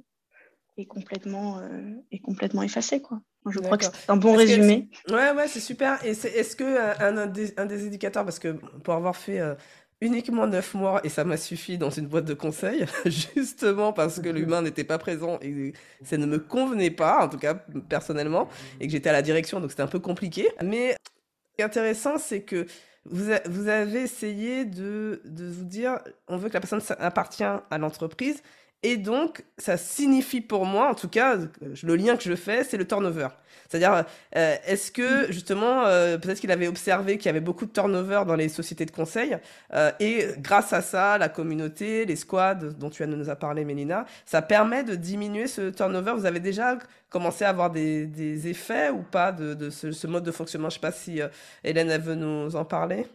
est, 0.76 0.86
complètement, 0.86 1.58
euh, 1.60 1.94
est 2.10 2.18
complètement 2.18 2.62
effacé. 2.62 3.00
Quoi. 3.00 3.20
Je 3.50 3.58
crois 3.60 3.78
que 3.78 3.84
c'est 3.84 4.10
un 4.10 4.16
bon 4.16 4.36
résumé. 4.36 4.88
ouais, 5.10 5.30
ouais, 5.32 5.48
c'est 5.48 5.60
super. 5.60 6.04
Et 6.04 6.10
est-ce 6.10 6.56
que 6.56 6.64
euh, 6.64 6.94
un, 6.98 7.26
des, 7.26 7.54
un, 7.58 7.66
des, 7.66 7.86
indicateurs, 7.86 8.24
parce 8.24 8.38
que 8.38 8.48
pour 8.82 8.94
avoir 8.94 9.16
fait 9.16 9.40
euh, 9.40 9.54
uniquement 10.00 10.46
neuf 10.46 10.74
mois, 10.74 11.00
et 11.04 11.08
ça 11.08 11.24
m'a 11.24 11.36
suffi 11.36 11.78
dans 11.78 11.90
une 11.90 12.06
boîte 12.06 12.24
de 12.24 12.34
conseil, 12.34 12.84
justement 13.06 13.92
parce 13.92 14.20
que 14.20 14.28
l'humain 14.28 14.62
n'était 14.62 14.84
pas 14.84 14.98
présent 14.98 15.38
et 15.42 15.72
ça 16.04 16.16
ne 16.16 16.26
me 16.26 16.38
convenait 16.38 16.90
pas, 16.90 17.24
en 17.24 17.28
tout 17.28 17.38
cas 17.38 17.54
personnellement, 17.88 18.48
et 18.80 18.86
que 18.86 18.92
j'étais 18.92 19.08
à 19.08 19.12
la 19.12 19.22
direction, 19.22 19.60
donc 19.60 19.70
c'était 19.70 19.82
un 19.82 19.88
peu 19.88 20.00
compliqué. 20.00 20.48
Mais 20.62 20.92
ce 20.92 21.56
qui 21.56 21.62
est 21.62 21.64
intéressant, 21.64 22.18
c'est 22.18 22.42
que 22.42 22.66
vous, 23.08 23.30
vous 23.46 23.68
avez 23.68 24.02
essayé 24.02 24.64
de, 24.64 25.22
de 25.24 25.46
vous 25.46 25.64
dire, 25.64 26.00
on 26.28 26.36
veut 26.36 26.48
que 26.48 26.54
la 26.54 26.60
personne 26.60 26.82
appartient 26.98 27.44
à 27.44 27.78
l'entreprise, 27.78 28.42
et 28.82 28.96
donc, 28.96 29.44
ça 29.58 29.76
signifie 29.76 30.40
pour 30.40 30.64
moi, 30.66 30.90
en 30.90 30.94
tout 30.94 31.08
cas, 31.08 31.36
le 31.82 31.96
lien 31.96 32.16
que 32.16 32.22
je 32.22 32.34
fais, 32.34 32.62
c'est 32.62 32.76
le 32.76 32.86
turnover. 32.86 33.28
C'est-à-dire, 33.68 34.04
euh, 34.36 34.56
est-ce 34.64 34.92
que 34.92 35.32
justement, 35.32 35.84
euh, 35.86 36.18
peut-être 36.18 36.40
qu'il 36.40 36.52
avait 36.52 36.68
observé 36.68 37.16
qu'il 37.18 37.26
y 37.26 37.28
avait 37.30 37.40
beaucoup 37.40 37.66
de 37.66 37.72
turnover 37.72 38.22
dans 38.26 38.36
les 38.36 38.48
sociétés 38.48 38.84
de 38.86 38.90
conseil, 38.90 39.38
euh, 39.74 39.90
et 39.98 40.28
grâce 40.38 40.72
à 40.72 40.82
ça, 40.82 41.18
la 41.18 41.28
communauté, 41.28 42.04
les 42.04 42.16
squads 42.16 42.54
dont 42.78 42.90
tu 42.90 43.04
nous 43.06 43.28
as 43.28 43.36
parlé, 43.36 43.64
Mélina, 43.64 44.06
ça 44.24 44.42
permet 44.42 44.84
de 44.84 44.94
diminuer 44.94 45.46
ce 45.48 45.70
turnover? 45.70 46.12
Vous 46.12 46.26
avez 46.26 46.40
déjà 46.40 46.78
commencé 47.10 47.44
à 47.44 47.48
avoir 47.48 47.70
des, 47.70 48.48
effets 48.48 48.90
ou 48.90 49.02
pas 49.02 49.32
de, 49.32 49.70
ce, 49.70 49.90
ce, 49.90 50.06
mode 50.06 50.24
de 50.24 50.30
fonctionnement? 50.30 50.70
Je 50.70 50.76
ne 50.76 50.80
sais 50.80 50.86
pas 50.86 50.92
si 50.92 51.20
Hélène, 51.64 51.90
elle 51.90 52.02
veut 52.02 52.14
nous 52.14 52.54
en 52.54 52.64
parler. 52.64 53.06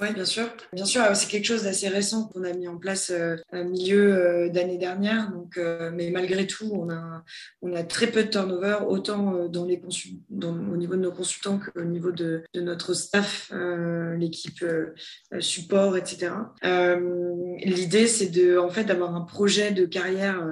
Oui, 0.00 0.12
bien 0.14 0.24
sûr. 0.24 0.48
Bien 0.72 0.84
sûr, 0.84 1.02
c'est 1.14 1.28
quelque 1.28 1.44
chose 1.44 1.64
d'assez 1.64 1.88
récent 1.88 2.28
qu'on 2.28 2.44
a 2.44 2.52
mis 2.52 2.66
en 2.66 2.78
place 2.78 3.10
euh, 3.10 3.36
au 3.52 3.64
milieu 3.64 4.14
euh, 4.14 4.48
d'année 4.48 4.78
dernière. 4.78 5.30
Donc, 5.30 5.58
euh, 5.58 5.90
mais 5.92 6.10
malgré 6.10 6.46
tout, 6.46 6.70
on 6.72 6.88
a, 6.90 7.82
très 7.84 8.06
peu 8.06 8.24
de 8.24 8.28
turnover, 8.28 8.78
autant 8.88 9.48
dans 9.48 9.64
les 9.64 9.76
au 9.76 10.76
niveau 10.76 10.94
de 10.94 11.00
nos 11.00 11.12
consultants 11.12 11.58
qu'au 11.58 11.84
niveau 11.84 12.10
de, 12.10 12.42
notre 12.54 12.94
staff, 12.94 13.52
l'équipe 14.16 14.64
support, 15.40 15.96
etc. 15.96 16.32
L'idée, 17.58 18.06
c'est 18.06 18.56
en 18.56 18.70
fait, 18.70 18.84
d'avoir 18.84 19.14
un 19.14 19.20
projet 19.20 19.72
de 19.72 19.84
carrière 19.84 20.42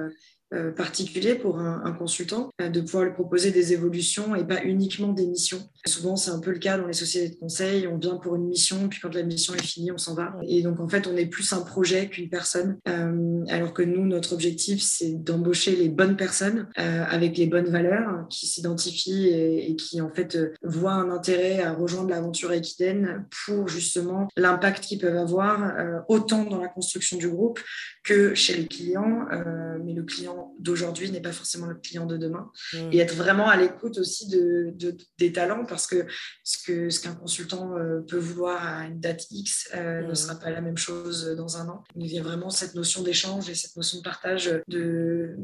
particulier 0.75 1.35
pour 1.35 1.59
un, 1.59 1.91
consultant, 1.93 2.51
euh, 2.61 2.69
de 2.69 2.81
pouvoir 2.81 3.05
lui 3.05 3.13
proposer 3.13 3.51
des 3.51 3.73
évolutions 3.73 4.35
et 4.35 4.45
pas 4.45 4.63
uniquement 4.63 5.11
des 5.11 5.25
missions. 5.25 5.61
Souvent, 5.87 6.15
c'est 6.15 6.31
un 6.31 6.39
peu 6.39 6.51
le 6.51 6.57
cas 6.57 6.79
dans 6.79 6.87
les 6.87 6.93
sociétés 6.93 7.35
de 7.35 7.39
conseil. 7.39 7.87
On 7.87 7.97
vient 7.97 8.15
pour 8.15 8.35
une 8.35 8.47
mission, 8.47 8.89
puis 8.89 8.99
quand 8.99 9.13
la 9.13 9.21
mission 9.21 9.53
est 9.53 9.63
finie, 9.63 9.91
on 9.91 9.99
s'en 9.99 10.15
va. 10.15 10.35
Et 10.47 10.63
donc, 10.63 10.79
en 10.79 10.87
fait, 10.87 11.05
on 11.05 11.15
est 11.15 11.27
plus 11.27 11.53
un 11.53 11.61
projet 11.61 12.09
qu'une 12.09 12.27
personne. 12.27 12.79
Euh, 12.87 13.43
alors 13.49 13.71
que 13.71 13.83
nous, 13.83 14.05
notre 14.05 14.33
objectif, 14.33 14.81
c'est 14.81 15.13
d'embaucher 15.13 15.75
les 15.75 15.89
bonnes 15.89 16.15
personnes 16.15 16.67
avec 16.75 17.37
les 17.37 17.45
bonnes 17.45 17.67
valeurs, 17.67 18.27
qui 18.29 18.47
s'identifient 18.47 19.27
et, 19.27 19.75
qui, 19.75 20.01
en 20.01 20.09
fait, 20.09 20.37
voient 20.63 20.93
un 20.93 21.11
intérêt 21.11 21.61
à 21.61 21.73
rejoindre 21.73 22.09
l'aventure 22.09 22.51
Equiden 22.51 23.25
pour 23.45 23.67
justement 23.67 24.27
l'impact 24.35 24.83
qu'ils 24.83 24.99
peuvent 24.99 25.17
avoir, 25.17 26.03
autant 26.07 26.45
dans 26.45 26.59
la 26.59 26.67
construction 26.67 27.17
du 27.17 27.29
groupe 27.29 27.59
que 28.03 28.33
chez 28.33 28.55
les 28.55 28.67
clients. 28.67 29.25
mais 29.83 29.93
le 29.93 30.03
client 30.03 30.53
d'aujourd'hui 30.59 31.11
n'est 31.11 31.21
pas 31.21 31.31
forcément 31.31 31.67
le 31.67 31.75
client 31.75 32.05
de 32.05 32.17
demain. 32.17 32.51
Mmh. 32.73 32.77
Et 32.91 32.97
être 32.99 33.15
vraiment 33.15 33.47
à 33.47 33.57
l'écoute 33.57 33.97
aussi 33.97 34.27
de, 34.27 34.73
des 35.17 35.31
talents 35.31 35.65
parce 35.75 35.87
que 35.87 36.07
ce 36.43 36.89
ce 36.89 36.99
qu'un 37.01 37.13
consultant 37.13 37.77
euh, 37.77 37.99
peut 38.07 38.17
vouloir 38.17 38.65
à 38.65 38.85
une 38.85 38.99
date 38.99 39.25
X 39.29 39.69
euh, 39.75 40.03
ne 40.03 40.11
mmh. 40.11 40.15
sera 40.15 40.35
pas 40.35 40.49
la 40.49 40.61
même 40.61 40.77
chose 40.77 41.35
dans 41.37 41.57
un 41.57 41.67
an. 41.67 41.83
Il 41.95 42.07
y 42.07 42.17
a 42.17 42.23
vraiment 42.23 42.49
cette 42.49 42.75
notion 42.75 43.03
d'échange 43.03 43.49
et 43.49 43.55
cette 43.55 43.75
notion 43.75 43.97
de 43.97 44.03
partage 44.03 44.45
de, 44.69 45.35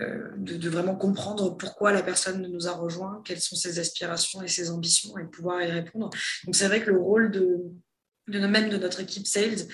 euh, 0.00 0.30
de, 0.36 0.68
vraiment 0.68 0.94
comprendre 0.94 1.56
pourquoi 1.56 1.92
la 1.92 2.02
personne 2.02 2.46
nous 2.46 2.68
a 2.68 2.72
rejoint, 2.72 3.22
quelles 3.24 3.40
sont 3.40 3.56
ses 3.56 3.78
aspirations 3.78 4.42
et 4.42 4.48
ses 4.48 4.70
ambitions 4.70 5.16
et 5.16 5.24
pouvoir 5.24 5.62
y 5.62 5.70
répondre. 5.70 6.10
Donc 6.44 6.54
c'est 6.54 6.66
vrai 6.66 6.82
que 6.82 6.90
le 6.90 6.98
rôle 6.98 7.30
de, 7.30 7.58
de 8.28 8.46
même 8.46 8.68
de 8.68 8.76
notre 8.76 9.00
équipe 9.00 9.26
sales, 9.26 9.66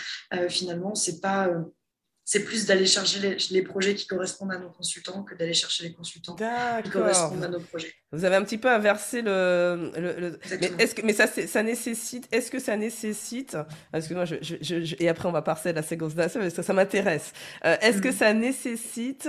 finalement, 0.48 0.94
c'est 0.94 1.20
pas 1.20 1.50
c'est 2.24 2.40
plus 2.40 2.64
d'aller 2.64 2.86
chercher 2.86 3.36
les, 3.50 3.62
projets 3.62 3.94
qui 3.94 4.06
correspondent 4.06 4.52
à 4.52 4.58
nos 4.58 4.70
consultants 4.70 5.22
que 5.24 5.34
d'aller 5.34 5.52
chercher 5.52 5.84
les 5.84 5.92
consultants 5.92 6.34
qui 6.34 6.90
correspondent 6.90 7.44
à 7.44 7.48
nos 7.48 7.60
projets. 7.60 7.92
Vous 8.12 8.24
avez 8.24 8.36
un 8.36 8.44
petit 8.44 8.56
peu 8.56 8.70
inversé 8.70 9.20
le. 9.20 9.90
Mais, 10.60 10.72
est-ce 10.78 10.94
que, 10.94 11.02
mais 11.02 11.12
ça, 11.12 11.26
ça 11.26 11.62
nécessite. 11.62 12.26
Est-ce 12.32 12.50
que 12.50 12.58
ça 12.58 12.76
nécessite. 12.76 13.58
Parce 13.92 14.08
que 14.08 14.14
moi, 14.14 14.24
je, 14.24 14.36
je, 14.40 14.94
et 14.98 15.08
après, 15.08 15.28
on 15.28 15.32
va 15.32 15.42
passer 15.42 15.68
à 15.70 15.72
la 15.72 15.82
séquence 15.82 16.14
parce 16.14 16.32
que 16.32 16.62
ça, 16.62 16.72
m'intéresse. 16.72 17.32
Euh, 17.66 17.76
est-ce 17.82 18.00
que 18.00 18.08
mm. 18.08 18.12
ça 18.12 18.32
nécessite 18.32 19.28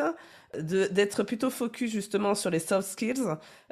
d'être 0.61 1.23
plutôt 1.23 1.49
focus 1.49 1.91
justement 1.91 2.35
sur 2.35 2.49
les 2.49 2.59
soft 2.59 2.87
skills 2.89 3.23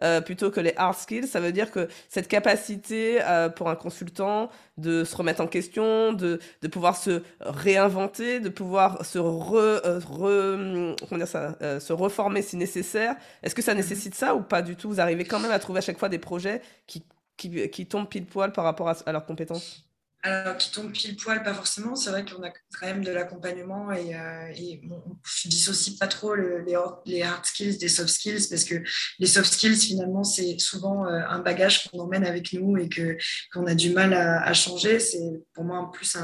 euh, 0.02 0.22
plutôt 0.22 0.52
que 0.52 0.60
les 0.60 0.74
hard 0.76 0.96
skills. 0.96 1.28
Ça 1.28 1.40
veut 1.40 1.52
dire 1.52 1.72
que 1.72 1.88
cette 2.10 2.28
capacité 2.28 3.20
euh, 3.24 3.50
pour 3.50 3.70
un 3.70 3.76
consultant 3.76 4.50
de 4.78 5.04
se 5.04 5.16
remettre 5.16 5.42
en 5.42 5.48
question, 5.48 6.14
de, 6.14 6.40
de 6.62 6.68
pouvoir 6.68 6.98
se 6.98 7.24
réinventer, 7.40 8.40
de 8.40 8.50
pouvoir 8.50 9.06
se, 9.06 9.20
re, 9.20 9.56
euh, 9.56 10.00
re 10.00 10.96
comment 11.08 11.18
dire 11.18 11.28
ça, 11.28 11.58
se 11.80 11.94
reformer 11.94 12.42
si 12.42 12.58
nécessaire, 12.58 13.16
est-ce 13.44 13.56
que 13.56 13.62
ça 13.62 13.74
nécessite 13.74 14.16
ça 14.16 14.36
ou 14.36 14.42
pas 14.42 14.62
du 14.62 14.76
tout? 14.76 14.90
Vous 14.90 15.00
arrivez 15.00 15.26
quand 15.26 15.40
même 15.40 15.52
à 15.52 15.60
trouver 15.60 15.80
à 15.80 15.82
chaque 15.82 16.00
fois 16.00 16.10
des 16.10 16.20
projets 16.20 16.62
qui, 16.88 17.04
qui, 17.38 17.70
qui 17.70 17.86
tombent 17.86 18.10
pile 18.10 18.26
poil 18.26 18.52
par 18.52 18.64
rapport 18.66 18.90
à 18.90 19.12
leurs 19.12 19.26
compétences? 19.26 19.93
Alors, 20.26 20.56
qui 20.56 20.72
tombe 20.72 20.94
pile 20.94 21.18
poil, 21.18 21.44
pas 21.44 21.54
forcément. 21.54 21.96
C'est 21.96 22.10
vrai 22.10 22.24
qu'on 22.24 22.42
a 22.44 22.50
quand 22.50 22.88
même 22.88 23.04
de 23.04 23.12
l'accompagnement 23.12 23.92
et, 23.92 24.16
euh, 24.16 24.54
et 24.56 24.82
je 25.22 25.50
dissocie 25.50 25.98
pas 25.98 26.08
trop 26.08 26.34
les, 26.34 26.78
les, 27.06 27.22
hard 27.24 27.44
skills 27.46 27.78
des 27.78 27.90
soft 27.90 28.08
skills 28.08 28.48
parce 28.50 28.64
que 28.64 28.76
les 29.20 29.28
soft 29.28 29.52
skills, 29.52 29.76
finalement, 29.76 30.24
c'est 30.24 30.58
souvent 30.60 31.06
euh, 31.06 31.20
un 31.28 31.40
bagage 31.40 31.90
qu'on 31.90 32.00
emmène 32.00 32.26
avec 32.26 32.54
nous 32.54 32.78
et 32.78 32.88
que, 32.88 33.18
qu'on 33.54 33.68
a 33.68 33.76
du 33.76 33.90
mal 33.90 34.14
à, 34.14 34.54
changer. 34.54 35.02
C'est 35.02 35.20
pour 35.54 35.66
moi 35.66 35.92
plus 35.92 36.16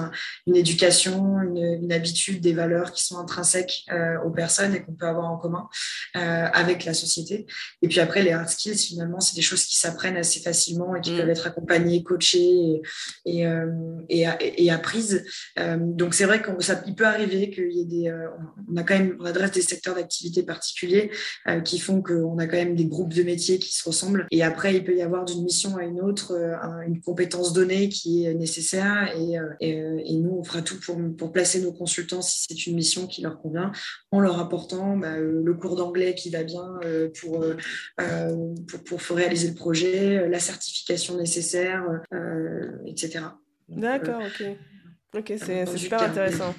une 0.47 0.55
éducation, 0.55 1.41
une, 1.41 1.91
habitude, 1.91 2.39
des 2.39 2.53
valeurs 2.53 2.93
qui 2.93 3.03
sont 3.03 3.17
intrinsèques 3.17 3.83
euh, 3.91 4.17
aux 4.21 4.31
personnes 4.31 4.75
et 4.75 4.81
qu'on 4.81 4.93
peut 4.93 5.07
avoir 5.07 5.29
en 5.29 5.37
commun 5.37 5.67
avec 6.13 6.85
la 6.85 6.93
société. 6.93 7.47
Et 7.81 7.89
puis 7.89 7.99
après, 7.99 8.21
les 8.21 8.31
hard 8.31 8.47
skills, 8.47 8.77
finalement, 8.77 9.19
c'est 9.19 9.35
des 9.35 9.41
choses 9.41 9.65
qui 9.65 9.75
s'apprennent 9.75 10.15
assez 10.15 10.39
facilement 10.39 10.95
et 10.95 11.01
qui 11.01 11.11
mm. 11.11 11.17
peuvent 11.17 11.29
être 11.29 11.47
accompagnées, 11.47 12.01
coachées 12.01 12.39
et, 12.39 12.81
et 13.25 13.45
et, 14.09 14.25
et, 14.39 14.71
apprise. 14.71 15.25
donc 15.77 16.13
c'est 16.13 16.25
vrai 16.25 16.41
qu'il 16.41 16.95
peut 16.95 17.05
arriver 17.05 17.49
qu'il 17.49 17.71
y 17.71 17.81
ait 17.81 17.85
des, 17.85 18.13
on 18.71 18.75
a 18.77 18.83
quand 18.83 18.97
même, 18.97 19.17
on 19.19 19.25
adresse 19.25 19.51
des 19.51 19.61
secteurs 19.61 19.95
d'activité 19.95 20.43
particuliers 20.43 21.11
qui 21.63 21.79
font 21.79 22.01
qu'on 22.01 22.37
a 22.37 22.47
quand 22.47 22.57
même 22.57 22.75
des 22.75 22.85
groupes 22.85 23.13
de 23.13 23.23
métiers 23.23 23.59
qui 23.59 23.73
se 23.75 23.83
ressemblent. 23.87 24.27
Et 24.31 24.43
après, 24.43 24.75
il 24.75 24.83
peut 24.83 24.95
y 24.95 25.01
avoir 25.01 25.25
d'une 25.25 25.43
mission 25.43 25.77
à 25.77 25.83
une 25.83 26.01
autre 26.01 26.33
une 26.85 27.01
compétence 27.01 27.53
donnée 27.53 27.89
qui 27.89 28.25
est 28.25 28.33
nécessaire 28.33 29.13
et, 29.15 29.37
et, 29.59 30.13
nous, 30.15 30.37
on 30.39 30.43
fera 30.43 30.61
tout 30.61 30.79
pour, 30.79 30.97
pour 31.17 31.31
placer 31.31 31.61
nos 31.61 31.71
consultants 31.71 32.21
si 32.21 32.45
c'est 32.47 32.67
une 32.67 32.75
mission 32.75 33.07
qui 33.07 33.21
leur 33.21 33.41
convient, 33.41 33.71
en 34.11 34.19
leur 34.19 34.39
apportant 34.39 34.97
bah, 34.97 35.17
le 35.17 35.53
cours 35.53 35.75
d'anglais 35.75 36.15
qui 36.15 36.29
va 36.29 36.43
bien 36.43 36.79
pour, 37.19 37.45
pour, 38.67 38.99
pour, 38.99 39.17
réaliser 39.17 39.49
le 39.49 39.55
projet, 39.55 40.27
la 40.29 40.39
certification 40.39 41.17
nécessaire, 41.17 41.83
etc. 42.85 43.19
D'accord, 43.69 44.21
ok. 44.21 44.43
Ok, 45.15 45.33
c'est 45.37 45.65
super 45.77 46.01
intéressant. 46.03 46.53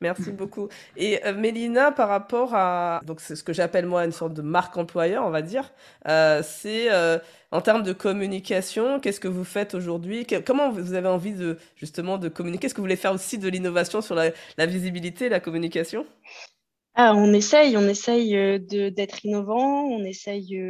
Merci 0.00 0.30
beaucoup. 0.32 0.68
Et 0.96 1.24
euh, 1.26 1.34
Mélina, 1.34 1.90
par 1.90 2.08
rapport 2.08 2.54
à 2.54 3.00
donc 3.04 3.20
c'est 3.20 3.34
ce 3.34 3.42
que 3.42 3.52
j'appelle 3.52 3.86
moi 3.86 4.04
une 4.04 4.12
sorte 4.12 4.32
de 4.34 4.42
marque 4.42 4.76
employeur, 4.76 5.26
on 5.26 5.30
va 5.30 5.42
dire, 5.42 5.72
euh, 6.06 6.40
c'est 6.44 6.92
euh, 6.92 7.18
en 7.50 7.60
termes 7.60 7.82
de 7.82 7.92
communication, 7.92 9.00
qu'est-ce 9.00 9.18
que 9.18 9.26
vous 9.26 9.44
faites 9.44 9.74
aujourd'hui? 9.74 10.24
Comment 10.46 10.70
vous 10.70 10.94
avez 10.94 11.08
envie 11.08 11.32
de 11.32 11.58
justement 11.74 12.18
de 12.18 12.28
communiquer? 12.28 12.66
Est-ce 12.66 12.74
que 12.74 12.80
vous 12.80 12.84
voulez 12.84 12.96
faire 12.96 13.12
aussi 13.12 13.38
de 13.38 13.48
l'innovation 13.48 14.00
sur 14.00 14.14
la, 14.14 14.30
la 14.56 14.66
visibilité, 14.66 15.28
la 15.28 15.40
communication? 15.40 16.06
Ah, 17.00 17.14
on 17.14 17.32
essaye, 17.32 17.76
on 17.76 17.88
essaye 17.88 18.60
d'être 18.60 19.24
innovant, 19.24 19.84
on 19.84 20.04
essaye. 20.04 20.60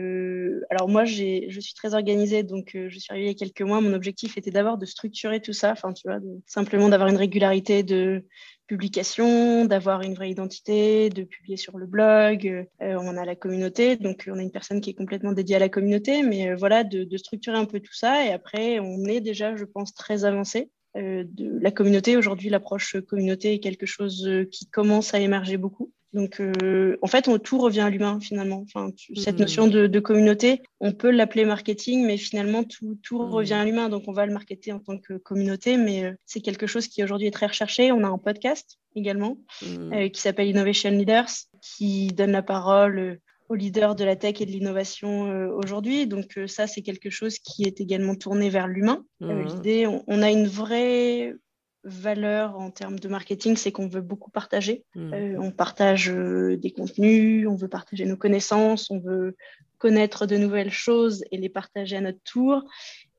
Alors 0.70 0.88
moi, 0.88 1.04
je 1.04 1.58
suis 1.60 1.74
très 1.74 1.94
organisée, 1.94 2.42
donc 2.42 2.72
je 2.74 2.98
suis 2.98 3.10
arrivée 3.10 3.28
il 3.28 3.32
y 3.32 3.34
a 3.34 3.34
quelques 3.34 3.62
mois. 3.62 3.80
Mon 3.80 3.94
objectif 3.94 4.36
était 4.36 4.50
d'abord 4.50 4.76
de 4.76 4.84
structurer 4.84 5.40
tout 5.40 5.54
ça, 5.54 5.72
enfin 5.72 5.92
tu 5.92 6.06
vois, 6.06 6.18
simplement 6.46 6.90
d'avoir 6.90 7.08
une 7.08 7.16
régularité 7.16 7.82
de 7.82 8.24
publication, 8.68 9.64
d'avoir 9.64 10.02
une 10.02 10.14
vraie 10.14 10.30
identité, 10.30 11.08
de 11.08 11.24
publier 11.24 11.56
sur 11.56 11.78
le 11.78 11.86
blog. 11.86 12.46
Euh, 12.46 12.96
on 13.00 13.16
a 13.16 13.24
la 13.24 13.34
communauté, 13.34 13.96
donc 13.96 14.28
on 14.30 14.38
a 14.38 14.42
une 14.42 14.52
personne 14.52 14.80
qui 14.80 14.90
est 14.90 14.94
complètement 14.94 15.32
dédiée 15.32 15.56
à 15.56 15.58
la 15.58 15.70
communauté, 15.70 16.22
mais 16.22 16.50
euh, 16.50 16.56
voilà, 16.56 16.84
de, 16.84 17.16
structurer 17.16 17.56
un 17.56 17.64
peu 17.64 17.80
tout 17.80 17.94
ça. 17.94 18.24
Et 18.24 18.30
après, 18.30 18.78
on 18.78 19.04
est 19.06 19.20
déjà, 19.20 19.56
je 19.56 19.64
pense, 19.64 19.94
très 19.94 20.24
avancé. 20.24 20.70
Euh, 20.96 21.24
de 21.26 21.58
la 21.60 21.70
communauté. 21.70 22.16
Aujourd'hui, 22.16 22.48
l'approche 22.48 22.96
communauté 23.08 23.52
est 23.52 23.60
quelque 23.60 23.86
chose 23.86 24.28
qui 24.50 24.66
commence 24.70 25.12
à 25.12 25.20
émerger 25.20 25.56
beaucoup. 25.58 25.92
Donc, 26.14 26.40
euh, 26.40 26.96
en 27.02 27.06
fait, 27.06 27.28
on, 27.28 27.38
tout 27.38 27.58
revient 27.58 27.80
à 27.80 27.90
l'humain 27.90 28.18
finalement. 28.20 28.64
Enfin, 28.64 28.90
cette 29.14 29.36
mmh. 29.36 29.40
notion 29.40 29.66
de, 29.66 30.00
communauté, 30.00 30.62
on 30.80 30.92
peut 30.92 31.10
l'appeler 31.10 31.44
marketing, 31.44 32.06
mais 32.06 32.16
finalement, 32.16 32.64
tout, 32.64 32.98
tout 33.02 33.22
mmh. 33.22 33.30
revient 33.30 33.54
à 33.54 33.64
l'humain. 33.64 33.88
Donc, 33.88 34.04
on 34.06 34.12
va 34.12 34.24
le 34.24 34.32
marketer 34.32 34.72
en 34.72 34.78
tant 34.78 34.98
que 34.98 35.14
communauté, 35.14 35.76
mais 35.76 36.04
euh, 36.04 36.12
c'est 36.24 36.40
quelque 36.40 36.66
chose 36.66 36.88
qui 36.88 37.02
aujourd'hui 37.02 37.26
est 37.26 37.32
très 37.32 37.46
recherché. 37.46 37.92
On 37.92 38.04
a 38.04 38.08
un 38.08 38.18
podcast 38.18 38.78
également 38.96 39.36
mmh. 39.62 39.92
euh, 39.92 40.08
qui 40.08 40.20
s'appelle 40.20 40.48
Innovation 40.48 40.90
Leaders, 40.90 41.28
qui 41.60 42.08
donne 42.08 42.32
la 42.32 42.42
parole 42.42 43.20
aux 43.50 43.54
leaders 43.54 43.94
de 43.94 44.04
la 44.04 44.16
tech 44.16 44.40
et 44.40 44.46
de 44.46 44.50
l'innovation 44.50 45.54
aujourd'hui. 45.56 46.06
Donc, 46.06 46.38
ça, 46.46 46.66
c'est 46.66 46.82
quelque 46.82 47.08
chose 47.08 47.38
qui 47.38 47.64
est 47.64 47.80
également 47.80 48.14
tourné 48.14 48.50
vers 48.50 48.68
l'humain. 48.68 49.04
L'idée, 49.20 49.86
on, 49.86 50.20
a 50.20 50.30
une 50.30 50.46
vraie 50.46 51.34
valeur 51.84 52.58
en 52.58 52.70
termes 52.70 52.98
de 52.98 53.08
marketing, 53.08 53.56
c'est 53.56 53.72
qu'on 53.72 53.88
veut 53.88 54.00
beaucoup 54.00 54.30
partager. 54.30 54.84
Hmm. 54.94 55.12
Euh, 55.12 55.36
on 55.38 55.50
partage 55.50 56.10
euh, 56.10 56.56
des 56.56 56.70
contenus, 56.70 57.46
on 57.46 57.54
veut 57.54 57.68
partager 57.68 58.04
nos 58.04 58.16
connaissances, 58.16 58.90
on 58.90 58.98
veut 58.98 59.36
connaître 59.78 60.26
de 60.26 60.36
nouvelles 60.36 60.72
choses 60.72 61.24
et 61.30 61.38
les 61.38 61.48
partager 61.48 61.96
à 61.96 62.00
notre 62.00 62.22
tour. 62.24 62.64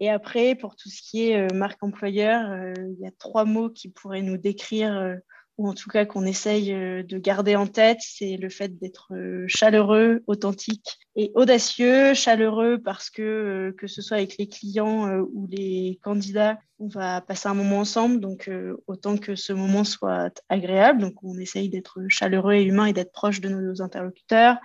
Et 0.02 0.10
après, 0.10 0.56
pour 0.56 0.76
tout 0.76 0.90
ce 0.90 1.02
qui 1.02 1.30
est 1.30 1.38
euh, 1.38 1.56
marque 1.56 1.82
employeur, 1.84 2.74
il 2.78 3.00
y 3.00 3.08
a 3.08 3.12
trois 3.18 3.46
mots 3.46 3.70
qui 3.70 3.90
pourraient 3.90 4.22
nous 4.22 4.38
décrire 4.38 5.18
ou 5.58 5.68
en 5.68 5.74
tout 5.74 5.90
cas 5.90 6.06
qu'on 6.06 6.26
essaye 6.26 6.72
de 6.72 7.18
garder 7.18 7.58
en 7.58 7.68
tête, 7.68 8.00
c'est 8.00 8.38
le 8.38 8.48
fait 8.48 8.80
d'être 8.80 9.12
chaleureux, 9.48 10.24
authentique 10.26 11.00
et 11.18 11.32
audacieux. 11.36 12.14
Chaleureux 12.14 12.82
parce 12.82 13.10
que, 13.10 13.76
que 13.78 13.88
ce 13.88 14.02
soit 14.02 14.18
avec 14.18 14.38
les 14.38 14.48
clients 14.48 15.20
ou 15.20 15.48
les 15.48 16.00
candidats, 16.02 16.60
on 16.80 16.88
va 16.88 17.22
passer 17.22 17.48
un 17.50 17.54
moment 17.54 17.80
ensemble, 17.80 18.20
donc 18.20 18.50
autant 18.88 19.18
que 19.18 19.36
ce 19.36 19.54
moment 19.54 19.84
soit 19.84 20.42
agréable. 20.50 21.02
Donc 21.02 21.24
on 21.24 21.38
essaye 21.38 21.70
d'être 21.70 22.00
chaleureux 22.08 22.54
et 22.54 22.64
humain 22.64 22.86
et 22.86 22.94
d'être 22.94 23.12
proche 23.12 23.42
de 23.42 23.50
nos 23.50 23.82
interlocuteurs. 23.82 24.58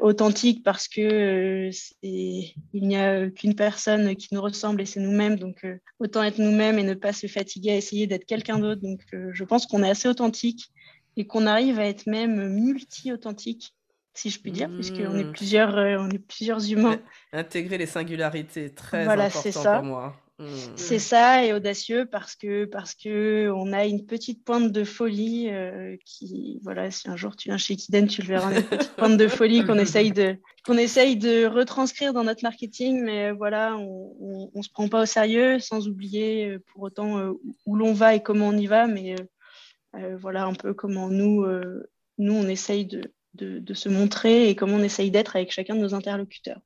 authentique 0.00 0.64
parce 0.64 0.88
que 0.88 1.70
il 2.02 2.52
n'y 2.74 2.96
a 2.96 3.30
qu'une 3.30 3.54
personne 3.54 4.16
qui 4.16 4.34
nous 4.34 4.42
ressemble 4.42 4.80
et 4.82 4.86
c'est 4.86 5.00
nous-mêmes, 5.00 5.36
donc 5.36 5.64
autant 6.00 6.22
être 6.22 6.38
nous-mêmes 6.38 6.78
et 6.78 6.82
ne 6.82 6.94
pas 6.94 7.12
se 7.12 7.26
fatiguer 7.26 7.70
à 7.70 7.76
essayer 7.76 8.06
d'être 8.06 8.24
quelqu'un 8.24 8.58
d'autre. 8.58 8.82
Donc 8.82 9.00
je 9.12 9.44
pense 9.44 9.66
qu'on 9.66 9.82
est 9.82 9.90
assez 9.90 10.08
authentique 10.08 10.72
et 11.16 11.26
qu'on 11.26 11.46
arrive 11.46 11.78
à 11.78 11.86
être 11.86 12.06
même 12.06 12.48
multi-authentique, 12.48 13.74
si 14.14 14.30
je 14.30 14.40
puis 14.40 14.52
dire, 14.52 14.70
puisqu'on 14.70 15.16
est 15.18 15.30
plusieurs, 15.32 15.76
euh, 15.76 15.96
on 15.98 16.08
est 16.10 16.18
plusieurs 16.18 16.70
humains. 16.70 16.98
Intégrer 17.32 17.78
les 17.78 17.86
singularités, 17.86 18.70
très 18.70 19.04
voilà, 19.04 19.26
important 19.26 19.62
ça. 19.62 19.76
pour 19.76 19.84
moi. 19.84 20.16
Hmm. 20.40 20.46
C'est 20.74 20.98
ça 20.98 21.44
et 21.44 21.52
audacieux 21.52 22.06
parce 22.06 22.34
que 22.34 22.64
parce 22.64 22.94
que 22.94 23.52
on 23.54 23.72
a 23.72 23.84
une 23.84 24.06
petite 24.06 24.42
pointe 24.42 24.72
de 24.72 24.84
folie 24.84 25.48
euh, 25.50 25.96
qui 26.04 26.58
voilà 26.62 26.90
si 26.90 27.08
un 27.08 27.16
jour 27.16 27.36
tu 27.36 27.50
viens 27.50 27.58
chez 27.58 27.76
Kiden 27.76 28.08
tu 28.08 28.22
le 28.22 28.28
verras 28.28 28.52
une 28.56 28.64
petite 28.64 28.96
pointe 28.96 29.18
de 29.18 29.28
folie 29.28 29.64
qu'on 29.64 29.78
essaye 29.78 30.12
de 30.12 30.36
qu'on 30.64 30.78
essaye 30.78 31.16
de 31.16 31.44
retranscrire 31.44 32.12
dans 32.12 32.24
notre 32.24 32.42
marketing 32.42 33.02
mais 33.04 33.32
voilà 33.32 33.76
on, 33.76 34.50
on, 34.54 34.62
se 34.62 34.70
prend 34.70 34.88
pas 34.88 35.02
au 35.02 35.06
sérieux 35.06 35.58
sans 35.58 35.88
oublier 35.88 36.46
euh, 36.46 36.58
pour 36.72 36.84
autant 36.84 37.34
où 37.66 37.76
l'on 37.76 37.92
va 37.92 38.14
et 38.14 38.22
comment 38.22 38.48
on 38.48 38.56
y 38.56 38.66
va 38.66 38.86
mais 38.86 39.16
euh, 39.96 40.16
voilà 40.16 40.44
un 40.44 40.54
peu 40.54 40.72
comment 40.72 41.08
nous, 41.08 41.42
euh, 41.42 41.90
nous 42.18 42.34
on 42.34 42.48
essaye 42.48 42.86
de, 42.86 43.12
de, 43.34 43.74
se 43.74 43.88
montrer 43.88 44.48
et 44.48 44.54
comment 44.54 44.76
on 44.76 44.82
essaye 44.82 45.10
d'être 45.10 45.36
avec 45.36 45.52
chacun 45.52 45.74
de 45.74 45.80
nos 45.80 45.94
interlocuteurs. 45.94 46.60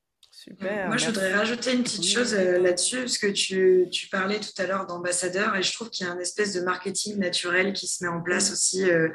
Moi, 0.87 0.97
je 0.97 1.07
voudrais 1.07 1.33
rajouter 1.33 1.73
une 1.73 1.83
petite 1.83 2.05
chose 2.05 2.33
euh, 2.33 2.59
là-dessus, 2.59 2.99
parce 2.99 3.17
que 3.17 3.27
tu, 3.27 3.87
tu 3.91 4.07
parlais 4.07 4.39
tout 4.39 4.61
à 4.61 4.65
l'heure 4.65 4.85
d'ambassadeur, 4.85 5.55
et 5.55 5.63
je 5.63 5.73
trouve 5.73 5.89
qu'il 5.89 6.05
y 6.05 6.09
a 6.09 6.13
un 6.13 6.19
espèce 6.19 6.53
de 6.53 6.61
marketing 6.61 7.17
naturel 7.17 7.73
qui 7.73 7.87
se 7.87 8.03
met 8.03 8.09
en 8.09 8.21
place 8.21 8.51
aussi 8.51 8.89
euh, 8.89 9.09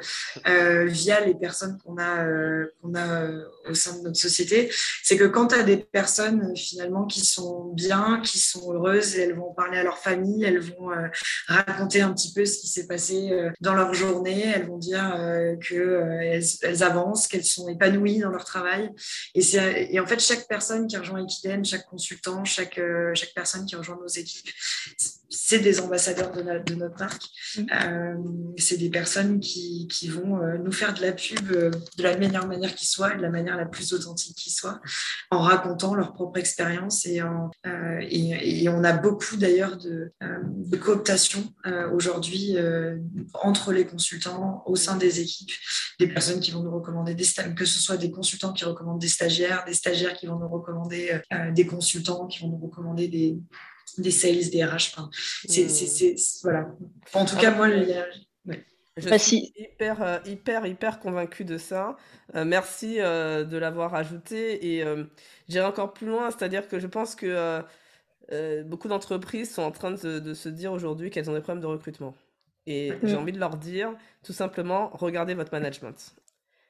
euh, 0.47 0.85
via 0.85 1.23
les 1.25 1.33
personnes 1.33 1.77
qu'on 1.83 1.97
a, 1.97 2.25
qu'on 2.81 2.95
a 2.95 3.29
au 3.69 3.73
sein 3.73 3.97
de 3.97 4.03
notre 4.03 4.19
société. 4.19 4.71
C'est 5.03 5.17
que 5.17 5.23
quand 5.23 5.47
tu 5.47 5.55
as 5.55 5.63
des 5.63 5.77
personnes 5.77 6.55
finalement 6.55 7.05
qui 7.05 7.25
sont 7.25 7.71
bien, 7.73 8.21
qui 8.23 8.39
sont 8.39 8.73
heureuses, 8.73 9.17
elles 9.17 9.35
vont 9.35 9.53
parler 9.53 9.77
à 9.77 9.83
leur 9.83 9.97
famille, 9.97 10.43
elles 10.43 10.59
vont 10.59 10.89
raconter 11.47 12.01
un 12.01 12.13
petit 12.13 12.33
peu 12.33 12.45
ce 12.45 12.59
qui 12.59 12.67
s'est 12.67 12.87
passé 12.87 13.31
dans 13.61 13.73
leur 13.73 13.93
journée, 13.93 14.51
elles 14.53 14.67
vont 14.67 14.77
dire 14.77 15.15
qu'elles 15.67 16.43
elles 16.61 16.83
avancent, 16.83 17.27
qu'elles 17.27 17.45
sont 17.45 17.69
épanouies 17.69 18.19
dans 18.19 18.31
leur 18.31 18.45
travail. 18.45 18.89
Et, 19.35 19.41
et 19.93 19.99
en 19.99 20.05
fait, 20.05 20.19
chaque 20.19 20.47
personne 20.47 20.87
qui 20.87 20.97
rejoint 20.97 21.20
chaque 21.63 21.85
consultant, 21.87 22.45
chaque, 22.45 22.77
euh, 22.77 23.13
chaque 23.15 23.33
personne 23.33 23.65
qui 23.65 23.75
rejoint 23.75 23.97
nos 23.97 24.07
équipes, 24.07 24.49
c'est 25.31 25.59
des 25.59 25.79
ambassadeurs 25.79 26.31
de, 26.31 26.41
notre 26.75 26.99
marque. 26.99 27.23
Mm. 27.57 27.65
Euh, 27.83 28.15
c'est 28.57 28.77
des 28.77 28.89
personnes 28.89 29.39
qui, 29.39 29.87
qui 29.87 30.07
vont 30.07 30.41
euh, 30.41 30.57
nous 30.57 30.71
faire 30.71 30.93
de 30.93 31.01
la 31.01 31.11
pub 31.11 31.51
de 31.51 32.03
la 32.03 32.17
meilleure 32.17 32.47
manière 32.47 32.75
qui 32.75 32.85
soit, 32.85 33.15
de 33.15 33.21
la 33.21 33.29
manière 33.29 33.57
la 33.57 33.65
plus 33.65 33.93
authentique 33.93 34.35
qui 34.35 34.51
soit, 34.51 34.79
en 35.31 35.39
racontant 35.39 35.95
leur 35.95 36.13
propre 36.13 36.37
expérience. 36.37 37.05
Et, 37.05 37.21
et, 38.01 38.63
et, 38.63 38.69
on 38.69 38.83
a 38.83 38.93
beaucoup 38.93 39.37
d'ailleurs 39.37 39.77
de, 39.77 40.11
de, 40.21 40.77
cooptation 40.77 41.43
aujourd'hui 41.93 42.57
entre 43.33 43.71
les 43.71 43.85
consultants, 43.85 44.63
au 44.65 44.75
sein 44.75 44.97
des 44.97 45.19
équipes, 45.19 45.51
des 45.99 46.07
personnes 46.07 46.39
qui 46.39 46.51
vont 46.51 46.63
nous 46.63 46.73
recommander 46.73 47.15
des 47.15 47.25
que 47.55 47.65
ce 47.65 47.79
soit 47.79 47.97
des 47.97 48.11
consultants 48.11 48.53
qui 48.53 48.65
recommandent 48.65 48.99
des 48.99 49.07
stagiaires, 49.07 49.63
des 49.65 49.73
stagiaires 49.73 50.13
qui 50.13 50.27
vont 50.27 50.37
nous 50.37 50.47
recommander 50.47 51.21
euh, 51.33 51.51
des 51.51 51.65
consultants 51.65 52.27
qui 52.27 52.39
vont 52.39 52.49
nous 52.49 52.57
recommander 52.57 53.07
des, 53.07 53.37
des 53.97 54.11
sales, 54.11 54.49
des 54.49 54.63
RH. 54.63 54.95
c'est, 55.47 56.15
voilà. 56.43 56.75
En 57.13 57.25
tout 57.25 57.37
cas, 57.37 57.51
moi, 57.51 57.67
Je 58.97 59.09
bah, 59.09 59.17
suis 59.17 59.53
hyper, 59.55 60.01
euh, 60.01 60.19
hyper, 60.25 60.65
hyper 60.65 60.99
convaincue 60.99 61.45
de 61.45 61.57
ça. 61.57 61.95
Euh, 62.35 62.45
merci 62.45 62.95
de 62.97 63.57
l'avoir 63.57 63.95
ajouté. 63.95 64.75
Et 64.75 64.85
j'irai 65.47 65.65
encore 65.65 65.93
plus 65.93 66.07
loin, 66.07 66.31
c'est-à-dire 66.31 66.67
que 66.67 66.79
je 66.79 66.87
pense 66.87 67.15
que 67.15 67.61
beaucoup 68.63 68.87
d'entreprises 68.87 69.53
sont 69.53 69.63
en 69.63 69.71
train 69.71 69.91
de, 69.91 70.19
de 70.19 70.33
se 70.33 70.49
dire 70.49 70.71
aujourd'hui 70.71 71.09
qu'elles 71.09 71.29
ont 71.29 71.33
des 71.33 71.41
problèmes 71.41 71.61
de 71.61 71.67
recrutement. 71.67 72.15
Et 72.67 72.93
j'ai 73.03 73.15
envie 73.15 73.31
de 73.31 73.39
leur 73.39 73.57
dire, 73.57 73.95
tout 74.23 74.33
simplement, 74.33 74.89
regardez 74.93 75.33
votre 75.33 75.51
management. 75.51 76.15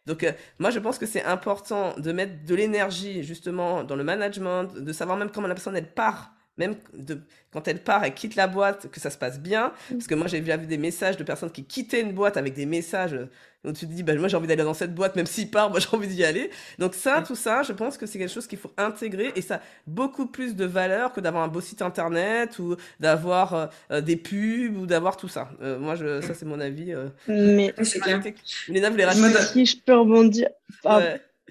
Donc, 0.06 0.24
euh, 0.24 0.32
moi, 0.60 0.72
je 0.72 0.80
pense 0.80 0.98
que 0.98 1.06
c'est 1.06 1.24
important 1.24 1.94
de 1.98 2.12
mettre 2.12 2.44
de 2.46 2.56
l'énergie, 2.56 3.24
justement, 3.24 3.84
dans 3.84 3.96
le 3.96 4.04
management, 4.04 4.74
de 4.74 4.94
savoir 4.94 5.18
même 5.18 5.32
comment 5.32 5.48
la 5.48 5.54
personne, 5.54 5.76
elle 5.76 5.94
part 5.94 6.34
même 6.68 6.76
de, 6.94 7.20
quand 7.52 7.68
elle 7.68 7.84
part, 7.84 8.04
elle 8.04 8.14
quitte 8.14 8.36
la 8.36 8.48
boîte, 8.48 8.90
que 8.90 9.00
ça 9.00 9.10
se 9.10 9.18
passe 9.18 9.40
bien. 9.40 9.68
Mm. 9.68 9.94
Parce 9.96 10.08
que 10.08 10.16
moi, 10.16 10.28
j'ai 10.28 10.40
vu 10.40 10.58
des 10.68 10.78
messages 10.78 11.18
de 11.18 11.24
personnes 11.24 11.52
qui 11.52 11.66
quittaient 11.66 12.02
une 12.02 12.14
boîte 12.14 12.38
avec 12.38 12.54
des 12.54 12.66
messages 12.66 13.18
donc 13.64 13.76
tu 13.76 13.86
te 13.86 13.92
dis, 13.92 14.02
bah, 14.02 14.16
moi 14.16 14.28
j'ai 14.28 14.38
envie 14.38 14.48
d'aller 14.48 14.64
dans 14.64 14.74
cette 14.74 14.96
boîte, 14.96 15.16
même 15.16 15.28
s'il 15.28 15.52
part, 15.52 15.70
moi 15.70 15.80
j'ai 15.80 15.96
envie 15.96 16.08
d'y 16.08 16.24
aller. 16.24 16.50
Donc 16.80 16.96
ça, 16.96 17.24
tout 17.26 17.36
ça, 17.36 17.62
je 17.64 17.74
pense 17.74 17.98
que 17.98 18.06
c'est 18.06 18.18
quelque 18.18 18.34
chose 18.34 18.48
qu'il 18.48 18.58
faut 18.58 18.72
intégrer 18.78 19.32
et 19.36 19.42
ça 19.42 19.56
a 19.56 19.62
beaucoup 19.86 20.26
plus 20.26 20.56
de 20.56 20.66
valeur 20.66 21.14
que 21.14 21.22
d'avoir 21.22 21.44
un 21.44 21.48
beau 21.48 21.62
site 21.62 21.82
internet 21.82 22.58
ou 22.60 22.76
d'avoir 23.00 23.54
euh, 23.54 23.66
euh, 23.92 24.02
des 24.02 24.16
pubs 24.16 24.76
ou 24.78 24.86
d'avoir 24.88 25.16
tout 25.16 25.28
ça. 25.28 25.50
Euh, 25.62 25.78
moi, 25.78 25.96
je, 25.96 26.22
ça 26.22 26.34
c'est 26.34 26.46
mon 26.46 26.60
avis. 26.60 26.94
Mais 27.28 27.74
c'est 27.84 28.00
clair. 28.00 28.22
Léna 28.68 28.90
voulait 28.90 29.06
Si 29.54 29.66
je 29.66 29.78
peux 29.78 29.96
rebondir. 29.96 30.50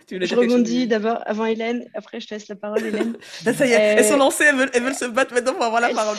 je 0.10 0.34
rebondis 0.34 0.86
d'abord 0.86 1.22
avant 1.26 1.46
Hélène, 1.46 1.88
après 1.94 2.20
je 2.20 2.28
te 2.28 2.34
laisse 2.34 2.48
la 2.48 2.56
parole 2.56 2.84
Hélène. 2.84 3.16
ça 3.42 3.66
y 3.66 3.72
est, 3.72 3.74
elles 3.74 4.04
sont 4.04 4.16
lancées, 4.16 4.44
elles 4.44 4.56
veulent, 4.56 4.70
elles 4.74 4.82
veulent 4.82 4.94
se 4.94 5.06
battre 5.06 5.34
maintenant 5.34 5.54
pour 5.54 5.64
avoir 5.64 5.80
la 5.80 5.88
parole. 5.94 6.16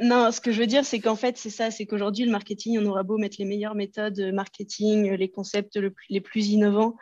Non, 0.00 0.30
ce 0.32 0.40
que 0.40 0.52
je 0.52 0.60
veux 0.60 0.66
dire, 0.66 0.84
c'est 0.84 1.00
qu'en 1.00 1.16
fait, 1.16 1.36
c'est 1.36 1.50
ça, 1.50 1.70
c'est 1.70 1.84
qu'aujourd'hui, 1.84 2.24
le 2.24 2.30
marketing, 2.30 2.78
on 2.80 2.86
aura 2.86 3.02
beau 3.02 3.18
mettre 3.18 3.36
les 3.38 3.44
meilleures 3.44 3.74
méthodes 3.74 4.18
marketing, 4.32 5.12
les 5.12 5.30
concepts 5.30 5.78
les 6.08 6.20
plus 6.20 6.48
innovants, 6.48 6.96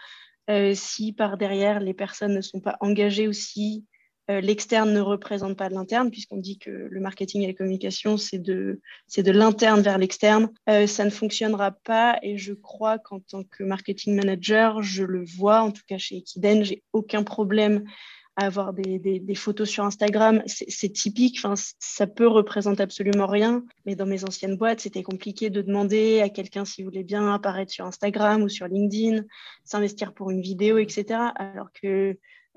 euh, 0.50 0.72
si 0.74 1.12
par 1.12 1.36
derrière, 1.36 1.80
les 1.80 1.94
personnes 1.94 2.34
ne 2.34 2.40
sont 2.40 2.60
pas 2.60 2.76
engagées 2.80 3.28
aussi, 3.28 3.84
euh, 3.84 3.97
l'externe 4.28 4.92
ne 4.92 5.00
représente 5.00 5.56
pas 5.56 5.68
l'interne, 5.68 6.10
puisqu'on 6.10 6.36
dit 6.36 6.58
que 6.58 6.70
le 6.70 7.00
marketing 7.00 7.42
et 7.42 7.46
la 7.46 7.54
communication, 7.54 8.16
c'est 8.16 8.38
de, 8.38 8.80
de 9.16 9.30
l'interne 9.30 9.80
vers 9.80 9.98
l'externe, 9.98 10.50
euh, 10.68 10.86
ça 10.86 11.04
ne 11.04 11.10
fonctionnera 11.10 11.72
pas. 11.72 12.18
Et 12.22 12.36
je 12.36 12.52
crois 12.52 12.98
qu'en 12.98 13.20
tant 13.20 13.42
que 13.42 13.62
marketing 13.62 14.14
manager, 14.14 14.82
je 14.82 15.04
le 15.04 15.24
vois, 15.24 15.62
en 15.62 15.70
tout 15.70 15.82
cas 15.86 15.98
chez 15.98 16.16
Equiden, 16.16 16.64
j'ai 16.64 16.82
aucun 16.92 17.22
problème 17.22 17.84
avoir 18.38 18.72
des, 18.72 19.34
photos 19.34 19.68
sur 19.68 19.84
Instagram, 19.84 20.42
c'est 20.46 20.92
typique, 20.92 21.40
ça 21.80 22.06
peut 22.06 22.28
représenter 22.28 22.84
absolument 22.84 23.26
rien, 23.26 23.64
mais 23.84 23.96
dans 23.96 24.06
mes 24.06 24.24
anciennes 24.24 24.56
boîtes, 24.56 24.80
c'était 24.80 25.02
compliqué 25.02 25.50
de 25.50 25.60
demander 25.60 26.20
à 26.20 26.28
quelqu'un 26.28 26.64
s'il 26.64 26.84
voulait 26.84 27.02
bien 27.02 27.34
apparaître 27.34 27.72
sur 27.72 27.84
Instagram 27.84 28.42
ou 28.42 28.48
sur 28.48 28.68
LinkedIn, 28.68 29.24
s'investir 29.64 30.14
pour 30.14 30.30
une 30.30 30.40
vidéo, 30.40 30.78
etc. 30.78 31.20
Alors 31.34 31.72
que 31.72 31.86
euh, 31.86 32.14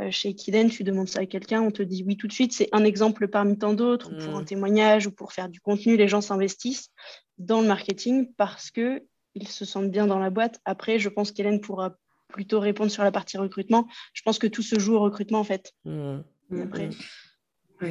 chez 0.09 0.33
Kiden, 0.33 0.69
tu 0.69 0.83
demandes 0.83 1.09
ça 1.09 1.19
à 1.19 1.25
quelqu'un, 1.25 1.61
on 1.61 1.71
te 1.71 1.83
dit 1.83 2.03
oui 2.05 2.17
tout 2.17 2.27
de 2.27 2.33
suite, 2.33 2.53
c'est 2.53 2.69
un 2.71 2.83
exemple 2.83 3.27
parmi 3.27 3.57
tant 3.57 3.73
d'autres, 3.73 4.09
pour 4.09 4.35
un 4.35 4.41
mmh. 4.41 4.45
témoignage 4.45 5.07
ou 5.07 5.11
pour 5.11 5.33
faire 5.33 5.49
du 5.49 5.59
contenu, 5.59 5.97
les 5.97 6.07
gens 6.07 6.21
s'investissent 6.21 6.89
dans 7.37 7.61
le 7.61 7.67
marketing 7.67 8.31
parce 8.37 8.71
que 8.71 9.03
ils 9.35 9.47
se 9.47 9.65
sentent 9.65 9.91
bien 9.91 10.07
dans 10.07 10.19
la 10.19 10.29
boîte. 10.29 10.59
Après, 10.65 10.99
je 10.99 11.09
pense 11.09 11.31
qu'Hélène 11.31 11.61
pourra 11.61 11.95
plutôt 12.27 12.59
répondre 12.59 12.91
sur 12.91 13.03
la 13.03 13.11
partie 13.11 13.37
recrutement. 13.37 13.87
Je 14.13 14.21
pense 14.23 14.39
que 14.39 14.47
tout 14.47 14.61
se 14.61 14.79
joue 14.79 14.95
au 14.95 14.99
recrutement, 14.99 15.39
en 15.39 15.43
fait. 15.43 15.73
Mmh. 15.85 16.19
Après. 16.63 16.89
Mmh. 17.81 17.87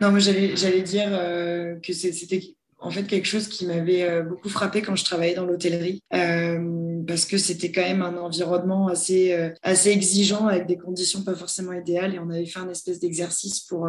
Non, 0.00 0.10
moi, 0.10 0.18
j'allais 0.18 0.82
dire 0.82 1.08
euh, 1.10 1.76
que 1.80 1.92
c'était 1.92 2.54
en 2.78 2.90
fait 2.90 3.04
quelque 3.04 3.26
chose 3.26 3.48
qui 3.48 3.66
m'avait 3.66 4.02
euh, 4.02 4.22
beaucoup 4.22 4.48
frappé 4.48 4.80
quand 4.80 4.96
je 4.96 5.04
travaillais 5.04 5.34
dans 5.34 5.44
l'hôtellerie 5.44 6.02
euh, 6.14 6.58
parce 7.06 7.24
que 7.24 7.38
c'était 7.38 7.70
quand 7.70 7.82
même 7.82 8.02
un 8.02 8.16
environnement 8.16 8.88
assez 8.88 9.52
assez 9.62 9.90
exigeant 9.90 10.46
avec 10.46 10.66
des 10.66 10.76
conditions 10.76 11.22
pas 11.22 11.34
forcément 11.34 11.72
idéales 11.72 12.14
et 12.14 12.18
on 12.18 12.30
avait 12.30 12.46
fait 12.46 12.60
un 12.60 12.68
espèce 12.68 12.98
d'exercice 12.98 13.60
pour 13.60 13.88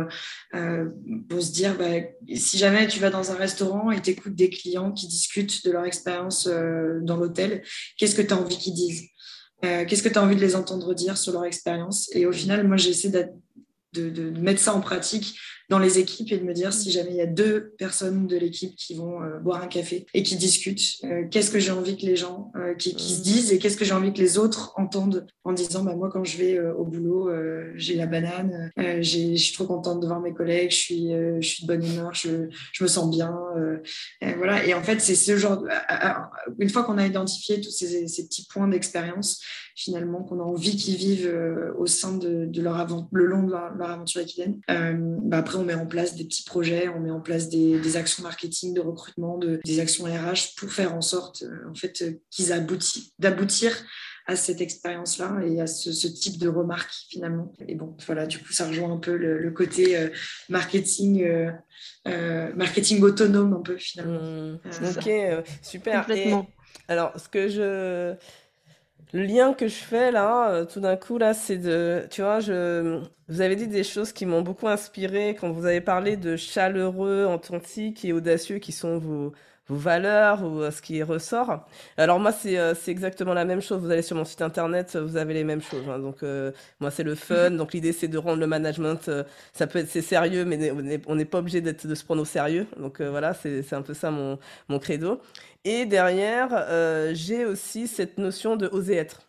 pour 1.30 1.42
se 1.42 1.52
dire 1.52 1.78
bah, 1.78 2.02
si 2.36 2.58
jamais 2.58 2.88
tu 2.88 3.00
vas 3.00 3.10
dans 3.10 3.32
un 3.32 3.36
restaurant 3.36 3.92
et 3.92 4.02
t'écoutes 4.02 4.36
des 4.36 4.50
clients 4.50 4.92
qui 4.92 5.08
discutent 5.08 5.66
de 5.66 5.72
leur 5.72 5.86
expérience 5.86 6.48
dans 6.48 7.18
l'hôtel 7.18 7.64
qu'est-ce 7.98 8.16
que 8.16 8.22
tu 8.22 8.34
as 8.34 8.38
envie 8.38 8.58
qu'ils 8.58 8.74
disent? 8.74 9.04
Euh, 9.64 9.86
qu'est-ce 9.86 10.04
que 10.04 10.10
tu 10.10 10.18
as 10.18 10.24
envie 10.24 10.36
de 10.36 10.42
les 10.42 10.56
entendre 10.56 10.94
dire 10.94 11.18
sur 11.18 11.34
leur 11.34 11.46
expérience? 11.46 12.10
Et 12.16 12.26
au 12.26 12.32
final, 12.32 12.68
moi, 12.68 12.78
j'essaie 12.78 13.10
de, 13.10 14.10
de, 14.10 14.30
mettre 14.40 14.60
ça 14.60 14.74
en 14.74 14.82
pratique 14.82 15.38
dans 15.72 15.80
les 15.80 16.00
équipes 16.00 16.34
et 16.34 16.38
de 16.38 16.44
me 16.44 16.54
dire 16.54 16.74
si 16.74 16.92
jamais 16.92 17.12
il 17.12 17.16
y 17.16 17.22
a 17.22 17.26
deux 17.26 17.74
personnes 17.78 18.28
de 18.28 18.36
l'équipe 18.36 18.76
qui 18.76 18.94
vont 18.94 19.24
euh, 19.24 19.40
boire 19.40 19.64
un 19.64 19.68
café 19.68 20.06
et 20.14 20.22
qui 20.22 20.36
discutent, 20.36 20.98
euh, 21.06 21.24
qu'est-ce 21.32 21.50
que 21.50 21.60
j'ai 21.60 21.72
envie 21.72 21.96
que 21.96 22.06
les 22.06 22.18
gens 22.18 22.52
qui, 22.78 22.94
qui, 22.94 23.14
se 23.14 23.22
disent 23.22 23.54
et 23.54 23.58
qu'est-ce 23.58 23.78
que 23.78 23.86
j'ai 23.86 23.94
envie 23.94 24.12
que 24.12 24.20
les 24.20 24.38
autres 24.38 24.74
entendent 24.76 25.26
en 25.46 25.54
disant 25.54 25.86
bah, 25.86 25.96
moi 25.96 26.10
quand 26.12 26.26
je 26.26 26.38
vais 26.38 26.60
au 26.60 26.84
boulot 26.84 27.30
j'ai 27.76 27.96
la 27.96 28.06
banane, 28.06 28.70
je 28.78 29.36
suis 29.36 29.54
trop 29.54 29.66
contente 29.66 30.02
de 30.02 30.08
voir 30.08 30.20
mes 30.20 30.34
collègues, 30.34 30.72
je 30.72 30.76
suis, 30.76 31.10
je 31.40 31.48
suis 31.48 31.64
de 31.64 31.68
bonne 31.68 31.86
humeur, 31.86 32.14
je, 32.14 32.50
je 32.74 32.84
me 32.84 32.90
sens 32.90 33.10
bien. 33.10 33.34
Et 34.20 34.34
voilà. 34.34 34.66
Et 34.66 34.74
en 34.74 34.84
fait 34.84 35.00
c'est 35.00 35.16
ce 35.16 35.38
genre, 35.38 35.64
une 36.60 36.70
fois 36.70 36.84
qu'on 36.84 36.98
a 36.98 37.08
identifié 37.08 37.62
tous 37.62 37.72
ces, 37.72 38.08
ces 38.08 38.26
petits 38.26 38.46
points 38.52 38.68
d'expérience, 38.68 39.42
finalement 39.76 40.24
qu'on 40.24 40.40
a 40.40 40.44
envie 40.44 40.76
qu'ils 40.76 40.96
vivent 40.96 41.28
euh, 41.28 41.74
au 41.78 41.88
sein 41.88 42.18
de, 42.18 42.50
leur 42.62 42.88
le 43.12 43.26
long 43.26 43.44
de 43.44 43.52
leur, 43.52 43.90
aventure 43.90 44.22
équidène. 44.22 44.60
Euh, 44.70 44.94
bah 45.24 45.38
après, 45.38 45.58
on 45.62 45.66
met 45.66 45.74
en 45.74 45.86
place 45.86 46.16
des 46.16 46.26
petits 46.26 46.44
projets, 46.44 46.90
on 46.90 47.00
met 47.00 47.12
en 47.12 47.22
place 47.22 47.50
des, 47.50 47.98
actions 47.98 48.24
marketing, 48.24 48.74
de 48.74 48.82
recrutement, 48.82 49.38
de, 49.38 49.60
des 49.64 49.80
actions 49.80 50.06
RH 50.06 50.56
pour 50.58 50.72
faire 50.72 50.94
en 50.94 51.02
sorte 51.02 51.44
euh, 51.44 51.70
en 51.70 51.76
fait, 51.76 52.04
qu'ils 52.30 52.52
aboutissent, 52.52 53.12
d'aboutir 53.20 53.72
à 54.28 54.36
cette 54.36 54.62
expérience-là 54.62 55.42
et 55.46 55.60
à 55.60 55.68
ce, 55.68 56.08
type 56.08 56.38
de 56.38 56.48
remarques 56.48 56.94
finalement. 57.10 57.52
Et 57.68 57.76
bon, 57.76 57.96
voilà, 58.06 58.26
du 58.26 58.38
coup, 58.38 58.54
ça 58.54 58.68
rejoint 58.68 58.92
un 58.92 58.98
peu 58.98 59.18
le, 59.18 59.52
côté 59.52 59.98
marketing, 60.48 61.28
marketing 62.06 63.02
autonome 63.02 63.54
un 63.54 63.62
peu 63.62 63.78
finalement. 63.78 64.22
Mmh. 64.22 64.60
ok, 64.96 65.46
super. 65.64 66.08
alors, 66.88 67.20
ce 67.20 67.28
que 67.28 67.48
je 67.50 68.16
le 69.14 69.24
lien 69.24 69.54
que 69.54 69.68
je 69.68 69.76
fais 69.76 70.12
là, 70.12 70.52
euh, 70.52 70.66
tout 70.66 70.80
d'un 70.80 70.96
coup, 70.98 71.18
là, 71.18 71.34
c'est 71.34 71.58
de. 71.58 72.08
Tu 72.10 72.22
vois, 72.22 72.40
je, 72.40 73.02
vous 73.28 73.42
avez 73.42 73.56
dit 73.56 73.68
des 73.68 73.84
choses 73.84 74.14
qui 74.14 74.26
m'ont 74.26 74.42
beaucoup 74.42 74.68
inspiré 74.68 75.36
quand 75.36 75.52
vous 75.52 75.66
avez 75.66 75.82
parlé 75.82 76.18
de 76.18 76.36
chaleureux, 76.38 77.26
authentique 77.26 78.06
et 78.06 78.14
audacieux 78.14 78.60
qui 78.60 78.72
sont 78.72 78.98
vos, 78.98 79.34
valeurs 79.78 80.44
ou 80.44 80.62
euh, 80.62 80.72
ce 80.72 80.82
qui 80.82 81.02
ressort. 81.04 81.66
Alors 81.98 82.20
moi, 82.20 82.32
c'est 82.32 82.58
euh, 82.58 82.74
c'est 82.76 82.92
exactement 82.92 83.34
la 83.34 83.46
même 83.46 83.62
chose. 83.62 83.82
Vous 83.82 83.92
allez 83.92 84.02
sur 84.02 84.16
mon 84.16 84.26
site 84.26 84.42
internet, 84.42 84.96
vous 84.96 85.18
avez 85.18 85.34
les 85.34 85.44
mêmes 85.44 85.62
choses. 85.62 85.88
Hein. 85.90 86.00
Donc 86.00 86.24
moi, 86.80 86.92
c'est 86.92 87.04
le 87.04 87.16
fun. 87.16 87.52
Donc 87.52 87.74
l'idée, 87.74 87.94
c'est 87.94 88.08
de 88.08 88.18
rendre 88.18 88.40
le 88.40 88.48
management, 88.48 89.10
ça 89.54 89.68
peut 89.68 89.80
être 89.80 89.90
c'est 89.90 90.02
sérieux, 90.02 90.46
mais 90.46 90.72
on 91.08 91.16
n'est 91.16 91.26
pas 91.26 91.40
obligé 91.40 91.62
de 91.62 91.96
se 91.96 92.04
prendre 92.04 92.22
au 92.22 92.26
sérieux. 92.26 92.68
Donc 92.78 93.02
voilà, 93.02 93.34
c'est 93.34 93.74
un 93.74 93.82
peu 93.82 93.94
ça 93.94 94.12
mon, 94.12 94.80
credo. 94.80 95.22
Et 95.64 95.86
derrière, 95.86 96.50
euh, 96.54 97.12
j'ai 97.14 97.46
aussi 97.46 97.88
cette 97.88 98.18
notion 98.18 98.56
de 98.56 98.68
oser 98.68 98.96
être. 98.96 99.22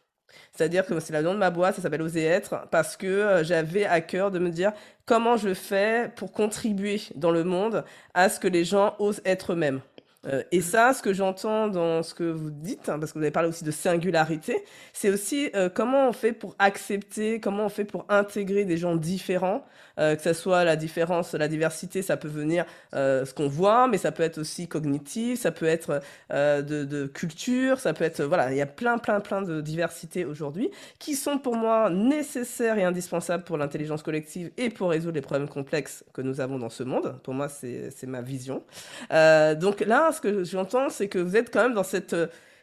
C'est-à-dire 0.52 0.87
que 0.87 0.98
c'est 1.00 1.12
la 1.12 1.22
nom 1.22 1.35
de 1.35 1.38
ma 1.38 1.50
boîte, 1.50 1.76
ça 1.76 1.83
s'appelle 1.83 2.02
Oser 2.02 2.24
être, 2.24 2.68
parce 2.70 2.96
que 2.96 3.07
euh, 3.07 3.44
j'avais 3.44 3.85
à 3.85 4.00
cœur 4.00 4.31
de 4.31 4.38
me 4.38 4.50
dire 4.50 4.72
comment 5.07 5.37
je 5.37 5.55
fais 5.55 6.11
pour 6.16 6.33
contribuer 6.33 7.00
dans 7.14 7.31
le 7.31 7.44
monde 7.44 7.85
à 8.14 8.28
ce 8.28 8.40
que 8.40 8.48
les 8.48 8.64
gens 8.64 8.94
osent 8.98 9.22
être 9.24 9.52
eux-mêmes. 9.52 9.81
Euh, 10.27 10.43
et 10.53 10.61
ça, 10.61 10.93
ce 10.95 11.03
que 11.03 11.13
j'entends 11.13 11.69
dans 11.69 12.03
ce 12.03 12.15
que 12.15 12.25
vous 12.25 12.51
dites, 12.51 12.89
hein, 12.89 12.99
parce 12.99 13.13
que 13.13 13.19
vous 13.19 13.25
avez 13.25 13.33
parlé 13.33 13.49
aussi 13.49 13.65
de 13.65 13.71
singularité, 13.73 14.65
c'est 14.93 15.11
aussi 15.11 15.51
comment 15.75 16.09
on 16.09 16.13
fait 16.13 16.33
pour 16.33 16.55
accepter, 16.59 17.41
comment 17.41 17.67
on 17.67 17.69
fait 17.69 17.85
pour 17.85 18.07
intégrer 18.09 18.65
des 18.65 18.77
gens 18.77 18.95
différents 18.97 19.65
euh, 19.98 20.16
que 20.16 20.22
ce 20.22 20.33
soit 20.33 20.64
la 20.64 20.76
différence, 20.76 21.35
la 21.35 21.48
diversité, 21.48 22.02
ça 22.02 22.16
peut 22.16 22.28
venir 22.28 22.64
euh, 22.94 23.24
ce 23.24 23.35
qu'on 23.35 23.48
voit, 23.48 23.88
mais 23.88 23.98
ça 23.98 24.12
peut 24.12 24.22
être 24.22 24.38
aussi 24.38 24.68
cognitif, 24.68 25.40
ça 25.40 25.52
peut 25.52 25.66
être 25.66 26.00
euh, 26.33 26.62
de, 26.62 26.85
de, 26.85 27.07
culture, 27.07 27.81
ça 27.81 27.92
peut 27.92 28.05
être 28.05 28.22
voilà, 28.22 28.52
il 28.52 28.57
y 28.57 28.62
a 28.62 28.66
plein 28.66 28.98
plein 28.98 29.20
plein 29.20 29.42
de 29.42 29.61
diversités 29.61 30.24
aujourd'hui 30.24 30.70
qui 30.98 31.14
sont 31.14 31.38
pour 31.38 31.57
moi 31.57 31.90
nécessaires 31.90 32.78
et 32.78 32.85
indispensables 32.85 33.44
pour 33.44 33.57
l'intelligence 33.57 34.02
collective 34.02 34.50
et 34.57 34.70
pour 34.70 34.90
résoudre 34.90 35.14
les 35.14 35.20
problèmes 35.20 35.48
complexes 35.48 36.05
que 36.12 36.22
nous 36.22 36.40
avons 36.40 36.59
dans 36.59 36.70
ce 36.70 36.83
monde. 36.83 37.16
Pour 37.22 37.35
moi, 37.35 37.48
c'est 37.48 38.07
ma 38.07 38.22
vision. 38.22 38.62
donc 39.11 39.81
là, 39.81 40.12
ce 40.12 40.20
que 40.20 40.44
j'entends, 40.44 40.88
c'est 40.88 41.09
que 41.09 41.18
vous 41.18 41.37
êtes 41.37 41.52
quand 41.52 41.62
même 41.62 41.74
dans 41.74 41.83
cette 41.83 42.16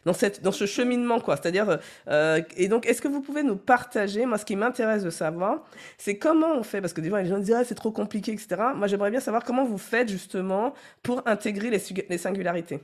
dans, 0.06 0.14
cette, 0.14 0.42
dans 0.42 0.52
ce 0.52 0.66
cheminement, 0.66 1.20
quoi. 1.20 1.38
C'est-à-dire, 1.38 1.80
euh, 2.08 2.42
et 2.58 2.68
donc, 2.68 2.86
est-ce 2.86 3.02
que 3.02 3.08
vous 3.08 3.22
pouvez 3.22 3.44
nous 3.44 3.56
partager, 3.56 4.26
moi, 4.26 4.38
ce 4.38 4.46
qui 4.46 4.56
m'intéresse 4.56 5.04
de 5.04 5.10
savoir, 5.10 5.64
c'est 5.98 6.18
comment 6.18 6.54
on 6.56 6.64
fait, 6.64 6.82
parce 6.82 6.94
que 6.94 7.02
des 7.02 7.10
fois, 7.10 7.22
les 7.22 7.30
gens 7.30 7.40
disent, 7.40 7.54
ah, 7.54 7.64
c'est 7.64 7.76
trop 7.76 7.92
compliqué, 7.92 8.32
etc. 8.32 8.62
Moi, 8.76 8.88
j'aimerais 8.88 9.12
bien 9.12 9.20
savoir 9.20 9.44
comment 9.44 9.66
vous 9.66 9.78
faites, 9.78 10.10
justement, 10.10 10.74
pour 11.04 11.22
intégrer 11.28 11.70
les, 11.70 11.82
les 12.10 12.18
singularités 12.18 12.80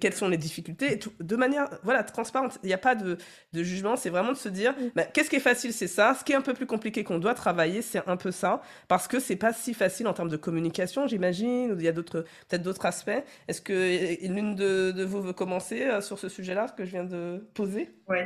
quelles 0.00 0.14
sont 0.14 0.28
les 0.28 0.36
difficultés, 0.36 1.00
de 1.20 1.36
manière 1.36 1.68
voilà 1.82 2.04
transparente. 2.04 2.58
Il 2.62 2.68
n'y 2.68 2.72
a 2.72 2.78
pas 2.78 2.94
de, 2.94 3.18
de 3.52 3.62
jugement, 3.62 3.96
c'est 3.96 4.10
vraiment 4.10 4.32
de 4.32 4.36
se 4.36 4.48
dire 4.48 4.72
mm. 4.72 4.90
bah, 4.94 5.04
qu'est-ce 5.04 5.30
qui 5.30 5.36
est 5.36 5.40
facile, 5.40 5.72
c'est 5.72 5.88
ça. 5.88 6.16
Ce 6.18 6.24
qui 6.24 6.32
est 6.32 6.36
un 6.36 6.42
peu 6.42 6.54
plus 6.54 6.66
compliqué 6.66 7.02
qu'on 7.02 7.18
doit 7.18 7.34
travailler, 7.34 7.82
c'est 7.82 8.06
un 8.06 8.16
peu 8.16 8.30
ça, 8.30 8.62
parce 8.86 9.08
que 9.08 9.18
c'est 9.18 9.36
pas 9.36 9.52
si 9.52 9.74
facile 9.74 10.06
en 10.06 10.14
termes 10.14 10.28
de 10.28 10.36
communication, 10.36 11.06
j'imagine. 11.06 11.72
Ou 11.72 11.78
il 11.78 11.84
y 11.84 11.88
a 11.88 11.92
d'autres 11.92 12.24
peut-être 12.48 12.62
d'autres 12.62 12.86
aspects. 12.86 13.10
Est-ce 13.48 13.60
que 13.60 14.26
l'une 14.26 14.54
de, 14.54 14.92
de, 14.92 15.04
vous 15.04 15.22
veut 15.22 15.32
commencer 15.32 15.82
euh, 15.82 16.00
sur 16.00 16.18
ce 16.18 16.28
sujet-là 16.28 16.68
que 16.76 16.84
je 16.84 16.90
viens 16.90 17.04
de 17.04 17.48
poser? 17.54 17.90
Oui, 18.08 18.18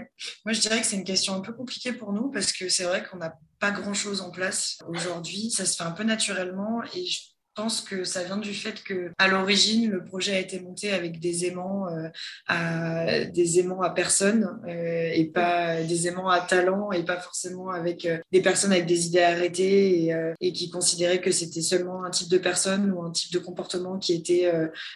moi 0.44 0.52
je 0.52 0.60
dirais 0.60 0.80
que 0.80 0.86
c'est 0.86 0.96
une 0.96 1.04
question 1.04 1.34
un 1.34 1.40
peu 1.40 1.52
compliquée 1.52 1.92
pour 1.92 2.12
nous 2.12 2.30
parce 2.30 2.52
que 2.52 2.68
c'est 2.68 2.84
vrai 2.84 3.02
qu'on 3.04 3.16
n'a 3.16 3.34
pas 3.58 3.70
grand-chose 3.70 4.20
en 4.20 4.30
place 4.30 4.78
aujourd'hui. 4.86 5.50
Ça 5.50 5.64
se 5.64 5.76
fait 5.76 5.84
un 5.84 5.92
peu 5.92 6.04
naturellement 6.04 6.82
et 6.94 7.06
je 7.06 7.31
pense 7.54 7.80
que 7.80 8.04
ça 8.04 8.22
vient 8.24 8.38
du 8.38 8.54
fait 8.54 8.82
que 8.82 9.10
à 9.18 9.28
l'origine 9.28 9.90
le 9.90 10.04
projet 10.04 10.34
a 10.34 10.38
été 10.38 10.60
monté 10.60 10.92
avec 10.92 11.20
des 11.20 11.44
aimants 11.46 11.88
euh, 11.88 12.08
à 12.46 13.24
des 13.24 13.58
aimants 13.58 13.82
à 13.82 13.90
personne 13.90 14.60
euh, 14.66 15.10
et 15.12 15.26
pas 15.26 15.82
des 15.82 16.08
aimants 16.08 16.28
à 16.28 16.40
talent 16.40 16.92
et 16.92 17.04
pas 17.04 17.18
forcément 17.18 17.70
avec 17.70 18.06
euh, 18.06 18.18
des 18.32 18.42
personnes 18.42 18.72
avec 18.72 18.86
des 18.86 19.06
idées 19.06 19.22
arrêtées 19.22 20.14
et, 20.40 20.52
qui 20.52 20.70
considéraient 20.70 21.20
que 21.20 21.30
c'était 21.30 21.62
seulement 21.62 22.04
un 22.04 22.10
type 22.10 22.28
de 22.28 22.38
personne 22.38 22.90
ou 22.92 23.02
un 23.02 23.10
type 23.10 23.32
de 23.32 23.38
comportement 23.38 23.98
qui 23.98 24.12
était 24.14 24.50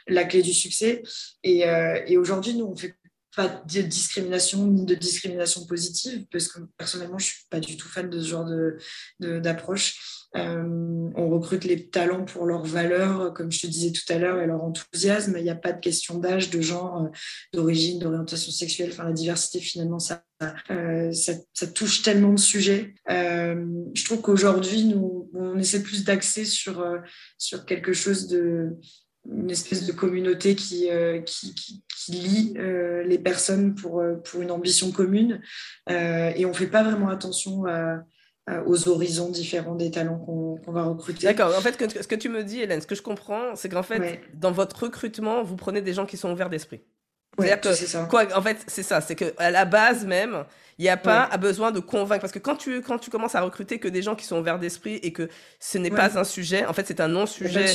la 0.06 0.24
clé 0.24 0.42
du 0.42 0.52
succès. 0.52 1.02
Et, 1.42 1.64
aujourd'hui 2.16 2.54
nous 2.54 2.66
on 2.66 2.76
fait 2.76 2.94
pas 3.34 3.48
de 3.48 3.82
discrimination 3.82 4.66
ni 4.66 4.84
de 4.84 4.94
discrimination 4.94 5.66
positive 5.66 6.26
parce 6.30 6.48
que 6.48 6.60
personnellement 6.78 7.18
je 7.18 7.26
suis 7.26 7.44
pas 7.50 7.60
du 7.60 7.76
tout 7.76 7.88
fan 7.88 8.08
de 8.08 8.20
ce 8.20 8.26
genre 8.26 8.48
d'approche 9.20 10.15
euh, 10.38 11.10
on 11.14 11.28
recrute 11.28 11.64
les 11.64 11.88
talents 11.88 12.24
pour 12.24 12.46
leurs 12.46 12.64
valeurs, 12.64 13.32
comme 13.34 13.50
je 13.50 13.60
te 13.60 13.66
disais 13.66 13.92
tout 13.92 14.10
à 14.12 14.18
l'heure, 14.18 14.40
et 14.40 14.46
leur 14.46 14.62
enthousiasme. 14.62 15.34
Il 15.36 15.44
n'y 15.44 15.50
a 15.50 15.54
pas 15.56 15.72
de 15.72 15.80
question 15.80 16.18
d'âge, 16.18 16.50
de 16.50 16.60
genre, 16.60 17.04
euh, 17.04 17.08
d'origine, 17.52 17.98
d'orientation 17.98 18.52
sexuelle. 18.52 18.90
Enfin, 18.92 19.04
la 19.04 19.12
diversité, 19.12 19.60
finalement, 19.60 19.98
ça, 19.98 20.24
euh, 20.70 21.12
ça, 21.12 21.66
touche 21.74 22.02
tellement 22.02 22.32
de 22.32 22.38
sujets. 22.38 22.94
je 23.08 24.04
trouve 24.04 24.20
qu'aujourd'hui, 24.20 24.84
nous, 24.84 25.30
on 25.34 25.58
essaie 25.58 25.82
plus 25.82 26.04
d'axer 26.04 26.44
sur, 26.44 26.84
sur 27.38 27.64
quelque 27.64 27.92
chose 27.92 28.28
de 28.28 28.76
une 29.28 29.50
espèce 29.50 29.84
de 29.86 29.92
communauté 29.92 30.54
qui, 30.54 30.88
qui, 31.24 31.82
qui, 31.96 32.12
lie 32.12 32.54
les 33.04 33.18
personnes 33.18 33.74
pour, 33.74 34.00
pour 34.22 34.40
une 34.40 34.52
ambition 34.52 34.92
commune. 34.92 35.40
et 35.88 36.44
on 36.46 36.50
ne 36.50 36.54
fait 36.54 36.68
pas 36.68 36.84
vraiment 36.84 37.08
attention 37.08 37.64
à 37.64 37.96
euh, 37.96 37.96
aux 38.66 38.88
horizons 38.88 39.30
différents 39.30 39.74
des 39.74 39.90
talents 39.90 40.18
qu'on 40.18 40.72
va 40.72 40.84
recruter. 40.84 41.26
D'accord. 41.26 41.52
En 41.56 41.60
fait, 41.60 42.00
ce 42.00 42.06
que 42.06 42.14
tu 42.14 42.28
me 42.28 42.44
dis, 42.44 42.60
Hélène, 42.60 42.80
ce 42.80 42.86
que 42.86 42.94
je 42.94 43.02
comprends, 43.02 43.56
c'est 43.56 43.68
qu'en 43.68 43.82
fait, 43.82 44.20
dans 44.34 44.52
votre 44.52 44.84
recrutement, 44.84 45.42
vous 45.42 45.56
prenez 45.56 45.80
des 45.80 45.92
gens 45.92 46.06
qui 46.06 46.16
sont 46.16 46.30
ouverts 46.30 46.50
d'esprit. 46.50 46.82
C'est-à-dire 47.38 47.60
que, 47.60 47.74
ça. 47.74 48.04
Quoi, 48.04 48.26
en 48.34 48.40
fait, 48.40 48.58
c'est 48.66 48.82
ça. 48.82 49.00
C'est 49.00 49.14
qu'à 49.14 49.50
la 49.50 49.64
base 49.64 50.06
même, 50.06 50.44
il 50.78 50.82
n'y 50.82 50.88
a 50.88 50.96
pas 50.96 51.34
besoin 51.38 51.72
de 51.72 51.80
convaincre. 51.80 52.20
Parce 52.20 52.32
que 52.32 52.38
quand 52.38 52.56
tu, 52.56 52.82
quand 52.82 52.98
tu 52.98 53.10
commences 53.10 53.34
à 53.34 53.40
recruter 53.40 53.78
que 53.78 53.88
des 53.88 54.02
gens 54.02 54.14
qui 54.14 54.24
sont 54.24 54.38
ouverts 54.38 54.58
d'esprit 54.58 54.96
et 54.96 55.12
que 55.12 55.28
ce 55.58 55.78
n'est 55.78 55.90
pas 55.90 56.18
un 56.18 56.24
sujet, 56.24 56.66
en 56.66 56.72
fait, 56.72 56.86
c'est 56.86 57.00
un 57.00 57.08
non-sujet. 57.08 57.66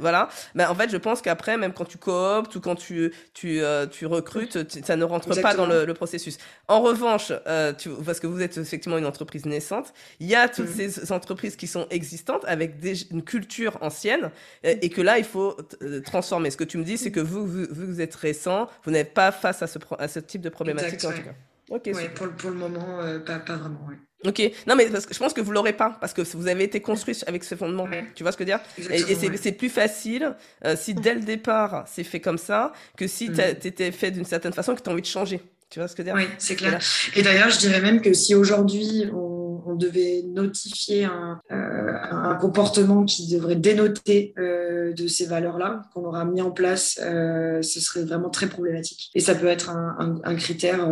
voilà. 0.00 0.28
Mais 0.54 0.64
en 0.66 0.74
fait, 0.74 0.90
je 0.90 0.96
pense 0.96 1.22
qu'après, 1.22 1.56
même 1.56 1.72
quand 1.72 1.84
tu 1.84 1.98
cooptes 1.98 2.54
ou 2.56 2.60
quand 2.60 2.74
tu, 2.74 3.12
tu, 3.32 3.62
euh, 3.62 3.86
tu 3.86 4.06
recrutes, 4.06 4.84
ça 4.84 4.96
ne 4.96 5.04
rentre 5.04 5.40
pas 5.40 5.54
dans 5.54 5.66
le, 5.66 5.94
processus. 5.94 6.38
En 6.66 6.80
revanche, 6.80 7.32
euh, 7.46 7.72
tu, 7.72 7.88
parce 8.04 8.18
que 8.18 8.26
vous 8.26 8.42
êtes 8.42 8.58
effectivement 8.58 8.98
une 8.98 9.06
entreprise 9.06 9.46
naissante, 9.46 9.92
il 10.18 10.26
y 10.26 10.34
a 10.34 10.48
toutes 10.48 10.70
mmh. 10.70 10.90
ces 10.90 11.12
entreprises 11.12 11.54
qui 11.54 11.68
sont 11.68 11.86
existantes 11.90 12.44
avec 12.46 12.80
des, 12.80 13.02
une 13.12 13.22
culture 13.22 13.78
ancienne 13.80 14.30
et, 14.64 14.90
que 14.90 15.00
là, 15.00 15.18
il 15.18 15.24
faut 15.24 15.56
euh, 15.82 16.00
transformer. 16.00 16.50
Ce 16.50 16.56
que 16.56 16.64
tu 16.64 16.78
me 16.78 16.84
dis, 16.84 16.98
c'est 16.98 17.12
que 17.12 17.20
vous, 17.20 17.46
vous, 17.46 17.66
vous 17.70 18.00
êtes 18.00 18.14
récent, 18.14 18.68
vous 18.84 18.90
n'êtes 18.90 19.14
pas 19.14 19.30
face 19.30 19.62
à 19.62 19.68
ce, 19.68 19.78
à 19.98 20.08
ce 20.08 20.18
type 20.18 20.42
de 20.42 20.48
problématique 20.48 21.04
en 21.04 21.12
tout 21.12 21.22
cas. 21.22 21.34
Ok. 21.74 21.90
pour, 22.14 22.28
pour, 22.30 22.50
le 22.50 22.56
moment, 22.56 23.00
euh, 23.00 23.18
pas, 23.18 23.40
pas, 23.40 23.56
vraiment. 23.56 23.80
Ok, 24.24 24.40
non 24.66 24.76
mais 24.76 24.86
parce 24.86 25.04
que 25.04 25.12
je 25.12 25.18
pense 25.18 25.34
que 25.34 25.40
vous 25.40 25.50
l'aurez 25.50 25.74
pas 25.74 25.98
parce 26.00 26.14
que 26.14 26.22
vous 26.22 26.46
avez 26.46 26.64
été 26.64 26.80
construit 26.80 27.20
avec 27.26 27.42
ce 27.44 27.56
fondement. 27.56 27.86
Tu 28.14 28.22
vois 28.22 28.32
ce 28.32 28.36
que 28.36 28.46
je 28.46 28.52
veux 28.52 28.58
dire? 28.86 29.08
Et, 29.08 29.36
c'est 29.36 29.52
plus 29.52 29.68
facile 29.68 30.34
euh, 30.64 30.76
si 30.76 30.94
dès 30.94 31.14
le 31.14 31.20
départ 31.20 31.84
c'est 31.86 32.04
fait 32.04 32.20
comme 32.20 32.38
ça 32.38 32.72
que 32.96 33.06
si 33.06 33.28
mm. 33.28 33.34
tu 33.60 33.66
étais 33.66 33.92
fait 33.92 34.12
d'une 34.12 34.24
certaine 34.24 34.52
façon 34.52 34.74
que 34.74 34.80
tu 34.80 34.88
as 34.88 34.92
envie 34.92 35.02
de 35.02 35.06
changer. 35.06 35.42
Tu 35.68 35.80
vois 35.80 35.88
ce 35.88 35.96
que 35.96 36.04
je 36.04 36.10
veux 36.10 36.16
dire? 36.16 36.26
Oui, 36.26 36.34
c'est 36.38 36.54
clair. 36.54 36.78
Et 37.16 37.22
d'ailleurs, 37.22 37.50
je 37.50 37.58
dirais 37.58 37.80
même 37.80 38.00
que 38.00 38.12
si 38.12 38.34
aujourd'hui 38.34 39.10
on 39.12 39.33
on 39.66 39.74
devait 39.74 40.22
notifier 40.26 41.04
un, 41.04 41.40
euh, 41.50 42.34
comportement 42.40 43.04
qui 43.04 43.28
devrait 43.28 43.56
dénoter 43.56 44.34
euh, 44.38 44.92
de 44.92 45.06
ces 45.06 45.26
valeurs-là, 45.26 45.82
qu'on 45.92 46.04
aura 46.04 46.24
mis 46.24 46.40
en 46.40 46.50
place, 46.50 47.00
euh, 47.02 47.62
ce 47.62 47.80
serait 47.80 48.04
vraiment 48.04 48.30
très 48.30 48.48
problématique. 48.48 49.10
Et 49.14 49.20
ça 49.20 49.34
peut 49.34 49.46
être 49.46 49.70
un, 49.70 50.36
critère 50.36 50.88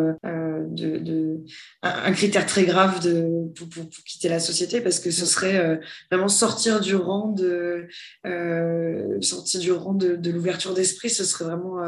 un, 1.83 2.13
critère 2.13 2.47
très 2.47 2.65
grave 2.65 3.03
de, 3.03 3.53
pour, 3.55 3.69
quitter 4.07 4.29
la 4.29 4.41
société 4.41 4.81
parce 4.81 5.01
que 5.01 5.11
ce 5.11 5.27
serait 5.27 5.81
vraiment 6.11 6.29
sortir 6.29 6.81
du 6.81 6.95
rang 6.95 7.29
de 7.29 7.87
sortir 9.21 9.61
du 9.61 9.73
rang 9.73 9.95
de, 9.95 10.31
l'ouverture 10.31 10.75
d'esprit. 10.75 11.11
Ce 11.11 11.25
serait 11.25 11.45
vraiment 11.45 11.79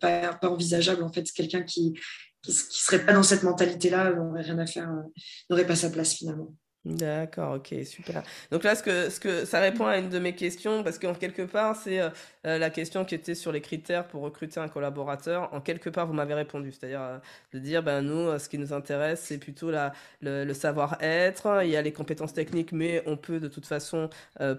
pas, 0.00 0.34
pas 0.34 0.48
envisageable 0.48 1.02
en 1.02 1.12
fait. 1.12 1.30
Quelqu'un 1.32 1.62
qui 1.62 1.94
qui 2.42 2.50
ne 2.50 2.54
serait 2.54 3.04
pas 3.04 3.12
dans 3.12 3.22
cette 3.22 3.42
mentalité-là, 3.42 4.12
n'aurait 4.12 4.42
rien 4.42 4.58
à 4.58 4.66
faire, 4.66 4.90
euh, 4.90 5.02
n'aurait 5.48 5.66
pas 5.66 5.76
sa 5.76 5.90
place 5.90 6.14
finalement. 6.14 6.54
D'accord, 6.84 7.54
ok, 7.58 7.74
super. 7.84 8.24
Donc 8.50 8.64
là, 8.64 8.74
ce 8.74 8.82
que, 8.82 9.08
ce 9.08 9.20
que 9.20 9.44
ça 9.44 9.60
répond 9.60 9.86
à 9.86 9.98
une 9.98 10.08
de 10.08 10.18
mes 10.18 10.34
questions, 10.34 10.82
parce 10.82 10.98
qu'en 10.98 11.14
quelque 11.14 11.42
part, 11.42 11.76
c'est 11.76 12.00
euh, 12.00 12.08
euh, 12.44 12.58
la 12.58 12.70
question 12.70 13.04
qui 13.04 13.14
était 13.14 13.36
sur 13.36 13.52
les 13.52 13.60
critères 13.60 14.08
pour 14.08 14.22
recruter 14.22 14.58
un 14.58 14.66
collaborateur. 14.66 15.48
En 15.54 15.60
quelque 15.60 15.90
part, 15.90 16.08
vous 16.08 16.12
m'avez 16.12 16.34
répondu, 16.34 16.72
c'est-à-dire 16.72 17.00
euh, 17.00 17.18
de 17.52 17.60
dire, 17.60 17.84
ben 17.84 18.02
nous, 18.02 18.36
ce 18.36 18.48
qui 18.48 18.58
nous 18.58 18.72
intéresse, 18.72 19.20
c'est 19.20 19.38
plutôt 19.38 19.70
la, 19.70 19.92
le, 20.22 20.52
savoir-être. 20.54 21.60
Il 21.62 21.70
y 21.70 21.76
a 21.76 21.82
les 21.82 21.92
compétences 21.92 22.34
techniques, 22.34 22.72
mais 22.72 23.04
on 23.06 23.16
peut 23.16 23.38
de 23.38 23.48
toute 23.48 23.66
façon 23.66 24.10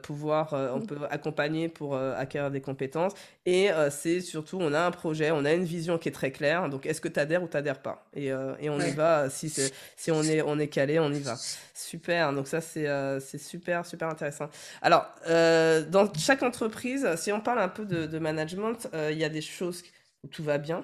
pouvoir, 0.01 0.53
on 0.53 0.79
peut 0.81 0.97
accompagner 1.09 1.67
pour 1.67 1.97
acquérir 1.97 2.51
des 2.51 2.61
compétences. 2.61 3.13
Et 3.45 3.69
c'est 3.89 4.21
surtout, 4.21 4.57
on 4.61 4.73
a 4.73 4.85
un 4.85 4.91
projet, 4.91 5.31
on 5.31 5.45
a 5.45 5.53
une 5.53 5.65
vision 5.65 5.97
qui 5.97 6.09
est 6.09 6.13
très 6.13 6.31
claire. 6.31 6.69
Donc, 6.69 6.85
est-ce 6.85 7.01
que 7.01 7.07
tu 7.07 7.19
adhères 7.19 7.43
ou 7.43 7.47
tu 7.47 7.57
adhères 7.57 7.81
pas? 7.81 8.05
Et, 8.15 8.27
et, 8.27 8.69
on 8.69 8.79
y 8.79 8.91
va. 8.91 9.29
Si, 9.29 9.49
si 9.95 10.11
on 10.11 10.23
est, 10.23 10.41
on 10.41 10.57
est 10.59 10.67
calé, 10.67 10.99
on 10.99 11.11
y 11.11 11.19
va. 11.19 11.35
Super. 11.73 12.12
Donc 12.33 12.47
ça, 12.47 12.59
euh, 12.77 13.19
c'est 13.19 13.37
super, 13.37 13.85
super 13.85 14.09
intéressant. 14.09 14.49
Alors, 14.81 15.05
euh, 15.27 15.83
dans 15.83 16.11
chaque 16.13 16.43
entreprise, 16.43 17.07
si 17.17 17.31
on 17.31 17.41
parle 17.41 17.59
un 17.59 17.69
peu 17.69 17.85
de, 17.85 18.19
management, 18.19 18.87
euh, 18.93 19.11
il 19.11 19.17
y 19.17 19.23
a 19.23 19.29
des 19.29 19.41
choses 19.41 19.83
où 20.23 20.27
tout 20.27 20.43
va 20.43 20.57
bien. 20.57 20.83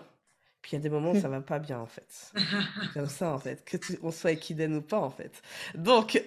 Puis 0.61 0.71
il 0.73 0.75
y 0.75 0.77
a 0.77 0.81
des 0.81 0.89
moments 0.89 1.11
où 1.11 1.21
ça 1.21 1.29
va 1.29 1.39
pas 1.39 1.59
bien, 1.59 1.79
en 1.79 1.85
fait. 1.85 2.33
Comme 2.93 3.07
ça, 3.07 3.31
en 3.31 3.39
fait. 3.39 3.63
Que 3.63 3.77
on 4.03 4.11
soit 4.11 4.31
équidène 4.31 4.75
ou 4.75 4.81
pas, 4.81 4.99
en 4.99 5.09
fait. 5.09 5.31
Donc, 5.73 6.21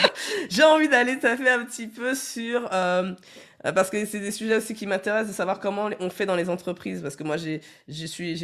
j'ai 0.50 0.62
envie 0.62 0.88
d'aller 0.88 1.18
taper 1.18 1.48
un 1.48 1.64
petit 1.64 1.86
peu 1.86 2.14
sur 2.14 2.68
euh, 2.72 3.14
parce 3.62 3.90
que 3.90 4.04
c'est 4.04 4.20
des 4.20 4.30
sujets 4.30 4.56
aussi 4.56 4.74
qui 4.74 4.86
m'intéressent 4.86 5.28
de 5.28 5.36
savoir 5.36 5.60
comment 5.60 5.90
on 6.00 6.10
fait 6.10 6.26
dans 6.26 6.36
les 6.36 6.48
entreprises. 6.48 7.02
Parce 7.02 7.16
que 7.16 7.24
moi, 7.24 7.36
j'ai 7.36 7.60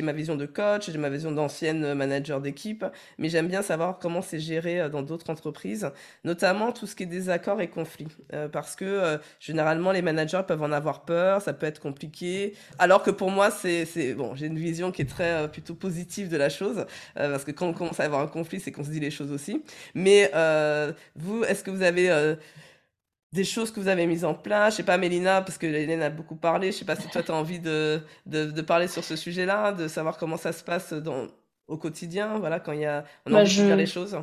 ma 0.02 0.12
vision 0.12 0.36
de 0.36 0.46
coach, 0.46 0.90
j'ai 0.90 0.98
ma 0.98 1.10
vision 1.10 1.32
d'ancienne 1.32 1.94
manager 1.94 2.40
d'équipe, 2.40 2.84
mais 3.18 3.28
j'aime 3.28 3.48
bien 3.48 3.62
savoir 3.62 3.98
comment 3.98 4.22
c'est 4.22 4.40
géré 4.40 4.80
euh, 4.80 4.88
dans 4.88 5.02
d'autres 5.02 5.30
entreprises, 5.30 5.90
notamment 6.24 6.72
tout 6.72 6.86
ce 6.86 6.94
qui 6.94 7.04
est 7.04 7.06
désaccords 7.06 7.60
et 7.60 7.68
conflits. 7.68 8.08
Euh, 8.32 8.48
parce 8.48 8.76
que 8.76 9.18
généralement, 9.40 9.92
les 9.92 10.02
managers 10.02 10.42
peuvent 10.46 10.62
en 10.62 10.72
avoir 10.72 11.04
peur, 11.04 11.42
ça 11.42 11.52
peut 11.52 11.66
être 11.66 11.80
compliqué. 11.80 12.54
Alors 12.78 13.02
que 13.02 13.10
pour 13.10 13.30
moi, 13.30 13.50
c'est 13.50 14.14
bon, 14.14 14.34
j'ai 14.34 14.46
une 14.46 14.58
vision 14.58 14.92
qui 14.92 15.02
est 15.02 15.08
très 15.08 15.48
plutôt 15.50 15.74
positive 15.74 16.28
de 16.28 16.36
la 16.36 16.48
chose, 16.48 16.86
parce 17.14 17.44
que 17.44 17.50
quand 17.50 17.66
on 17.66 17.72
commence 17.72 18.00
à 18.00 18.04
avoir 18.04 18.20
un 18.20 18.26
conflit, 18.26 18.60
c'est 18.60 18.72
qu'on 18.72 18.84
se 18.84 18.90
dit 18.90 19.00
les 19.00 19.10
choses 19.10 19.32
aussi. 19.32 19.62
Mais 19.94 20.30
vous, 21.16 21.44
est-ce 21.44 21.62
que 21.62 21.70
vous 21.70 21.82
avez 21.82 22.36
des 23.34 23.44
choses 23.44 23.72
que 23.72 23.80
vous 23.80 23.88
avez 23.88 24.06
mises 24.06 24.24
en 24.24 24.34
place. 24.34 24.74
Je 24.74 24.76
sais 24.78 24.82
pas, 24.84 24.96
Mélina, 24.96 25.42
parce 25.42 25.58
que 25.58 25.66
Hélène 25.66 26.02
a 26.02 26.10
beaucoup 26.10 26.36
parlé. 26.36 26.70
Je 26.70 26.78
sais 26.78 26.84
pas 26.84 26.94
si 26.94 27.08
toi, 27.08 27.22
tu 27.22 27.32
as 27.32 27.34
envie 27.34 27.58
de, 27.58 28.00
de, 28.26 28.62
parler 28.62 28.86
sur 28.86 29.02
ce 29.02 29.16
sujet-là, 29.16 29.72
de 29.72 29.88
savoir 29.88 30.16
comment 30.16 30.36
ça 30.36 30.52
se 30.52 30.62
passe 30.62 30.92
dans, 30.92 31.26
au 31.66 31.76
quotidien, 31.76 32.38
voilà, 32.38 32.60
quand 32.60 32.72
il 32.72 32.80
y 32.80 32.86
a, 32.86 33.04
on 33.26 33.32
a 33.32 33.34
bah, 33.34 33.40
envie 33.42 33.58
de 33.58 33.66
faire 33.66 33.76
les 33.76 33.86
choses. 33.86 34.16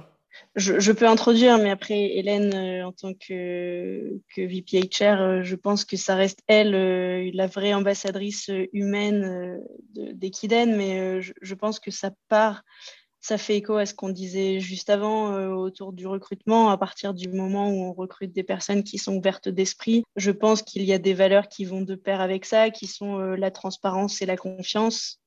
Je, 0.55 0.79
je, 0.79 0.91
peux 0.93 1.07
introduire, 1.07 1.57
mais 1.57 1.69
après, 1.69 1.99
Hélène, 2.15 2.53
euh, 2.55 2.87
en 2.87 2.93
tant 2.93 3.13
que, 3.13 4.17
que 4.33 4.41
VPHR, 4.41 5.21
euh, 5.21 5.41
je 5.43 5.57
pense 5.57 5.83
que 5.83 5.97
ça 5.97 6.15
reste 6.15 6.39
elle, 6.47 6.73
euh, 6.73 7.29
la 7.33 7.47
vraie 7.47 7.73
ambassadrice 7.73 8.49
humaine 8.71 9.59
d'Equiden, 9.93 10.77
mais 10.77 11.21
je, 11.21 11.33
je, 11.41 11.53
pense 11.53 11.81
que 11.81 11.91
ça 11.91 12.11
part 12.29 12.63
ça 13.21 13.37
fait 13.37 13.55
écho 13.55 13.75
à 13.75 13.85
ce 13.85 13.93
qu'on 13.93 14.09
disait 14.09 14.59
juste 14.59 14.89
avant 14.89 15.31
euh, 15.31 15.49
autour 15.49 15.93
du 15.93 16.07
recrutement. 16.07 16.69
À 16.69 16.77
partir 16.77 17.13
du 17.13 17.29
moment 17.29 17.69
où 17.69 17.83
on 17.83 17.93
recrute 17.93 18.33
des 18.33 18.43
personnes 18.43 18.83
qui 18.83 18.97
sont 18.97 19.15
ouvertes 19.15 19.47
d'esprit, 19.47 20.03
je 20.15 20.31
pense 20.31 20.63
qu'il 20.63 20.83
y 20.83 20.91
a 20.91 20.97
des 20.97 21.13
valeurs 21.13 21.47
qui 21.47 21.63
vont 21.63 21.81
de 21.81 21.95
pair 21.95 22.19
avec 22.19 22.45
ça, 22.45 22.71
qui 22.71 22.87
sont 22.87 23.19
euh, 23.19 23.35
la 23.35 23.51
transparence 23.51 24.21
et 24.21 24.25
la 24.25 24.37
confiance. 24.37 25.20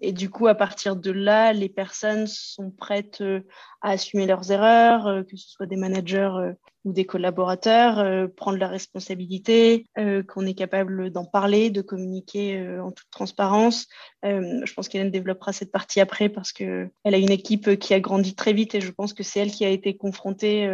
Et 0.00 0.12
du 0.12 0.30
coup, 0.30 0.46
à 0.46 0.54
partir 0.54 0.94
de 0.94 1.10
là, 1.10 1.52
les 1.52 1.68
personnes 1.68 2.26
sont 2.28 2.70
prêtes 2.70 3.20
euh, 3.20 3.40
à 3.80 3.90
assumer 3.90 4.26
leurs 4.26 4.52
erreurs, 4.52 5.08
euh, 5.08 5.22
que 5.24 5.36
ce 5.36 5.48
soit 5.48 5.66
des 5.66 5.76
managers 5.76 6.30
euh, 6.36 6.52
ou 6.84 6.92
des 6.92 7.04
collaborateurs, 7.04 8.30
prendre 8.36 8.56
la 8.56 8.68
responsabilité, 8.68 9.84
qu'on 10.28 10.46
est 10.46 10.54
capable 10.54 11.10
d'en 11.10 11.26
parler, 11.26 11.68
de 11.68 11.82
communiquer 11.82 12.78
en 12.78 12.92
toute 12.92 13.10
transparence. 13.10 13.88
Je 14.22 14.72
pense 14.72 14.88
qu'Hélène 14.88 15.10
développera 15.10 15.52
cette 15.52 15.72
partie 15.72 16.00
après 16.00 16.30
parce 16.30 16.52
qu'elle 16.52 16.90
a 17.04 17.18
une 17.18 17.32
équipe 17.32 17.78
qui 17.78 17.92
a 17.92 18.00
grandi 18.00 18.34
très 18.34 18.54
vite 18.54 18.74
et 18.74 18.80
je 18.80 18.90
pense 18.90 19.12
que 19.12 19.22
c'est 19.22 19.40
elle 19.40 19.50
qui 19.50 19.66
a 19.66 19.70
été 19.70 19.98
confrontée 19.98 20.66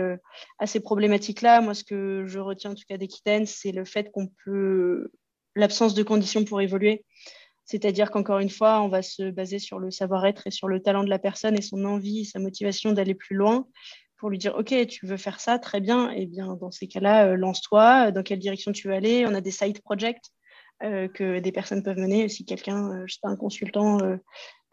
à 0.60 0.66
ces 0.66 0.78
problématiques-là. 0.78 1.62
Moi, 1.62 1.74
ce 1.74 1.82
que 1.82 2.26
je 2.26 2.38
retiens 2.38 2.72
en 2.72 2.74
tout 2.74 2.84
cas 2.86 2.98
d'Equitaine, 2.98 3.46
c'est 3.46 3.72
le 3.72 3.84
fait 3.84 4.12
qu'on 4.12 4.28
peut 4.44 5.10
l'absence 5.56 5.94
de 5.94 6.02
conditions 6.04 6.44
pour 6.44 6.60
évoluer. 6.60 7.04
C'est-à-dire 7.64 8.10
qu'encore 8.10 8.38
une 8.38 8.50
fois, 8.50 8.82
on 8.82 8.88
va 8.88 9.02
se 9.02 9.30
baser 9.30 9.58
sur 9.58 9.78
le 9.78 9.90
savoir-être 9.90 10.46
et 10.46 10.50
sur 10.50 10.68
le 10.68 10.80
talent 10.80 11.04
de 11.04 11.10
la 11.10 11.18
personne 11.18 11.56
et 11.56 11.62
son 11.62 11.84
envie, 11.84 12.24
sa 12.24 12.38
motivation 12.38 12.92
d'aller 12.92 13.14
plus 13.14 13.36
loin 13.36 13.66
pour 14.16 14.30
lui 14.30 14.38
dire, 14.38 14.54
OK, 14.56 14.74
tu 14.86 15.06
veux 15.06 15.16
faire 15.16 15.40
ça, 15.40 15.58
très 15.58 15.80
bien. 15.80 16.10
Eh 16.16 16.26
bien, 16.26 16.56
dans 16.56 16.70
ces 16.70 16.86
cas-là, 16.86 17.36
lance-toi. 17.36 18.10
Dans 18.10 18.22
quelle 18.22 18.38
direction 18.38 18.72
tu 18.72 18.88
veux 18.88 18.94
aller? 18.94 19.26
On 19.26 19.34
a 19.34 19.40
des 19.40 19.50
side 19.50 19.80
projects 19.82 20.22
que 21.14 21.38
des 21.38 21.52
personnes 21.52 21.82
peuvent 21.82 21.98
mener. 21.98 22.28
Si 22.28 22.44
quelqu'un, 22.44 23.06
je 23.06 23.14
sais 23.14 23.20
pas, 23.22 23.30
un 23.30 23.36
consultant 23.36 23.98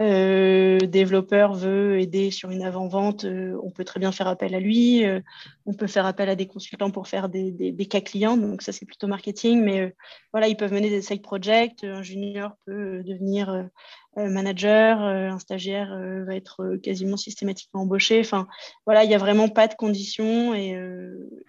euh, 0.02 0.80
développeur 0.80 1.54
veut 1.54 2.00
aider 2.00 2.32
sur 2.32 2.50
une 2.50 2.63
avant-vente, 2.63 3.26
euh, 3.26 3.56
on 3.63 3.69
peut 3.69 3.84
très 3.84 4.00
bien 4.00 4.12
faire 4.12 4.28
appel 4.28 4.56
à 4.56 4.60
lui. 4.60 5.06
Euh, 5.06 5.19
on 5.67 5.74
peut 5.74 5.86
faire 5.86 6.08
appel 6.08 6.28
à 6.28 6.36
des 6.36 6.47
consultants 6.47 6.89
pour 6.89 7.08
faire 7.08 7.30
des, 7.30 7.52
des, 7.52 7.86
cas 7.86 8.02
clients. 8.02 8.36
Donc 8.36 8.63
ça, 8.63 8.71
c'est 8.71 8.88
plutôt 8.88 9.06
marketing. 9.06 9.62
Mais 9.62 9.93
voilà, 10.32 10.47
ils 10.47 10.58
peuvent 10.58 10.74
mener 10.74 10.89
des 10.89 11.04
side 11.04 11.21
projects. 11.21 11.84
Un 11.84 12.02
junior 12.02 12.54
peut 12.65 13.04
devenir 13.04 13.69
manager. 14.17 15.00
un 15.02 15.39
stagiaire 15.39 15.97
va 16.26 16.36
être 16.36 16.76
quasiment 16.84 17.17
systématiquement 17.17 17.82
embauché. 17.82 18.19
Enfin, 18.19 18.47
voilà, 18.86 19.04
il 19.04 19.08
n'y 19.08 19.15
a 19.15 19.17
vraiment 19.17 19.47
pas 19.47 19.67
de 19.67 19.76
conditions. 19.76 20.54
Et, 20.54 20.78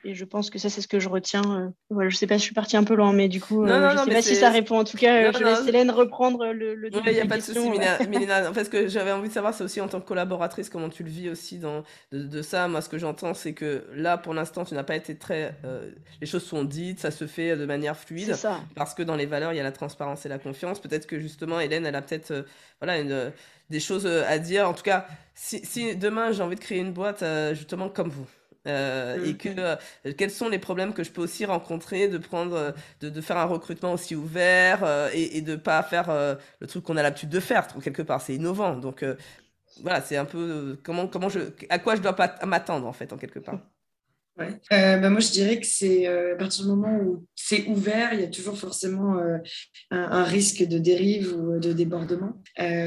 et 0.05 0.15
je 0.15 0.25
pense 0.25 0.51
que 0.51 0.59
ça, 0.59 0.71
c'est 0.71 0.81
ce 0.81 0.89
que 0.89 1.01
je 1.01 1.09
retiens. 1.09 1.73
Voilà, 1.91 2.09
je 2.09 2.15
ne 2.15 2.19
sais 2.19 2.27
pas, 2.27 2.37
je 2.37 2.43
suis 2.43 2.55
partie 2.55 2.77
un 2.77 2.85
peu 2.85 2.95
loin, 2.95 3.13
mais 3.13 3.29
du 3.29 3.41
coup, 3.41 3.67
je 3.67 3.73
ne 3.73 4.05
sais 4.05 4.15
pas 4.15 4.23
si 4.23 4.37
ça 4.37 4.51
répond. 4.51 4.79
En 4.79 4.85
tout 4.85 4.97
cas, 4.97 5.33
je 5.33 5.43
laisse 5.43 5.67
Hélène 5.67 5.91
reprendre 5.91 6.47
le, 6.53 6.75
le 6.75 6.91
Il 6.95 7.13
n'y 7.13 7.21
a 7.21 7.27
pas 7.27 7.37
de 7.37 7.43
souci, 7.43 7.59
en 7.59 8.55
fait, 8.55 8.65
ce 8.65 8.71
que 8.71 8.89
j'avais 8.89 9.13
envie 9.13 9.29
de 9.29 9.33
savoir, 9.33 9.55
c'est 9.55 9.65
aussi 9.65 9.81
en 9.81 9.89
tant 9.89 10.01
que 10.01 10.07
collaboratrice, 10.07 10.69
comment 10.69 10.89
tu 10.89 11.03
le 11.03 11.11
vis 11.11 11.29
aussi 11.29 11.59
dans, 11.59 11.83
de, 12.13 12.43
ça. 12.43 12.69
Moi, 12.69 12.81
ce 12.81 12.89
que 12.89 12.99
j'entends, 12.99 13.35
c'est 13.35 13.53
que 13.55 13.85
là, 13.95 14.19
pour 14.19 14.35
l'instant, 14.35 14.65
tu 14.65 14.75
n'as 14.75 14.85
pas 14.85 14.97
été 14.97 15.17
très. 15.17 15.57
Euh, 15.65 15.91
les 16.21 16.27
choses 16.27 16.45
sont 16.45 16.65
dites, 16.65 17.01
ça 17.01 17.11
se 17.11 17.27
fait 17.27 17.57
de 17.57 17.67
manière 17.67 17.97
fluide. 17.97 18.35
Ça. 18.35 18.61
Parce 18.75 18.95
que 18.95 19.03
dans 19.03 19.17
les 19.17 19.27
valeurs, 19.27 19.53
il 19.53 19.57
y 19.57 19.61
a 19.61 19.65
la 19.65 19.73
transparence 19.73 20.27
et 20.27 20.29
la 20.29 20.39
confiance. 20.39 20.81
Peut-être 20.81 21.07
que 21.07 21.19
justement, 21.19 21.61
Hélène, 21.61 21.87
elle 21.87 21.97
a 21.97 22.03
peut-être 22.03 22.31
euh, 22.31 22.43
voilà, 22.81 22.99
une, 22.99 23.33
des 23.71 23.81
choses 23.81 24.07
à 24.07 24.39
dire. 24.39 24.69
En 24.69 24.75
tout 24.75 24.83
cas, 24.83 25.07
si, 25.35 25.65
si 25.65 25.97
demain, 25.97 26.33
j'ai 26.33 26.43
envie 26.43 26.57
de 26.57 26.61
créer 26.61 26.79
une 26.81 26.93
boîte, 26.93 27.23
euh, 27.23 27.55
justement, 27.55 27.89
comme 27.89 28.11
vous. 28.11 28.29
Euh, 28.69 29.19
et 29.25 29.37
que 29.37 29.49
euh, 29.59 29.77
quels 30.17 30.31
sont 30.31 30.49
les 30.49 30.61
problèmes 30.61 30.95
que 30.95 31.03
je 31.03 31.11
peux 31.11 31.21
aussi 31.23 31.45
rencontrer 31.45 32.07
de 32.09 32.17
prendre 32.19 32.55
euh, 32.55 32.73
de, 33.01 33.09
de 33.09 33.21
faire 33.21 33.37
un 33.37 33.45
recrutement 33.47 33.93
aussi 33.93 34.15
ouvert 34.15 34.85
et, 35.13 35.37
et 35.37 35.41
de 35.43 35.57
pas 35.57 35.83
faire 35.83 36.39
le 36.61 36.67
truc 36.69 36.85
qu'on 36.85 36.97
a 36.97 37.03
l'habitude 37.03 37.29
de 37.29 37.41
faire 37.41 37.67
quelque 37.83 38.03
part 38.03 38.21
c'est 38.23 38.37
innovant 38.37 38.77
donc 38.77 39.05
voilà 39.83 40.01
c'est 40.03 40.17
un 40.17 40.25
peu 40.25 40.79
comment 40.85 41.09
comment 41.09 41.29
je 41.29 41.41
à 41.71 41.79
quoi 41.81 41.97
je 41.97 42.03
dois 42.03 42.15
pas 42.15 42.39
m'attendre 42.47 42.87
en 42.87 42.93
fait 42.93 43.13
en 43.13 43.19
quelque 43.19 43.41
part 43.41 43.59
Ouais. 44.43 44.59
Euh, 44.73 44.99
bah 44.99 45.11
moi, 45.11 45.21
je 45.21 45.31
dirais 45.31 45.61
que 45.61 45.67
c'est 45.67 46.09
euh, 46.09 46.35
à 46.35 46.37
partir 46.37 46.65
du 46.65 46.71
moment 46.71 46.97
où 46.97 47.27
c'est 47.37 47.67
ouvert, 47.67 48.13
il 48.15 48.21
y 48.21 48.25
a 48.25 48.29
toujours 48.29 48.59
forcément 48.59 49.19
euh, 49.19 49.39
un, 49.91 50.25
risque 50.25 50.63
de 50.67 50.79
dérive 50.79 51.35
ou 51.37 51.59
de 51.59 51.73
débordement. 51.73 52.43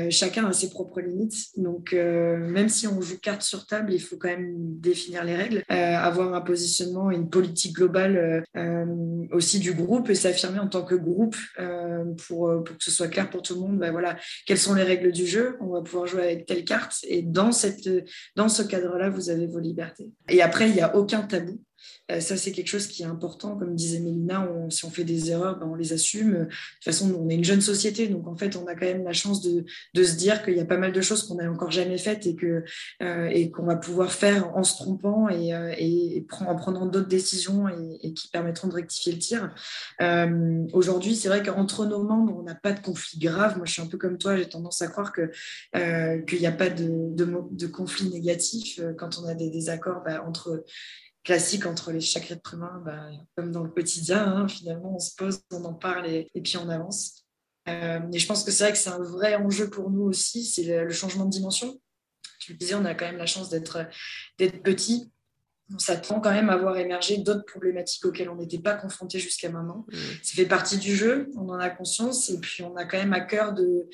Chacun 0.09 0.45
a 0.45 0.53
ses 0.53 0.69
propres 0.69 1.01
limites. 1.01 1.35
Donc, 1.57 1.93
même 1.93 2.69
si 2.69 2.87
on 2.87 3.01
joue 3.01 3.19
carte 3.19 3.41
sur 3.41 3.65
table, 3.65 3.93
il 3.93 4.01
faut 4.01 4.17
quand 4.17 4.29
même 4.29 4.55
définir 4.79 5.23
les 5.23 5.35
règles, 5.35 5.63
avoir 5.69 6.33
un 6.33 6.41
positionnement 6.41 7.11
une 7.11 7.29
politique 7.29 7.75
globale 7.75 8.43
aussi 9.31 9.59
du 9.59 9.73
groupe 9.73 10.09
et 10.09 10.15
s'affirmer 10.15 10.59
en 10.59 10.67
tant 10.67 10.83
que 10.83 10.95
groupe 10.95 11.35
pour, 12.27 12.63
pour 12.63 12.77
que 12.77 12.83
ce 12.83 12.91
soit 12.91 13.07
clair 13.07 13.29
pour 13.29 13.41
tout 13.41 13.55
le 13.55 13.61
monde. 13.61 13.79
Bah, 13.79 13.91
voilà, 13.91 14.17
quelles 14.45 14.57
sont 14.57 14.73
les 14.73 14.83
règles 14.83 15.11
du 15.11 15.25
jeu 15.25 15.57
On 15.59 15.67
va 15.67 15.81
pouvoir 15.81 16.07
jouer 16.07 16.23
avec 16.23 16.45
telle 16.45 16.63
carte. 16.63 16.97
Et 17.07 17.21
dans, 17.21 17.51
cette, 17.51 17.89
dans 18.35 18.49
ce 18.49 18.63
cadre-là, 18.63 19.09
vous 19.09 19.29
avez 19.29 19.47
vos 19.47 19.59
libertés. 19.59 20.09
Et 20.29 20.41
après, 20.41 20.69
il 20.69 20.75
n'y 20.75 20.81
a 20.81 20.95
aucun 20.95 21.21
tabou. 21.21 21.44
Euh, 22.11 22.19
ça, 22.19 22.37
c'est 22.37 22.51
quelque 22.51 22.67
chose 22.67 22.87
qui 22.87 23.03
est 23.03 23.05
important. 23.05 23.55
Comme 23.57 23.75
disait 23.75 23.99
Mélina, 23.99 24.47
si 24.69 24.85
on 24.85 24.89
fait 24.89 25.03
des 25.03 25.31
erreurs, 25.31 25.57
ben, 25.59 25.67
on 25.67 25.75
les 25.75 25.93
assume. 25.93 26.33
De 26.33 26.45
toute 26.45 26.83
façon, 26.83 27.13
on 27.13 27.29
est 27.29 27.35
une 27.35 27.43
jeune 27.43 27.61
société, 27.61 28.07
donc 28.07 28.27
en 28.27 28.35
fait, 28.35 28.55
on 28.55 28.65
a 28.67 28.75
quand 28.75 28.85
même 28.85 29.03
la 29.03 29.13
chance 29.13 29.41
de, 29.41 29.65
de 29.93 30.03
se 30.03 30.15
dire 30.15 30.43
qu'il 30.43 30.55
y 30.55 30.59
a 30.59 30.65
pas 30.65 30.77
mal 30.77 30.91
de 30.91 31.01
choses 31.01 31.23
qu'on 31.23 31.35
n'a 31.35 31.49
encore 31.49 31.71
jamais 31.71 31.97
faites 31.97 32.25
et 32.27 32.35
euh, 33.01 33.27
et 33.27 33.49
qu'on 33.49 33.65
va 33.65 33.75
pouvoir 33.75 34.11
faire 34.11 34.55
en 34.55 34.63
se 34.63 34.75
trompant 34.75 35.29
et, 35.29 35.53
euh, 35.53 35.73
et, 35.77 36.25
en 36.31 36.55
prenant 36.55 36.85
d'autres 36.85 37.07
décisions 37.07 37.67
et, 37.69 38.13
qui 38.13 38.27
permettront 38.27 38.67
de 38.67 38.73
rectifier 38.73 39.13
le 39.13 39.19
tir. 39.19 39.53
Aujourd'hui, 40.73 41.15
c'est 41.15 41.27
vrai 41.27 41.41
qu'entre 41.43 41.85
nos 41.85 42.03
membres, 42.03 42.35
on 42.37 42.43
n'a 42.43 42.55
pas 42.55 42.71
de 42.71 42.79
conflit 42.79 43.19
grave. 43.19 43.57
Moi, 43.57 43.65
je 43.65 43.73
suis 43.73 43.81
un 43.81 43.87
peu 43.87 43.97
comme 43.97 44.17
toi, 44.17 44.35
j'ai 44.37 44.47
tendance 44.47 44.81
à 44.81 44.87
croire 44.87 45.11
qu'il 45.13 46.39
n'y 46.39 46.47
a 46.47 46.51
pas 46.51 46.69
de, 46.69 46.87
de, 47.15 47.27
de, 47.51 47.67
conflit 47.67 48.09
négatif 48.09 48.79
quand 48.97 49.17
on 49.17 49.27
a 49.27 49.33
des 49.33 49.49
désaccords 49.49 50.03
ben, 50.03 50.21
entre 50.25 50.63
classique 51.25 51.65
entre 51.65 51.91
les 51.91 51.99
chaque 51.99 52.31
être 52.31 52.53
humain, 52.53 52.81
bah, 52.85 53.09
comme 53.35 53.51
dans 53.51 53.63
le 53.63 53.69
quotidien, 53.69 54.23
hein, 54.23 54.47
finalement, 54.47 54.95
on 54.95 54.99
se 54.99 55.15
pose, 55.15 55.41
on 55.51 55.65
en 55.65 55.73
parle 55.73 56.07
et, 56.07 56.29
puis 56.41 56.55
on 56.57 56.69
avance. 56.69 57.25
Euh, 57.67 57.99
et 58.13 58.19
je 58.19 58.27
pense 58.27 58.43
que 58.43 58.51
c'est 58.51 58.63
vrai 58.63 58.73
que 58.73 58.77
c'est 58.77 58.91
un 58.91 59.01
vrai 59.01 59.35
enjeu 59.35 59.69
pour 59.69 59.89
nous 59.89 60.03
aussi, 60.03 60.45
c'est 60.45 60.83
le, 60.83 60.91
changement 60.91 61.25
de 61.25 61.31
dimension. 61.31 61.81
Tu 62.39 62.53
le 62.53 62.59
disais, 62.59 62.75
on 62.75 62.85
a 62.85 62.93
quand 62.93 63.05
même 63.05 63.17
la 63.17 63.25
chance 63.25 63.49
d'être 63.49 63.87
petit. 64.37 65.11
On 65.73 65.79
s'attend 65.79 66.19
quand 66.19 66.31
même 66.31 66.49
à 66.49 66.57
voir 66.57 66.77
émerger 66.77 67.17
d'autres 67.17 67.45
problématiques 67.45 68.05
auxquelles 68.05 68.29
on 68.29 68.35
n'était 68.35 68.59
pas 68.59 68.75
confronté 68.75 69.19
jusqu'à 69.19 69.49
maintenant. 69.49 69.85
Mmh. 69.91 69.97
Ça 70.21 70.35
fait 70.35 70.45
partie 70.45 70.77
du 70.77 70.95
jeu, 70.95 71.29
on 71.35 71.49
en 71.49 71.59
a 71.59 71.69
conscience, 71.69 72.29
et 72.29 72.39
puis 72.39 72.63
on 72.63 72.75
a 72.75 72.85
quand 72.85 72.97
même 72.97 73.13
à 73.13 73.21
cœur 73.21 73.53
de, 73.53 73.87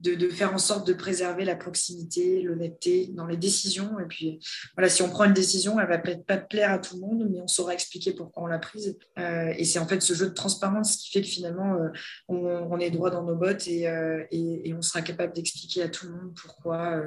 de, 0.00 0.28
faire 0.28 0.54
en 0.54 0.58
sorte 0.58 0.86
de 0.86 0.92
préserver 0.92 1.44
la 1.44 1.56
proximité, 1.56 2.42
l'honnêteté 2.42 3.10
dans 3.14 3.26
les 3.26 3.36
décisions. 3.36 3.98
Et 3.98 4.06
puis, 4.06 4.38
voilà, 4.76 4.88
si 4.88 5.02
on 5.02 5.10
prend 5.10 5.24
une 5.24 5.32
décision, 5.32 5.80
elle 5.80 5.88
va 5.88 5.98
peut-être 5.98 6.24
pas 6.24 6.36
plaire 6.36 6.70
à 6.70 6.78
tout 6.78 6.94
le 6.94 7.00
monde, 7.00 7.28
mais 7.30 7.40
on 7.40 7.48
saura 7.48 7.74
expliquer 7.74 8.12
pourquoi 8.12 8.44
on 8.44 8.46
l'a 8.46 8.58
prise. 8.58 8.96
Euh, 9.18 9.52
et 9.56 9.64
c'est 9.64 9.78
en 9.78 9.88
fait 9.88 10.00
ce 10.00 10.14
jeu 10.14 10.28
de 10.28 10.34
transparence 10.34 10.96
qui 10.96 11.10
fait 11.10 11.22
que 11.22 11.26
finalement, 11.26 11.74
euh, 11.74 11.88
on, 12.28 12.78
est 12.78 12.90
droit 12.90 13.10
dans 13.10 13.24
nos 13.24 13.34
bottes 13.34 13.66
euh, 13.68 14.24
et, 14.30 14.68
et, 14.68 14.74
on 14.74 14.82
sera 14.82 15.02
capable 15.02 15.32
d'expliquer 15.32 15.82
à 15.82 15.88
tout 15.88 16.06
le 16.06 16.12
monde 16.12 16.32
pourquoi 16.40 17.02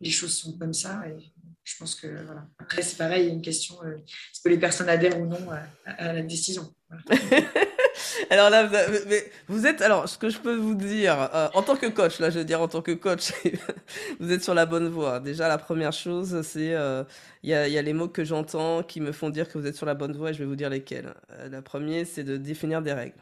les 0.00 0.10
choses 0.10 0.34
sont 0.34 0.58
comme 0.58 0.74
ça. 0.74 1.02
Et 1.08 1.32
je 1.64 1.76
pense 1.78 1.94
que, 1.94 2.06
voilà. 2.06 2.46
Après, 2.58 2.82
c'est 2.82 2.96
pareil, 2.96 3.24
il 3.24 3.28
y 3.28 3.30
a 3.30 3.34
une 3.34 3.42
question, 3.42 3.76
est-ce 3.82 4.42
que 4.42 4.48
les 4.48 4.58
personnes 4.58 4.88
adhèrent 4.88 5.18
ou 5.18 5.26
non 5.26 5.38
à, 5.86 6.12
la 6.12 6.22
décision 6.22 6.74
alors 8.30 8.50
là, 8.50 8.70
vous, 9.48 9.66
êtes. 9.66 9.82
Alors, 9.82 10.08
ce 10.08 10.16
que 10.16 10.28
je 10.28 10.38
peux 10.38 10.54
vous 10.54 10.74
dire, 10.74 11.28
euh, 11.34 11.48
en 11.54 11.62
tant 11.62 11.74
que 11.74 11.86
coach, 11.86 12.20
là, 12.20 12.30
je 12.30 12.38
veux 12.38 12.44
dire 12.44 12.60
en 12.60 12.68
tant 12.68 12.82
que 12.82 12.92
coach, 12.92 13.32
vous 14.20 14.30
êtes 14.30 14.44
sur 14.44 14.54
la 14.54 14.64
bonne 14.64 14.88
voie. 14.88 15.18
Déjà, 15.18 15.48
la 15.48 15.58
première 15.58 15.92
chose, 15.92 16.42
c'est. 16.42 16.74
Euh, 16.74 17.02
il 17.42 17.50
y, 17.50 17.54
a, 17.54 17.66
y, 17.66 17.76
a, 17.76 17.82
les 17.82 17.92
mots 17.92 18.08
que 18.08 18.24
j'entends 18.24 18.82
qui 18.84 19.00
me 19.00 19.10
font 19.10 19.28
dire 19.28 19.48
que 19.48 19.58
vous 19.58 19.66
êtes 19.66 19.74
sur 19.74 19.86
la 19.86 19.94
bonne 19.94 20.16
voie 20.16 20.30
et 20.30 20.34
je 20.34 20.38
vais 20.38 20.44
vous 20.44 20.56
dire 20.56 20.70
lesquels. 20.70 21.14
Euh, 21.32 21.48
la 21.48 21.62
première, 21.62 22.06
c'est 22.06 22.24
de 22.24 22.36
définir 22.36 22.80
des 22.80 22.92
règles. 22.92 23.18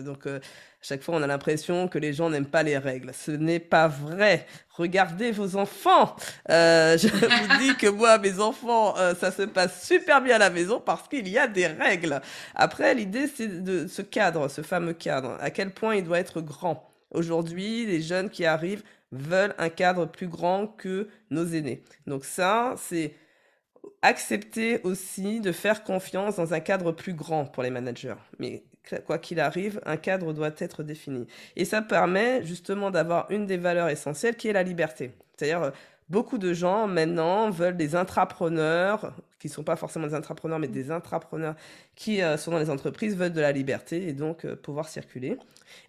Donc, 0.00 0.26
chaque 0.84 1.02
fois, 1.02 1.14
on 1.14 1.22
a 1.22 1.28
l'impression 1.28 1.86
que 1.86 1.98
les 1.98 2.12
gens 2.12 2.28
n'aiment 2.28 2.44
pas 2.44 2.64
les 2.64 2.76
règles. 2.76 3.12
Ce 3.14 3.30
n'est 3.30 3.60
pas 3.60 3.86
vrai. 3.86 4.46
Regardez 4.70 5.30
vos 5.30 5.56
enfants. 5.56 6.16
Euh, 6.50 6.98
je 6.98 7.06
vous 7.06 7.58
dis 7.60 7.76
que 7.76 7.86
moi, 7.86 8.18
mes 8.18 8.40
enfants, 8.40 8.96
euh, 8.98 9.14
ça 9.14 9.30
se 9.30 9.42
passe 9.42 9.86
super 9.86 10.20
bien 10.20 10.36
à 10.36 10.38
la 10.38 10.50
maison 10.50 10.82
parce 10.84 11.06
qu'il 11.08 11.28
y 11.28 11.38
a 11.38 11.46
des 11.46 11.68
règles. 11.68 12.20
Après, 12.56 12.94
l'idée, 12.94 13.28
c'est 13.28 13.62
de 13.62 13.86
ce 13.86 14.02
cadre, 14.02 14.48
ce 14.48 14.62
fameux 14.62 14.92
cadre. 14.92 15.36
À 15.40 15.50
quel 15.50 15.70
point 15.70 15.94
il 15.94 16.04
doit 16.04 16.18
être 16.18 16.40
grand. 16.40 16.90
Aujourd'hui, 17.12 17.86
les 17.86 18.00
jeunes 18.00 18.28
qui 18.28 18.44
arrivent 18.44 18.82
veulent 19.12 19.54
un 19.58 19.68
cadre 19.68 20.06
plus 20.06 20.26
grand 20.26 20.66
que 20.66 21.08
nos 21.30 21.46
aînés. 21.46 21.84
Donc 22.08 22.24
ça, 22.24 22.74
c'est 22.76 23.14
accepter 24.00 24.80
aussi 24.82 25.40
de 25.40 25.52
faire 25.52 25.84
confiance 25.84 26.36
dans 26.36 26.54
un 26.54 26.60
cadre 26.60 26.90
plus 26.90 27.14
grand 27.14 27.44
pour 27.44 27.62
les 27.62 27.70
managers. 27.70 28.16
Mais 28.40 28.64
quoi 29.06 29.18
qu'il 29.18 29.40
arrive, 29.40 29.80
un 29.86 29.96
cadre 29.96 30.32
doit 30.32 30.50
être 30.58 30.82
défini. 30.82 31.26
Et 31.56 31.64
ça 31.64 31.82
permet 31.82 32.44
justement 32.44 32.90
d'avoir 32.90 33.30
une 33.30 33.46
des 33.46 33.56
valeurs 33.56 33.88
essentielles 33.88 34.36
qui 34.36 34.48
est 34.48 34.52
la 34.52 34.62
liberté. 34.62 35.12
C'est-à-dire, 35.36 35.62
euh, 35.62 35.70
beaucoup 36.08 36.38
de 36.38 36.52
gens 36.52 36.86
maintenant 36.86 37.50
veulent 37.50 37.76
des 37.76 37.94
intrapreneurs, 37.96 39.14
qui 39.38 39.48
ne 39.48 39.52
sont 39.52 39.64
pas 39.64 39.76
forcément 39.76 40.06
des 40.06 40.14
intrapreneurs, 40.14 40.58
mais 40.58 40.68
des 40.68 40.90
intrapreneurs 40.90 41.56
qui 41.96 42.22
euh, 42.22 42.36
sont 42.36 42.50
dans 42.50 42.58
les 42.58 42.70
entreprises, 42.70 43.16
veulent 43.16 43.32
de 43.32 43.40
la 43.40 43.50
liberté 43.50 44.08
et 44.08 44.12
donc 44.12 44.44
euh, 44.44 44.54
pouvoir 44.54 44.88
circuler. 44.88 45.36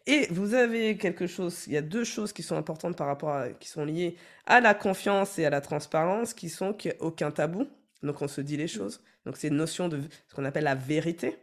Et 0.08 0.28
vous 0.32 0.54
avez 0.54 0.98
quelque 0.98 1.28
chose, 1.28 1.68
il 1.68 1.74
y 1.74 1.78
a 1.78 1.82
deux 1.82 2.04
choses 2.04 2.32
qui 2.32 2.42
sont 2.42 2.56
importantes 2.56 2.96
par 2.96 3.08
rapport 3.08 3.30
à, 3.30 3.50
qui 3.50 3.68
sont 3.68 3.86
liées 3.86 4.16
à 4.46 4.62
la 4.62 4.74
confiance 4.74 5.38
et 5.40 5.46
à 5.46 5.50
la 5.50 5.62
transparence, 5.62 6.34
qui 6.34 6.50
sont 6.50 6.74
qu'il 6.74 6.92
n'y 6.92 6.98
a 6.98 7.04
aucun 7.04 7.32
tabou. 7.32 7.68
Donc 8.02 8.22
on 8.22 8.28
se 8.28 8.42
dit 8.42 8.58
les 8.58 8.68
choses. 8.68 9.02
Donc 9.26 9.38
c'est 9.38 9.48
une 9.48 9.56
notion 9.56 9.88
de 9.88 10.02
ce 10.28 10.36
qu'on 10.36 10.46
appelle 10.46 10.66
la 10.66 10.76
vérité. 10.76 11.38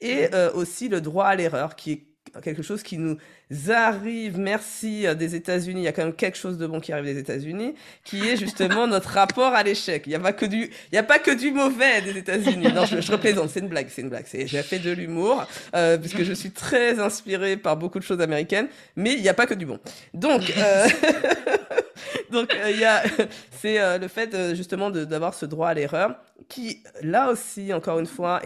Et 0.00 0.34
euh, 0.34 0.52
aussi 0.52 0.88
le 0.88 1.00
droit 1.00 1.26
à 1.26 1.36
l'erreur, 1.36 1.76
qui 1.76 1.92
est 1.92 2.15
quelque 2.42 2.62
chose 2.62 2.82
qui 2.82 2.98
nous 2.98 3.16
arrive, 3.68 4.38
merci 4.38 5.06
euh, 5.06 5.14
des 5.14 5.34
États-Unis, 5.34 5.80
il 5.80 5.84
y 5.84 5.88
a 5.88 5.92
quand 5.92 6.04
même 6.04 6.14
quelque 6.14 6.38
chose 6.38 6.58
de 6.58 6.66
bon 6.66 6.80
qui 6.80 6.92
arrive 6.92 7.04
des 7.04 7.18
États-Unis, 7.18 7.74
qui 8.04 8.26
est 8.26 8.36
justement 8.36 8.86
notre 8.88 9.10
rapport 9.10 9.54
à 9.54 9.62
l'échec. 9.62 10.04
Il 10.06 10.10
n'y 10.10 10.14
a 10.16 10.20
pas 10.20 10.32
que 10.32 11.34
du, 11.34 11.50
mauvais 11.52 12.02
des 12.02 12.18
États-Unis. 12.18 12.72
Non, 12.72 12.84
je, 12.84 13.12
représente, 13.12 13.50
c'est 13.50 13.60
une 13.60 13.68
blague, 13.68 13.88
c'est 13.88 14.02
une 14.02 14.08
blague. 14.08 14.26
J'ai 14.32 14.62
fait 14.62 14.78
de 14.78 14.90
l'humour 14.90 15.46
euh, 15.74 15.98
parce 15.98 16.14
je 16.22 16.32
suis 16.32 16.50
très 16.50 16.98
inspirée 16.98 17.56
par 17.56 17.76
beaucoup 17.76 17.98
de 17.98 18.04
choses 18.04 18.20
américaines, 18.20 18.68
mais 18.96 19.14
il 19.14 19.22
n'y 19.22 19.28
a 19.28 19.34
pas 19.34 19.46
que 19.46 19.54
du 19.54 19.66
bon. 19.66 19.78
Donc 20.14 20.52
euh, 20.56 20.88
euh, 22.34 23.00
c'est 23.50 23.98
le 23.98 24.08
fait 24.08 24.54
justement 24.54 24.90
d'avoir 24.90 25.34
ce 25.34 25.46
droit 25.46 25.68
à 25.68 25.74
l'erreur 25.74 26.16
qui, 26.48 26.82
là 27.02 27.30
aussi, 27.30 27.72
encore 27.72 27.98
une 27.98 28.06
fois, 28.06 28.42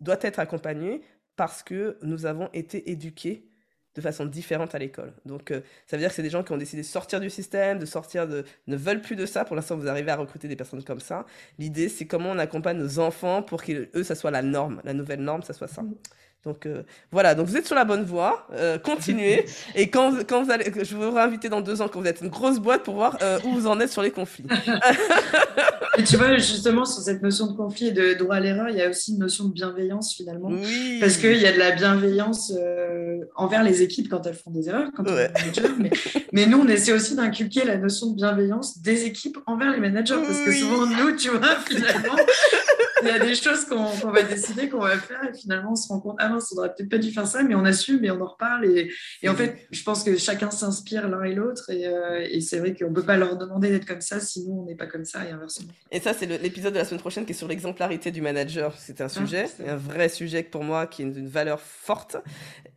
doit 0.00 0.18
être 0.22 0.38
accompagné 0.38 1.02
parce 1.36 1.62
que 1.62 1.98
nous 2.02 2.26
avons 2.26 2.48
été 2.52 2.90
éduqués 2.90 3.48
de 3.94 4.00
façon 4.00 4.24
différente 4.24 4.74
à 4.74 4.78
l'école. 4.78 5.12
Donc, 5.26 5.50
euh, 5.50 5.60
ça 5.86 5.96
veut 5.96 6.00
dire 6.00 6.08
que 6.08 6.14
c'est 6.14 6.22
des 6.22 6.30
gens 6.30 6.42
qui 6.42 6.52
ont 6.52 6.56
décidé 6.56 6.82
de 6.82 6.86
sortir 6.86 7.20
du 7.20 7.28
système, 7.28 7.78
de 7.78 7.84
sortir 7.86 8.26
de... 8.26 8.44
ne 8.66 8.76
veulent 8.76 9.02
plus 9.02 9.16
de 9.16 9.26
ça. 9.26 9.44
Pour 9.44 9.54
l'instant, 9.54 9.76
vous 9.76 9.88
arrivez 9.88 10.10
à 10.10 10.16
recruter 10.16 10.48
des 10.48 10.56
personnes 10.56 10.82
comme 10.82 11.00
ça. 11.00 11.26
L'idée, 11.58 11.88
c'est 11.88 12.06
comment 12.06 12.30
on 12.30 12.38
accompagne 12.38 12.78
nos 12.78 12.98
enfants 12.98 13.42
pour 13.42 13.62
qu'eux, 13.62 14.02
ça 14.02 14.14
soit 14.14 14.30
la 14.30 14.42
norme, 14.42 14.80
la 14.84 14.94
nouvelle 14.94 15.20
norme, 15.20 15.42
ça 15.42 15.52
soit 15.52 15.68
ça. 15.68 15.82
Donc 16.44 16.66
euh, 16.66 16.82
voilà, 17.12 17.36
donc 17.36 17.46
vous 17.46 17.56
êtes 17.56 17.66
sur 17.66 17.76
la 17.76 17.84
bonne 17.84 18.02
voie, 18.02 18.48
euh, 18.52 18.76
continuez. 18.76 19.46
Et 19.76 19.90
quand, 19.90 20.12
quand 20.26 20.42
vous 20.42 20.50
allez, 20.50 20.72
je 20.82 20.96
vous 20.96 21.12
réinviter 21.12 21.48
dans 21.48 21.60
deux 21.60 21.80
ans 21.80 21.86
quand 21.86 22.00
vous 22.00 22.06
êtes 22.06 22.20
une 22.20 22.30
grosse 22.30 22.58
boîte 22.58 22.82
pour 22.82 22.94
voir 22.94 23.16
euh, 23.22 23.38
où 23.44 23.52
vous 23.52 23.68
en 23.68 23.78
êtes 23.78 23.92
sur 23.92 24.02
les 24.02 24.10
conflits. 24.10 24.46
et 25.98 26.02
tu 26.02 26.16
vois, 26.16 26.36
justement, 26.38 26.84
sur 26.84 27.00
cette 27.00 27.22
notion 27.22 27.46
de 27.46 27.56
conflit 27.56 27.88
et 27.88 27.92
de 27.92 28.14
droit 28.14 28.36
à 28.36 28.40
l'erreur, 28.40 28.68
il 28.70 28.76
y 28.76 28.82
a 28.82 28.90
aussi 28.90 29.12
une 29.12 29.20
notion 29.20 29.44
de 29.44 29.52
bienveillance 29.52 30.16
finalement. 30.16 30.48
Oui. 30.48 30.98
Parce 30.98 31.16
qu'il 31.16 31.36
y 31.36 31.46
a 31.46 31.52
de 31.52 31.58
la 31.58 31.70
bienveillance 31.70 32.52
envers 33.36 33.62
les 33.62 33.82
équipes 33.82 34.08
quand 34.08 34.26
elles 34.26 34.34
font 34.34 34.50
des 34.50 34.68
erreurs, 34.68 34.90
quand 34.96 35.04
mais, 35.78 35.90
mais, 36.32 36.46
nous, 36.46 36.58
on 36.58 36.66
essaie 36.66 36.92
aussi 36.92 37.14
d'inculquer 37.14 37.64
la 37.64 37.76
notion 37.76 38.10
de 38.10 38.16
bienveillance 38.16 38.78
des 38.78 39.04
équipes 39.04 39.38
envers 39.46 39.70
les 39.70 39.78
managers. 39.78 40.16
Parce 40.26 40.40
que 40.40 40.52
souvent, 40.52 40.86
nous, 40.86 41.14
tu 41.16 41.28
vois, 41.28 41.56
finalement, 41.66 42.16
il 43.02 43.08
y 43.08 43.10
a 43.10 43.18
des 43.18 43.34
choses 43.34 43.64
qu'on 43.64 44.10
va 44.10 44.22
décider, 44.22 44.68
qu'on 44.68 44.80
va 44.80 44.96
faire, 44.98 45.22
et 45.28 45.36
finalement, 45.36 45.72
on 45.72 45.76
se 45.76 45.88
rend 45.88 46.00
compte, 46.00 46.16
ah 46.18 46.28
mince, 46.28 46.52
on 46.52 46.56
n'aurait 46.56 46.74
peut-être 46.74 46.88
pas 46.88 46.98
dû 46.98 47.10
faire 47.10 47.26
ça, 47.26 47.42
mais 47.42 47.54
on 47.54 47.64
assume 47.64 48.04
et 48.04 48.10
on 48.10 48.20
en 48.20 48.26
reparle. 48.26 48.66
Et, 48.66 48.92
et 49.22 49.28
en 49.28 49.34
fait, 49.34 49.66
je 49.70 49.82
pense 49.82 50.04
que 50.04 50.16
chacun 50.16 50.50
s'inspire 50.50 51.08
l'un 51.08 51.22
et 51.24 51.34
l'autre, 51.34 51.70
et, 51.70 51.86
euh, 51.86 52.26
et 52.28 52.40
c'est 52.40 52.58
vrai 52.58 52.74
qu'on 52.74 52.90
ne 52.90 52.94
peut 52.94 53.04
pas 53.04 53.16
leur 53.16 53.36
demander 53.36 53.70
d'être 53.70 53.86
comme 53.86 54.00
ça, 54.00 54.20
sinon 54.20 54.60
on 54.60 54.64
n'est 54.66 54.76
pas 54.76 54.86
comme 54.86 55.04
ça, 55.04 55.24
et 55.26 55.30
inversement. 55.30 55.72
Et 55.90 56.00
ça, 56.00 56.14
c'est 56.14 56.26
l'épisode 56.26 56.72
de 56.72 56.78
la 56.78 56.84
semaine 56.84 57.00
prochaine 57.00 57.24
qui 57.24 57.32
est 57.32 57.36
sur 57.36 57.48
l'exemplarité 57.48 58.10
du 58.10 58.22
manager. 58.22 58.74
C'est 58.78 59.00
un 59.00 59.06
ah, 59.06 59.08
sujet, 59.08 59.46
un 59.66 59.76
vrai 59.76 60.08
sujet 60.08 60.42
pour 60.42 60.64
moi 60.64 60.86
qui 60.86 61.02
est 61.02 61.04
une 61.04 61.28
valeur 61.28 61.60
forte. 61.60 62.16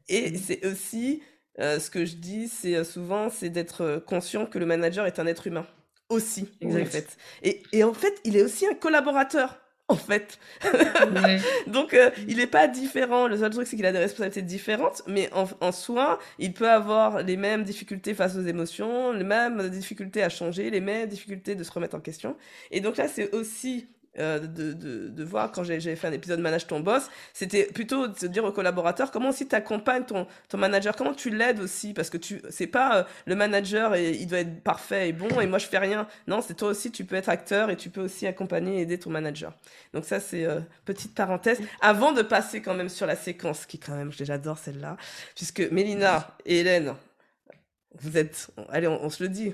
Et 0.07 0.31
mm. 0.31 0.35
c'est 0.37 0.65
aussi, 0.65 1.21
euh, 1.59 1.79
ce 1.79 1.89
que 1.89 2.05
je 2.05 2.15
dis, 2.15 2.47
c'est 2.47 2.75
euh, 2.75 2.83
souvent, 2.83 3.29
c'est 3.29 3.49
d'être 3.49 4.03
conscient 4.05 4.45
que 4.45 4.59
le 4.59 4.65
manager 4.65 5.05
est 5.05 5.19
un 5.19 5.25
être 5.25 5.47
humain 5.47 5.65
aussi, 6.09 6.47
en 6.63 6.85
fait. 6.85 7.17
Et, 7.43 7.63
et, 7.71 7.83
en 7.83 7.93
fait, 7.93 8.13
il 8.23 8.37
est 8.37 8.43
aussi 8.43 8.67
un 8.67 8.75
collaborateur. 8.75 9.57
en 9.89 9.95
fait. 9.95 10.39
Donc, 11.67 11.93
euh, 11.93 12.09
il 12.27 12.37
n'est 12.37 12.47
pas 12.47 12.67
différent. 12.67 13.27
Le 13.27 13.37
seul 13.37 13.51
truc, 13.51 13.67
c'est 13.67 13.75
qu'il 13.75 13.85
a 13.85 13.91
des 13.91 13.99
responsabilités 13.99 14.41
différentes, 14.41 15.03
mais 15.07 15.31
en, 15.33 15.47
en, 15.61 15.71
soi, 15.71 16.19
il 16.39 16.53
peut 16.53 16.69
avoir 16.69 17.21
les 17.21 17.37
mêmes 17.37 17.63
difficultés 17.63 18.15
face 18.15 18.35
aux 18.35 18.41
émotions, 18.41 19.11
les 19.11 19.23
mêmes 19.23 19.69
difficultés 19.69 20.23
à 20.23 20.29
changer, 20.29 20.69
les 20.71 20.81
mêmes 20.81 21.07
difficultés 21.07 21.55
de 21.55 21.63
se 21.63 21.71
remettre 21.71 21.95
en 21.95 21.99
question. 21.99 22.35
Et 22.71 22.81
donc 22.81 22.97
là, 22.97 23.07
c'est 23.07 23.33
aussi 23.35 23.87
euh, 24.17 24.39
de, 24.39 24.73
de, 24.73 25.23
voir 25.23 25.51
quand 25.51 25.63
j'ai 25.63 25.95
fait 25.95 26.07
un 26.07 26.11
épisode 26.13 26.39
Manage 26.39 26.67
ton 26.67 26.79
boss, 26.79 27.09
c'était 27.33 27.65
plutôt 27.65 28.07
de 28.07 28.17
se 28.17 28.25
dire 28.25 28.45
aux 28.45 28.51
collaborateurs 28.51 29.11
comment 29.11 29.29
aussi 29.29 29.47
tu 29.47 29.55
accompagnes 29.55 30.03
ton, 30.03 30.25
ton 30.47 30.57
manager, 30.57 30.95
comment 30.95 31.13
tu 31.13 31.29
l'aides 31.29 31.59
aussi, 31.59 31.93
parce 31.93 32.09
que 32.09 32.17
tu 32.17 32.41
c'est 32.49 32.67
pas 32.67 32.97
euh, 32.97 33.03
le 33.25 33.35
manager 33.35 33.95
il 33.97 34.25
doit 34.27 34.39
être 34.39 34.61
parfait 34.61 35.09
et 35.09 35.13
bon 35.13 35.41
et 35.41 35.47
moi 35.47 35.59
je 35.59 35.65
fais 35.65 35.79
rien. 35.79 36.07
Non, 36.27 36.41
c'est 36.41 36.53
toi 36.53 36.69
aussi, 36.69 36.91
tu 36.91 37.03
peux 37.03 37.15
être 37.15 37.27
acteur 37.27 37.69
et 37.69 37.75
tu 37.75 37.89
peux 37.89 38.01
aussi 38.01 38.25
accompagner 38.25 38.77
et 38.77 38.81
aider 38.81 38.97
ton 38.97 39.09
manager. 39.09 39.53
Donc 39.93 40.05
ça 40.05 40.19
c'est 40.19 40.45
euh, 40.45 40.61
petite 40.85 41.13
parenthèse 41.13 41.59
avant 41.81 42.11
de 42.13 42.21
passer 42.21 42.61
quand 42.61 42.73
même 42.73 42.89
sur 42.89 43.07
la 43.07 43.15
séquence 43.15 43.65
qui 43.65 43.79
quand 43.79 43.95
même 43.95 44.11
j'adore 44.11 44.57
celle-là, 44.57 44.95
puisque 45.35 45.59
Mélina 45.71 46.35
et 46.45 46.59
Hélène, 46.59 46.93
vous 47.99 48.17
êtes, 48.17 48.49
allez 48.69 48.87
on 48.87 49.09
se 49.09 49.23
le 49.23 49.29
dit, 49.29 49.53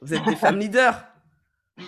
vous 0.00 0.14
êtes 0.14 0.24
des 0.24 0.36
femmes 0.36 0.58
leaders. 0.58 1.04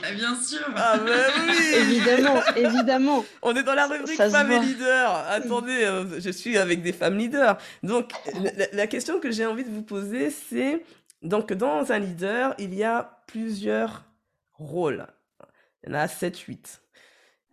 Bah, 0.01 0.12
bien 0.12 0.40
sûr. 0.40 0.61
Ah 0.76 0.99
bah 0.99 1.12
oui. 1.38 1.74
évidemment, 1.76 2.40
évidemment. 2.57 3.24
On 3.43 3.55
est 3.55 3.62
dans 3.62 3.74
la 3.74 3.86
rubrique 3.86 4.16
femmes 4.16 4.53
et 4.53 4.59
leaders. 4.61 5.14
Attendez, 5.28 5.84
euh, 5.84 6.20
je 6.20 6.30
suis 6.30 6.57
avec 6.57 6.82
des 6.82 6.93
femmes 6.93 7.18
leaders. 7.18 7.59
Donc 7.82 8.12
la, 8.72 8.86
question 8.86 9.20
que 9.20 9.30
j'ai 9.30 9.47
envie 9.47 9.64
de 9.64 9.70
vous 9.70 9.82
poser, 9.82 10.30
c'est 10.30 10.84
donc 11.22 11.53
dans 11.53 11.93
un 11.93 11.99
leader, 11.99 12.55
il 12.59 12.74
y 12.74 12.84
a 12.84 13.22
plusieurs 13.26 14.05
rôles. 14.55 15.07
Il 15.84 15.90
y 15.90 15.93
en 15.93 15.99
a 15.99 16.09
7 16.09 16.38
8. 16.38 16.82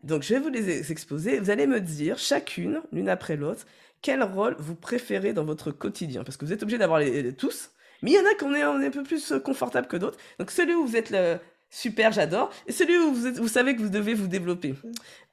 Donc 0.03 0.23
je 0.23 0.33
vais 0.33 0.39
vous 0.39 0.49
les 0.49 0.91
exposer. 0.91 1.39
Vous 1.39 1.49
allez 1.49 1.67
me 1.67 1.79
dire 1.79 2.17
chacune, 2.17 2.81
l'une 2.91 3.09
après 3.09 3.35
l'autre, 3.35 3.65
quel 4.01 4.23
rôle 4.23 4.55
vous 4.59 4.75
préférez 4.75 5.33
dans 5.33 5.43
votre 5.43 5.71
quotidien? 5.71 6.23
Parce 6.23 6.37
que 6.37 6.45
vous 6.45 6.53
êtes 6.53 6.63
obligé 6.63 6.77
d'avoir 6.77 6.99
les, 6.99 7.33
tous. 7.33 7.71
Mais 8.01 8.11
il 8.11 8.15
y 8.15 8.19
en 8.19 8.25
a 8.25 8.33
qu'on 8.35 8.55
est, 8.55 8.63
on 8.63 8.79
est 8.79 8.87
un 8.87 8.91
peu 8.91 9.03
plus 9.03 9.33
confortable 9.43 9.87
que 9.87 9.97
d'autres. 9.97 10.17
Donc 10.39 10.51
celui 10.51 10.73
où 10.73 10.85
vous 10.85 10.95
êtes 10.95 11.09
le, 11.09 11.37
Super, 11.69 12.11
j'adore. 12.11 12.51
Et 12.67 12.71
celui 12.71 12.97
où 12.97 13.13
vous, 13.13 13.33
vous 13.35 13.47
savez 13.47 13.75
que 13.75 13.81
vous 13.81 13.89
devez 13.89 14.13
vous 14.13 14.27
développer. 14.27 14.75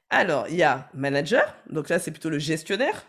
Alors, 0.09 0.47
il 0.49 0.55
y 0.55 0.63
a 0.63 0.89
manager, 0.93 1.55
donc 1.69 1.89
là 1.89 1.99
c'est 1.99 2.11
plutôt 2.11 2.29
le 2.29 2.39
gestionnaire. 2.39 3.05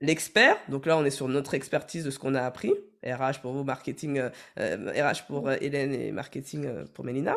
L'expert, 0.00 0.56
donc 0.68 0.86
là 0.86 0.98
on 0.98 1.04
est 1.04 1.10
sur 1.10 1.28
notre 1.28 1.54
expertise 1.54 2.04
de 2.04 2.10
ce 2.10 2.18
qu'on 2.18 2.34
a 2.34 2.42
appris. 2.42 2.72
RH 3.04 3.40
pour 3.40 3.52
vous, 3.52 3.64
marketing, 3.64 4.20
RH 4.20 4.30
euh, 4.58 4.92
euh, 4.94 5.12
pour 5.26 5.48
euh, 5.48 5.56
Hélène 5.60 5.94
et 5.94 6.12
marketing 6.12 6.68
pour 6.92 7.04
Mélina. 7.04 7.36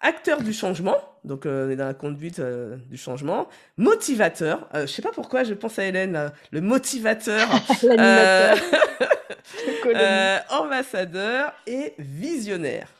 Acteur 0.00 0.42
du 0.42 0.52
changement, 0.52 0.96
donc 1.24 1.42
on 1.44 1.68
est 1.68 1.74
dans 1.74 1.86
la 1.86 1.94
conduite 1.94 2.40
du 2.40 2.96
changement. 2.96 3.48
Motivateur, 3.78 4.68
je 4.72 4.86
sais 4.86 5.02
pas 5.02 5.10
pourquoi 5.10 5.42
je 5.42 5.54
pense 5.54 5.76
à 5.80 5.86
Hélène, 5.86 6.30
le 6.52 6.60
motivateur. 6.60 7.48
ambassadeur 10.50 11.52
et 11.66 11.94
visionnaire. 11.98 12.97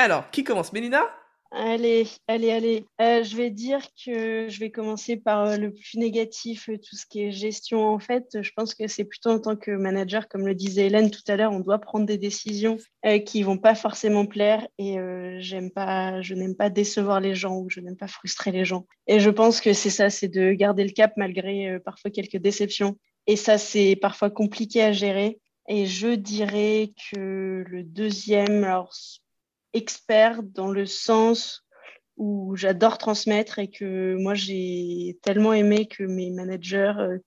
Alors, 0.00 0.30
qui 0.30 0.44
commence? 0.44 0.72
Mélina? 0.72 1.02
Allez, 1.50 2.06
allez, 2.28 2.52
allez. 2.52 2.84
Euh, 3.00 3.24
je 3.24 3.36
vais 3.36 3.50
dire 3.50 3.80
que 4.04 4.48
je 4.48 4.60
vais 4.60 4.70
commencer 4.70 5.16
par 5.16 5.44
euh, 5.44 5.56
le 5.56 5.72
plus 5.72 5.96
négatif, 5.96 6.68
euh, 6.68 6.78
tout 6.78 6.94
ce 6.94 7.04
qui 7.04 7.24
est 7.24 7.32
gestion. 7.32 7.84
En 7.84 7.98
fait, 7.98 8.38
je 8.40 8.52
pense 8.54 8.76
que 8.76 8.86
c'est 8.86 9.02
plutôt 9.02 9.30
en 9.30 9.40
tant 9.40 9.56
que 9.56 9.72
manager, 9.72 10.28
comme 10.28 10.46
le 10.46 10.54
disait 10.54 10.86
Hélène 10.86 11.10
tout 11.10 11.24
à 11.26 11.34
l'heure, 11.34 11.50
on 11.50 11.58
doit 11.58 11.80
prendre 11.80 12.06
des 12.06 12.16
décisions 12.16 12.76
qui 13.26 13.42
vont 13.42 13.58
pas 13.58 13.74
forcément 13.74 14.24
plaire 14.24 14.68
et 14.78 14.98
je 15.40 15.56
n'aime 15.56 16.54
pas 16.54 16.70
décevoir 16.70 17.18
les 17.18 17.34
gens 17.34 17.56
ou 17.56 17.68
je 17.68 17.80
n'aime 17.80 17.96
pas 17.96 18.06
frustrer 18.06 18.52
les 18.52 18.64
gens. 18.64 18.86
Et 19.08 19.18
je 19.18 19.30
pense 19.30 19.60
que 19.60 19.72
c'est 19.72 19.90
ça, 19.90 20.10
c'est 20.10 20.28
de 20.28 20.52
garder 20.52 20.84
le 20.84 20.92
cap 20.92 21.14
malgré 21.16 21.80
parfois 21.80 22.12
quelques 22.12 22.36
déceptions. 22.36 22.96
Et 23.26 23.34
ça, 23.34 23.58
c'est 23.58 23.96
parfois 23.96 24.30
compliqué 24.30 24.80
à 24.80 24.92
gérer. 24.92 25.40
Et 25.68 25.86
je 25.86 26.14
dirais 26.14 26.92
que 27.10 27.64
le 27.66 27.82
deuxième, 27.82 28.62
alors 28.62 28.94
expert 29.72 30.42
dans 30.42 30.68
le 30.68 30.86
sens 30.86 31.64
où 32.16 32.56
j'adore 32.56 32.98
transmettre 32.98 33.58
et 33.58 33.70
que 33.70 34.16
moi 34.16 34.34
j'ai 34.34 35.18
tellement 35.22 35.52
aimé 35.52 35.86
que 35.86 36.02
mes 36.02 36.30
managers 36.30 36.94
euh, 36.98 37.18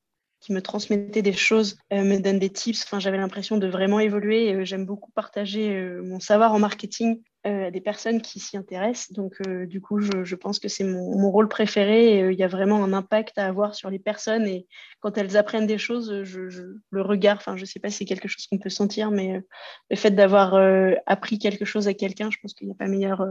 qui 0.42 0.54
me 0.54 0.62
transmettaient 0.62 1.22
des 1.22 1.34
choses 1.34 1.78
euh, 1.94 2.04
me 2.04 2.20
donnent 2.20 2.40
des 2.40 2.50
tips. 2.50 2.84
Enfin, 2.84 3.00
j'avais 3.00 3.18
l'impression 3.18 3.58
de 3.58 3.68
vraiment 3.68 4.00
évoluer. 4.00 4.54
Euh, 4.54 4.66
j'aime 4.66 4.86
beaucoup 4.86 5.12
partager 5.12 5.82
mon 6.04 6.20
savoir 6.20 6.54
en 6.54 6.60
marketing 6.60 7.22
à 7.44 7.72
des 7.72 7.82
personnes 7.82 8.22
qui 8.22 8.40
s'y 8.40 8.58
intéressent. 8.58 9.14
Donc, 9.14 9.42
du 9.68 9.82
coup, 9.82 10.00
je, 10.00 10.36
pense 10.36 10.60
que 10.60 10.68
c'est 10.68 10.84
mon, 10.84 11.32
rôle 11.32 11.48
préféré. 11.48 12.32
Il 12.32 12.40
y 12.40 12.44
a 12.44 12.48
vraiment 12.48 12.84
un 12.84 12.94
impact 12.94 13.38
à 13.38 13.48
avoir 13.48 13.76
sur 13.76 13.90
les 13.90 14.00
personnes 14.00 14.46
et 14.46 14.68
quand 15.00 15.18
elles 15.18 15.38
apprennent 15.38 15.68
des 15.68 15.78
choses, 15.78 16.24
je, 16.24 16.50
je 16.50 16.64
le 16.92 17.02
regard, 17.02 17.38
enfin, 17.38 17.58
je 17.58 17.66
sais 17.66 17.80
pas 17.80 17.90
si 17.90 17.98
c'est 17.98 18.06
quelque 18.06 18.28
chose 18.28 18.46
qu'on 18.48 18.60
peut 18.60 18.70
sentir, 18.70 19.12
mais 19.12 19.42
le 19.90 19.96
fait 19.96 20.12
d'avoir 20.12 20.56
appris 21.06 21.40
quelque 21.40 21.66
chose 21.66 21.88
à 21.88 21.94
quelqu'un, 21.94 22.30
je 22.32 22.38
pense 22.42 22.54
qu'il 22.54 22.68
n'y 22.68 22.74
a 22.74 22.78
pas 22.78 22.88
meilleur 22.88 23.26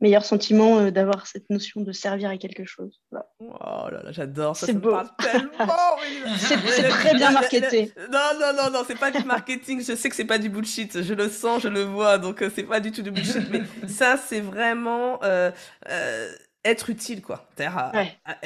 meilleur 0.00 0.24
sentiment 0.24 0.78
euh, 0.78 0.90
d'avoir 0.90 1.26
cette 1.26 1.48
notion 1.50 1.80
de 1.80 1.92
servir 1.92 2.30
à 2.30 2.36
quelque 2.36 2.64
chose. 2.64 3.00
Oh 3.12 3.88
là 3.90 4.02
là, 4.02 4.12
j'adore 4.12 4.56
ça. 4.56 4.66
C'est 4.66 4.74
beau. 4.74 4.96
c'est 6.38 6.88
très 6.88 7.14
bien 7.14 7.30
marketé. 7.30 7.92
Non, 8.12 8.38
non, 8.38 8.52
non, 8.56 8.70
non, 8.70 8.84
c'est 8.86 8.98
pas 8.98 9.10
du 9.10 9.24
marketing. 9.24 9.82
Je 9.82 9.94
sais 9.94 10.08
que 10.08 10.16
c'est 10.16 10.24
pas 10.24 10.38
du 10.38 10.48
bullshit. 10.48 11.02
Je 11.02 11.14
le 11.14 11.28
sens, 11.28 11.62
je 11.62 11.68
le 11.68 11.82
vois. 11.82 12.18
Donc, 12.18 12.42
euh, 12.42 12.50
c'est 12.54 12.64
pas 12.64 12.80
du 12.80 12.92
tout 12.92 13.02
du 13.02 13.10
bullshit. 13.10 13.48
Mais 13.50 13.62
ça, 13.88 14.16
c'est 14.16 14.40
vraiment. 14.40 15.22
Euh, 15.22 15.50
euh 15.90 16.28
être 16.66 16.90
utile, 16.90 17.22
quoi. 17.22 17.48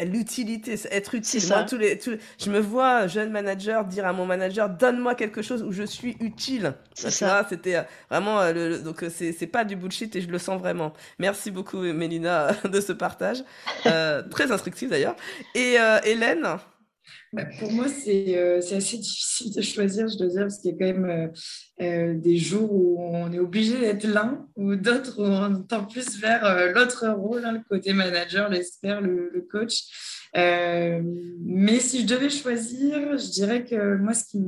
L'utilité, 0.03 0.77
être 0.91 1.15
utile. 1.15 1.43
Moi, 1.49 1.65
tous 1.65 1.79
les, 1.79 1.99
je 2.39 2.51
me 2.51 2.59
vois, 2.59 3.07
jeune 3.07 3.31
manager, 3.31 3.85
dire 3.85 4.07
à 4.07 4.13
mon 4.13 4.27
manager, 4.27 4.69
donne-moi 4.69 5.15
quelque 5.15 5.43
chose 5.43 5.63
où 5.63 5.73
je 5.73 5.83
suis 5.83 6.17
utile. 6.21 6.75
C'est 6.95 7.11
ça. 7.11 7.47
C'était 7.49 7.77
euh, 7.77 7.83
vraiment, 8.11 8.41
euh, 8.41 8.53
le, 8.53 8.79
donc 8.79 9.03
euh, 9.03 9.11
c'est 9.11 9.47
pas 9.47 9.65
du 9.65 9.77
bullshit 9.77 10.15
et 10.17 10.21
je 10.21 10.29
le 10.29 10.39
sens 10.39 10.61
vraiment. 10.61 10.93
Merci 11.19 11.51
beaucoup, 11.51 11.79
Mélina, 11.79 12.53
de 12.65 12.81
ce 12.81 12.93
partage. 12.93 13.43
très 13.85 14.53
instructif 14.53 14.91
d'ailleurs. 14.91 15.17
Et 15.55 15.77
Hélène 16.05 16.59
bah, 17.33 17.45
pour 17.61 17.71
moi, 17.71 17.87
euh, 17.87 18.61
c'est 18.61 18.75
assez 18.75 18.99
difficile 18.99 19.55
de 19.55 19.63
choisir, 19.63 20.09
je 20.09 20.19
dois 20.19 20.27
dire, 20.27 20.43
parce 20.43 20.59
qu'il 20.59 20.73
y 20.73 20.75
a 20.75 20.79
quand 20.79 20.99
même 20.99 21.33
euh, 21.81 21.85
euh, 21.91 22.15
des 22.15 22.37
jours 22.37 22.73
où 22.73 22.99
on 23.01 23.33
est 23.33 23.39
obligé 23.39 23.79
d'être 23.79 24.05
l'un, 24.05 24.47
ou 24.57 24.77
d'autres 24.77 25.21
où 25.21 25.25
on 25.25 25.63
tend 25.63 25.85
plus 25.85 26.19
vers 26.21 26.73
l'autre 26.73 27.09
rôle, 27.09 27.45
hein, 27.45 27.53
le 27.53 27.61
côté 27.69 27.93
manager, 27.93 28.49
l'expert, 28.49 29.01
le, 29.01 29.31
le, 29.33 29.41
coach. 29.43 29.85
mais 30.35 31.81
si 31.81 32.03
je 32.03 32.07
devais 32.07 32.31
choisir, 32.31 33.19
je 33.19 33.31
dirais 33.31 33.65
que 33.65 33.97
moi, 33.97 34.15
ce 34.15 34.25
qui, 34.25 34.39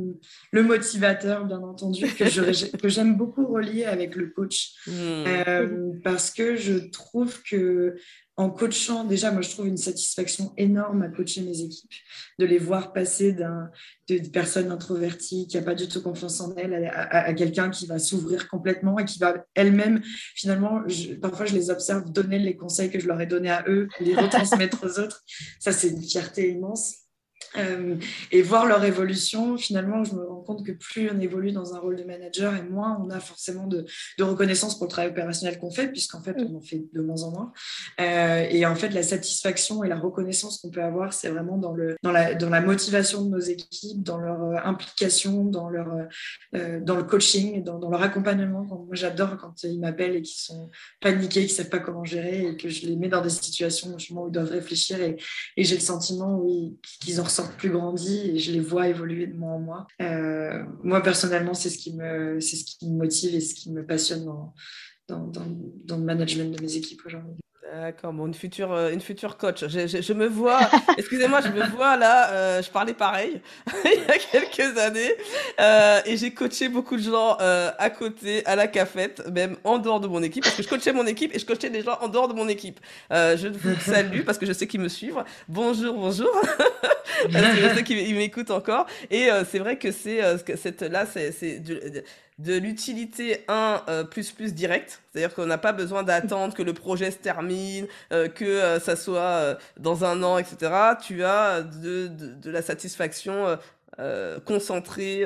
le 0.52 0.62
motivateur, 0.62 1.44
bien 1.46 1.60
entendu, 1.60 2.06
que 2.82 2.88
j'aime 2.88 3.16
beaucoup 3.16 3.46
relier 3.46 3.84
avec 3.84 4.14
le 4.16 4.26
coach, 4.26 4.74
mmh. 4.86 6.00
parce 6.04 6.30
que 6.30 6.56
je 6.56 6.74
trouve 6.74 7.42
que 7.42 7.96
en 8.36 8.48
coachant, 8.48 9.04
déjà, 9.04 9.30
moi, 9.30 9.42
je 9.42 9.50
trouve 9.50 9.66
une 9.66 9.76
satisfaction 9.76 10.54
énorme 10.56 11.02
à 11.02 11.08
coacher 11.08 11.42
mes 11.42 11.60
équipes, 11.60 11.90
de 12.38 12.46
les 12.46 12.58
voir 12.58 12.94
passer 12.94 13.32
d'un, 13.32 13.70
de, 14.08 14.18
personnes 14.28 14.70
introverties 14.70 15.46
qui 15.48 15.58
n'a 15.58 15.62
pas 15.62 15.74
du 15.74 15.86
tout 15.86 16.00
confiance 16.00 16.40
en 16.40 16.54
elles 16.56 16.90
à, 16.94 17.32
quelqu'un 17.34 17.68
qui 17.68 17.86
va 17.86 17.98
s'ouvrir 17.98 18.48
complètement 18.48 18.98
et 18.98 19.04
qui 19.04 19.18
va 19.18 19.44
elle-même, 19.54 20.02
finalement, 20.34 20.82
parfois, 21.20 21.44
je 21.44 21.54
les 21.54 21.68
observe 21.70 22.10
donner 22.10 22.38
les 22.38 22.56
conseils 22.56 22.90
que 22.90 22.98
je 22.98 23.06
leur 23.06 23.20
ai 23.20 23.26
donnés 23.26 23.50
à 23.50 23.64
eux, 23.68 23.88
les 24.00 24.14
retransmettre 24.14 24.82
aux 24.82 24.98
autres. 24.98 25.22
Ça, 25.60 25.72
c'est 25.72 25.88
une 25.88 26.02
fierté 26.02 26.50
immense. 26.50 27.01
Euh, 27.56 27.96
et 28.30 28.42
voir 28.42 28.66
leur 28.66 28.84
évolution, 28.84 29.56
finalement, 29.56 30.04
je 30.04 30.14
me 30.14 30.24
rends 30.24 30.40
compte 30.40 30.64
que 30.64 30.72
plus 30.72 31.10
on 31.10 31.20
évolue 31.20 31.52
dans 31.52 31.74
un 31.74 31.78
rôle 31.78 31.96
de 31.96 32.04
manager 32.04 32.54
et 32.54 32.62
moins 32.62 32.98
on 33.04 33.10
a 33.10 33.20
forcément 33.20 33.66
de, 33.66 33.84
reconnaissance 34.20 34.78
pour 34.78 34.86
le 34.86 34.90
travail 34.90 35.10
opérationnel 35.10 35.58
qu'on 35.58 35.70
fait, 35.70 35.88
puisqu'en 35.88 36.22
fait, 36.22 36.34
mm. 36.34 36.46
on 36.50 36.58
en 36.58 36.60
fait 36.60 36.82
de 36.92 37.00
moins 37.02 37.22
en 37.22 37.30
moins. 37.30 37.52
Euh, 38.00 38.46
et 38.48 38.64
en 38.64 38.74
fait, 38.74 38.90
la 38.90 39.02
satisfaction 39.02 39.84
et 39.84 39.88
la 39.88 39.98
reconnaissance 39.98 40.58
qu'on 40.60 40.70
peut 40.70 40.82
avoir, 40.82 41.12
c'est 41.12 41.28
vraiment 41.28 41.58
dans, 41.58 41.72
le, 41.72 41.96
dans, 42.02 42.12
la, 42.12 42.34
dans 42.34 42.48
la 42.48 42.60
motivation 42.60 43.22
de 43.24 43.30
nos 43.30 43.40
équipes, 43.40 44.02
dans 44.02 44.18
leur 44.18 44.42
euh, 44.42 44.56
implication, 44.64 45.44
dans, 45.44 45.68
leur, 45.68 45.88
dans 46.52 46.96
le 46.96 47.02
coaching, 47.02 47.62
dans, 47.62 47.78
dans 47.78 47.90
leur 47.90 48.02
accompagnement. 48.02 48.62
Moi, 48.62 48.86
j'adore 48.92 49.36
quand 49.36 49.64
ils 49.64 49.80
m'appellent 49.80 50.16
et 50.16 50.22
qu'ils 50.22 50.40
sont 50.40 50.70
paniqués, 51.00 51.46
qu'ils 51.46 51.52
ne 51.52 51.62
savent 51.62 51.68
pas 51.68 51.78
comment 51.78 52.04
gérer 52.04 52.46
et 52.46 52.56
que 52.56 52.68
je 52.68 52.86
les 52.86 52.96
mets 52.96 53.08
dans 53.08 53.20
des 53.20 53.30
situations 53.30 53.96
où 54.10 54.28
ils 54.28 54.32
doivent 54.32 54.50
réfléchir 54.50 55.00
et, 55.00 55.16
et 55.56 55.64
j'ai 55.64 55.74
le 55.74 55.80
sentiment 55.80 56.42
qu'ils 57.00 57.20
en 57.20 57.24
ressortent 57.24 57.41
plus 57.58 57.70
grandi 57.70 58.30
et 58.30 58.38
je 58.38 58.52
les 58.52 58.60
vois 58.60 58.88
évoluer 58.88 59.26
de 59.26 59.36
mois 59.36 59.52
en 59.52 59.60
mois. 59.60 59.86
Euh, 60.00 60.64
moi, 60.82 61.02
personnellement, 61.02 61.54
c'est 61.54 61.70
ce, 61.70 61.78
qui 61.78 61.94
me, 61.94 62.40
c'est 62.40 62.56
ce 62.56 62.64
qui 62.64 62.88
me 62.90 62.96
motive 62.96 63.34
et 63.34 63.40
ce 63.40 63.54
qui 63.54 63.70
me 63.70 63.84
passionne 63.84 64.24
dans 65.08 65.32
le 65.88 66.04
management 66.04 66.56
de 66.56 66.62
mes 66.62 66.76
équipes 66.76 67.02
aujourd'hui. 67.06 67.36
D'accord, 67.74 68.12
bon, 68.12 68.26
une 68.26 68.34
future, 68.34 68.70
euh, 68.70 68.92
une 68.92 69.00
future 69.00 69.38
coach. 69.38 69.64
Je, 69.66 69.86
je, 69.86 70.12
me 70.12 70.26
vois, 70.26 70.60
excusez-moi, 70.98 71.40
je 71.40 71.48
me 71.48 71.66
vois 71.70 71.96
là, 71.96 72.30
euh, 72.30 72.62
je 72.62 72.70
parlais 72.70 72.92
pareil 72.92 73.40
il 73.86 74.02
y 74.06 74.10
a 74.10 74.18
quelques 74.18 74.76
années 74.76 75.14
euh, 75.58 76.00
et 76.04 76.18
j'ai 76.18 76.34
coaché 76.34 76.68
beaucoup 76.68 76.96
de 76.96 77.02
gens 77.02 77.38
euh, 77.40 77.70
à 77.78 77.88
côté, 77.88 78.44
à 78.44 78.56
la 78.56 78.66
cafette, 78.66 79.26
même 79.32 79.56
en 79.64 79.78
dehors 79.78 80.00
de 80.00 80.06
mon 80.06 80.22
équipe, 80.22 80.44
parce 80.44 80.54
que 80.54 80.62
je 80.62 80.68
coachais 80.68 80.92
mon 80.92 81.06
équipe 81.06 81.34
et 81.34 81.38
je 81.38 81.46
coachais 81.46 81.70
des 81.70 81.82
gens 81.82 81.96
en 82.02 82.08
dehors 82.08 82.28
de 82.28 82.34
mon 82.34 82.46
équipe. 82.46 82.78
Euh, 83.10 83.38
je 83.38 83.48
vous 83.48 83.80
salue 83.80 84.20
parce 84.20 84.36
que 84.36 84.44
je 84.44 84.52
sais 84.52 84.66
qu'ils 84.66 84.80
me 84.80 84.88
suivent. 84.88 85.24
Bonjour, 85.48 85.94
bonjour. 85.94 86.30
parce 87.32 87.56
que 87.56 87.68
je 87.68 87.74
sais 87.74 87.84
qu'ils 87.84 88.14
m'écoutent 88.16 88.50
encore. 88.50 88.84
Et 89.10 89.30
c'est 89.50 89.60
vrai 89.60 89.78
que 89.78 89.92
c'est 89.92 90.20
cette 90.56 90.82
là, 90.82 91.06
c'est 91.06 91.32
de 92.38 92.56
l'utilité 92.56 93.44
1 93.48 93.84
euh, 93.88 94.04
plus 94.04 94.32
plus 94.32 94.54
direct, 94.54 95.02
c'est-à-dire 95.12 95.34
qu'on 95.34 95.46
n'a 95.46 95.58
pas 95.58 95.72
besoin 95.72 96.02
d'attendre 96.02 96.54
que 96.54 96.62
le 96.62 96.72
projet 96.72 97.10
se 97.10 97.18
termine, 97.18 97.86
euh, 98.12 98.28
que 98.28 98.44
euh, 98.44 98.80
ça 98.80 98.96
soit 98.96 99.58
dans 99.78 100.04
un 100.04 100.22
an, 100.22 100.38
etc. 100.38 100.72
Tu 101.00 101.24
as 101.24 101.62
de, 101.62 102.08
de, 102.08 102.50
la 102.50 102.62
satisfaction 102.62 103.58
concentrée 104.46 105.24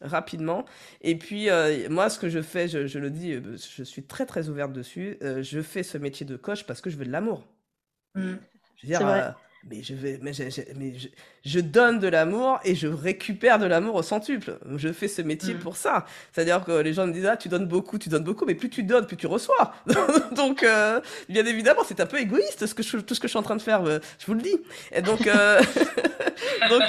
rapidement. 0.00 0.64
Et 1.00 1.16
puis, 1.16 1.48
moi, 1.88 2.10
ce 2.10 2.18
que 2.18 2.28
je 2.28 2.42
fais, 2.42 2.68
je, 2.68 2.86
je, 2.86 2.98
le 2.98 3.10
dis, 3.10 3.40
je 3.76 3.82
suis 3.82 4.04
très 4.04 4.26
très 4.26 4.48
ouverte 4.48 4.72
dessus, 4.72 5.18
je 5.40 5.60
fais 5.62 5.82
ce 5.82 5.98
métier 5.98 6.26
de 6.26 6.36
coach 6.36 6.64
parce 6.64 6.80
que 6.80 6.90
je 6.90 6.96
veux 6.96 7.06
de 7.06 7.10
l'amour. 7.10 7.48
Mmh. 8.14 8.34
Je 8.76 8.86
veux 8.86 8.88
dire, 8.88 9.34
mais 9.64 9.82
je 9.82 9.94
vais, 9.94 10.18
mais, 10.20 10.32
je, 10.32 10.42
mais 10.76 10.98
je, 10.98 11.08
donne 11.60 11.98
de 11.98 12.08
l'amour 12.08 12.60
et 12.64 12.74
je 12.74 12.86
récupère 12.86 13.58
de 13.58 13.66
l'amour 13.66 13.96
au 13.96 14.02
centuple. 14.02 14.58
Je 14.76 14.92
fais 14.92 15.08
ce 15.08 15.22
métier 15.22 15.54
mm. 15.54 15.58
pour 15.58 15.76
ça. 15.76 16.06
C'est-à-dire 16.32 16.64
que 16.64 16.72
les 16.72 16.92
gens 16.92 17.06
me 17.06 17.12
disent 17.12 17.26
ah 17.26 17.36
tu 17.36 17.48
donnes 17.48 17.66
beaucoup, 17.66 17.98
tu 17.98 18.08
donnes 18.08 18.24
beaucoup, 18.24 18.44
mais 18.44 18.54
plus 18.54 18.70
tu 18.70 18.82
donnes, 18.82 19.06
plus 19.06 19.16
tu 19.16 19.26
reçois. 19.26 19.74
donc 20.36 20.62
euh, 20.62 21.00
bien 21.28 21.44
évidemment 21.44 21.82
c'est 21.86 22.00
un 22.00 22.06
peu 22.06 22.20
égoïste 22.20 22.66
ce 22.66 22.74
que 22.74 22.82
je, 22.82 22.98
tout 22.98 23.14
ce 23.14 23.20
que 23.20 23.26
je 23.26 23.32
suis 23.32 23.38
en 23.38 23.42
train 23.42 23.56
de 23.56 23.62
faire. 23.62 23.84
Euh, 23.84 23.98
je 24.18 24.26
vous 24.26 24.34
le 24.34 24.42
dis. 24.42 24.56
Et 24.92 25.02
donc 25.02 25.26
euh, 25.26 25.60
donc 26.70 26.82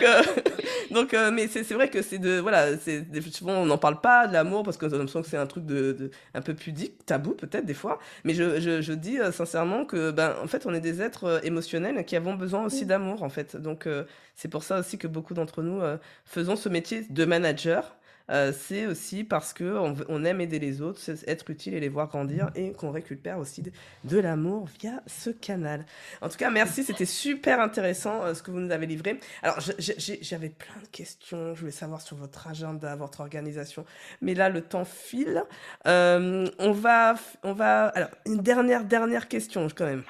donc 0.91 1.16
mais 1.34 1.47
c'est 1.47 1.64
vrai 1.74 1.89
que 1.89 2.01
c'est 2.01 2.20
de 2.20 2.39
voilà 2.39 2.78
c'est 2.78 3.06
souvent 3.32 3.54
on 3.54 3.66
n'en 3.66 3.78
parle 3.78 4.01
pas 4.01 4.28
de 4.28 4.34
l'amour 4.34 4.64
parce 4.64 4.78
que 4.78 4.88
j'ai 4.88 4.97
l'impression 4.97 5.22
que 5.22 5.28
c'est 5.28 5.38
un 5.38 5.47
truc 5.47 5.66
de, 5.66 5.93
de, 5.93 6.12
un 6.34 6.41
peu 6.41 6.54
pudique, 6.54 7.06
tabou 7.06 7.32
peut-être 7.32 7.66
des 7.66 7.74
fois. 7.74 7.99
Mais 8.24 8.34
je, 8.34 8.60
je, 8.60 8.82
je 8.82 8.93
dis 8.93 9.18
sincèrement 9.32 9.86
que 9.86 10.12
ben 10.12 10.36
en 10.43 10.47
fait 10.47 10.66
on 10.66 10.74
est 10.74 10.80
des 10.80 11.01
êtres 11.01 11.41
émotionnels 11.43 12.04
qui 12.06 12.16
avons 12.16 12.36
besoin 12.36 12.64
aussi 12.64 12.86
d'amour 12.86 13.24
en 13.24 13.30
fait. 13.30 13.56
Donc 13.56 13.88
euh, 13.88 14.04
c'est 14.44 14.50
pour 14.50 14.66
ça 14.66 14.78
aussi 14.78 14.98
que 14.98 15.08
beaucoup 15.08 15.34
d'entre 15.34 15.62
nous 15.62 15.80
euh, 15.80 15.98
faisons 16.26 16.58
ce 16.58 16.68
métier 16.68 17.06
de 17.10 17.24
manager. 17.24 17.96
Euh, 18.30 18.52
c'est 18.52 18.88
aussi 18.88 19.24
parce 19.24 19.54
que 19.54 19.78
on, 20.10 20.26
aime 20.26 20.41
aider 20.41 20.60
les 20.60 20.82
autres, 20.82 21.00
être 21.28 21.50
utile 21.50 21.74
et 21.76 21.80
les 21.80 21.88
voir 21.88 22.10
grandir 22.10 22.52
et 22.54 22.74
qu'on 22.74 22.91
récupère 22.91 23.38
aussi 23.38 23.64
de, 24.04 24.20
l'amour 24.20 24.68
via 24.82 25.02
ce 25.08 25.30
canal. 25.30 25.86
En 26.22 26.28
tout 26.28 26.36
cas, 26.36 26.50
merci, 26.50 26.84
c'était 26.84 27.06
super 27.06 27.62
intéressant 27.62 28.36
ce 28.36 28.44
que 28.44 28.52
vous 28.52 28.60
nous 28.60 28.72
avez 28.72 28.86
livré. 28.86 29.18
Alors, 29.44 29.60
j'avais 29.62 30.50
plein 30.50 30.82
de 30.82 30.88
questions, 30.88 31.56
je 31.56 31.62
voulais 31.62 31.72
savoir 31.72 32.02
sur 32.02 32.18
votre 32.18 32.46
agenda, 32.46 32.98
votre 32.98 33.22
organisation, 33.22 33.86
mais 34.20 34.34
là, 34.34 34.50
le 34.50 34.60
temps 34.60 34.86
file. 34.86 35.44
on 35.86 36.72
va, 36.74 37.16
on 37.44 37.54
va, 37.54 37.88
alors, 37.88 38.10
une 38.26 38.41
dernière, 38.41 38.84
dernière 38.84 39.30
question 39.30 39.70
quand 39.74 39.86
même. 39.86 40.04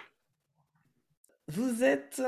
Vous 1.47 1.83
êtes 1.83 2.21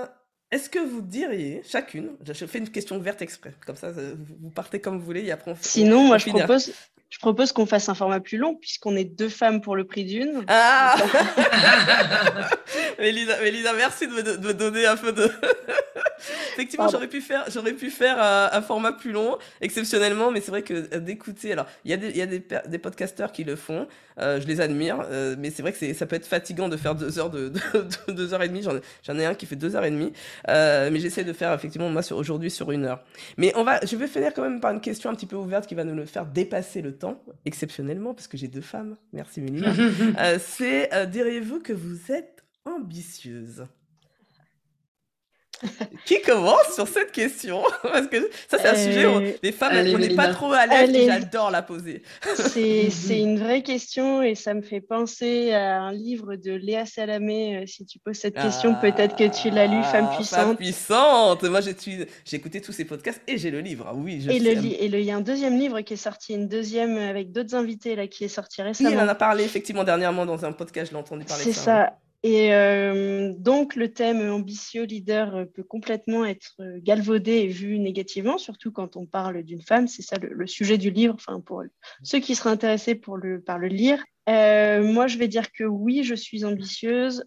est-ce 0.52 0.70
que 0.70 0.80
vous 0.80 1.02
diriez, 1.02 1.62
chacune, 1.64 2.12
je 2.26 2.46
fais 2.46 2.60
une 2.60 2.70
question 2.70 3.00
verte 3.00 3.22
exprès, 3.22 3.54
comme 3.66 3.76
ça 3.76 3.92
vous 3.92 4.50
partez 4.50 4.80
comme 4.80 5.00
vous 5.00 5.06
voulez 5.06 5.24
et 5.26 5.32
après 5.32 5.52
on 5.52 5.56
Sinon, 5.60 6.04
moi 6.04 6.18
je 6.18 6.30
propose, 6.30 6.72
je 7.16 7.20
propose 7.22 7.54
qu'on 7.54 7.66
fasse 7.66 7.88
un 7.88 7.96
format 7.96 8.20
plus 8.20 8.38
long 8.38 8.56
puisqu'on 8.56 8.94
est 8.98 9.06
deux 9.06 9.30
femmes 9.30 9.62
pour 9.62 9.78
le 9.78 9.86
prix 9.86 10.04
d'une. 10.04 10.44
Ah 10.50 10.98
Mélisa, 13.00 13.74
merci 13.74 14.06
de 14.08 14.12
me, 14.12 14.54
donner 14.54 14.86
un 14.86 14.98
peu 14.98 15.14
de. 15.14 15.24
Effectivement, 16.54 16.90
j'aurais 16.90 17.08
pu 17.08 17.22
faire, 17.22 17.46
j'aurais 17.50 17.72
pu 17.72 17.90
faire 17.90 18.22
un, 18.22 18.62
format 18.62 18.92
plus 18.92 19.14
long, 19.14 19.38
exceptionnellement, 19.62 20.30
mais 20.30 20.42
c'est 20.42 20.52
vrai 20.52 20.62
que 20.62 20.74
euh, 20.94 21.00
d'écouter. 21.00 21.54
Alors, 21.54 21.68
il 21.86 21.92
y 21.92 21.94
a 21.94 21.98
des, 21.98 22.10
il 22.10 22.18
y 22.18 22.22
a 22.22 22.26
des, 22.26 22.44
des 22.68 22.78
podcasteurs 22.80 23.32
qui 23.32 23.46
le 23.46 23.56
font. 23.56 23.88
Euh, 24.20 24.42
je 24.42 24.48
les 24.48 24.60
admire, 24.60 25.06
euh, 25.10 25.36
mais 25.38 25.52
c'est 25.52 25.62
vrai 25.62 25.74
que 25.74 25.94
ça 25.94 26.06
peut 26.06 26.16
être 26.16 26.26
fatigant 26.26 26.70
de 26.70 26.78
faire 26.78 26.96
deux 26.96 27.20
heures 27.20 27.30
de, 27.30 27.52
deux 28.10 28.34
heures 28.34 28.44
et 28.44 28.50
demie. 28.50 28.64
J'en 29.04 29.20
ai 29.20 29.26
un 29.26 29.36
qui 29.36 29.46
fait 29.46 29.56
deux 29.56 29.76
heures 29.76 29.86
et 29.86 29.92
demie, 29.92 30.12
mais 30.48 31.00
j'essaie 31.00 31.24
de 31.24 31.34
faire 31.34 31.54
effectivement 31.54 31.90
moi 31.90 32.02
sur 32.02 32.18
aujourd'hui 32.18 32.52
sur 32.52 32.72
une 32.72 32.86
heure. 32.86 33.04
Mais 33.38 33.54
on 33.56 33.64
va, 33.64 33.80
je 33.86 33.96
vais 33.96 34.08
finir 34.08 34.34
quand 34.34 34.42
même 34.42 34.60
par 34.60 34.72
une 34.72 34.82
question 34.82 35.10
un 35.10 35.16
petit 35.16 35.28
peu 35.28 35.36
ouverte 35.36 35.68
qui 35.68 35.76
va 35.76 35.84
nous 35.84 35.96
le 35.96 36.06
faire 36.06 36.26
dépasser 36.26 36.82
le 36.82 36.94
temps 36.94 37.05
exceptionnellement 37.46 38.14
parce 38.14 38.28
que 38.28 38.38
j'ai 38.38 38.48
deux 38.48 38.62
femmes. 38.62 38.98
Merci 39.14 39.42
Mélina. 39.42 39.74
c'est 40.40 40.90
diriez-vous 41.10 41.60
que 41.60 41.74
vous 41.74 42.12
êtes 42.12 42.44
ambitieuse? 42.66 43.68
qui 46.06 46.22
commence 46.22 46.74
sur 46.74 46.88
cette 46.88 47.12
question 47.12 47.64
Parce 47.84 48.08
que 48.08 48.30
ça, 48.50 48.58
c'est 48.60 48.68
un 48.68 48.76
sujet 48.76 49.06
où 49.06 49.22
les 49.42 49.52
femmes, 49.52 49.74
on 49.94 49.98
n'est 49.98 50.16
pas 50.16 50.34
trop 50.34 50.52
à 50.52 50.66
l'aise 50.66 51.06
j'adore 51.06 51.52
la 51.52 51.62
poser. 51.62 52.04
C'est 52.36 53.20
une 53.20 53.40
vraie 53.40 53.64
question 53.64 54.22
et 54.22 54.36
ça 54.36 54.54
me 54.54 54.62
fait 54.62 54.82
penser 54.82 55.54
à 55.54 55.82
un 55.82 55.94
livre 55.94 56.36
de 56.36 56.52
Léa 56.52 56.86
Salamé. 56.86 57.58
Euh, 57.58 57.66
si 57.66 57.86
tu 57.86 58.00
poses 58.00 58.18
cette 58.18 58.36
question, 58.36 58.76
peut-être 58.76 59.16
que 59.16 59.28
tu 59.42 59.50
l'as 59.50 59.68
lu, 59.68 59.82
Femme 59.84 60.10
ah, 60.12 60.16
puissante. 60.16 60.40
Femme 60.40 60.56
puissante 60.56 61.44
Moi, 61.44 61.62
j'ai 61.62 62.36
écouté 62.36 62.62
tous 62.62 62.72
ces 62.72 62.86
podcasts 62.86 63.22
et 63.28 63.38
j'ai 63.38 63.52
le 63.52 63.62
livre. 63.62 63.86
Ah 63.90 63.94
oui, 63.96 64.22
je 64.22 64.32
et, 64.32 64.40
le, 64.40 64.52
et 64.52 64.86
il 64.86 65.06
y 65.06 65.12
a 65.12 65.16
un 65.16 65.22
deuxième 65.22 65.58
livre 65.58 65.82
qui 65.82 65.94
est 65.94 65.98
sorti, 65.98 66.34
une 66.34 66.48
deuxième 66.48 66.98
avec 66.98 67.32
d'autres 67.32 67.56
invités 67.56 67.96
là, 67.96 68.08
qui 68.08 68.24
est 68.24 68.30
sorti 68.30 68.62
récemment. 68.62 68.90
Oui, 68.90 68.96
il 68.96 69.00
en 69.00 69.08
a 69.08 69.16
parlé 69.16 69.44
effectivement 69.44 69.84
dernièrement 69.84 70.26
dans 70.26 70.46
un 70.46 70.52
podcast, 70.52 70.92
je 70.92 70.96
l'ai 70.96 71.00
entendu 71.00 71.26
parler 71.26 71.44
C'est 71.44 71.54
ça. 71.54 71.98
Et 72.24 72.54
euh, 72.54 73.34
donc, 73.38 73.76
le 73.76 73.94
thème 73.94 74.32
ambitieux 74.32 74.84
leader 74.84 75.36
euh, 75.36 75.46
peut 75.46 75.64
complètement 75.64 76.26
être 76.26 76.56
euh, 76.60 76.80
galvaudé 76.82 77.34
et 77.34 77.48
vu 77.48 77.78
négativement, 77.78 78.38
surtout 78.38 78.72
quand 78.72 78.98
on 78.98 79.06
parle 79.06 79.44
d'une 79.44 79.62
femme. 79.62 79.88
C'est 79.88 80.02
ça 80.02 80.18
le, 80.20 80.48
sujet 80.48 80.78
du 80.78 80.90
livre, 80.90 81.14
enfin, 81.14 81.40
pour 81.40 81.64
ceux 82.02 82.20
qui 82.20 82.34
seraient 82.36 82.50
intéressés 82.50 82.96
pour 82.96 83.18
le, 83.18 83.42
par 83.42 83.60
le 83.60 83.68
lire. 83.68 84.04
moi, 84.28 85.08
je 85.08 85.18
vais 85.18 85.28
dire 85.28 85.52
que 85.52 85.64
oui, 85.64 86.04
je 86.04 86.16
suis 86.16 86.46
ambitieuse. 86.46 87.26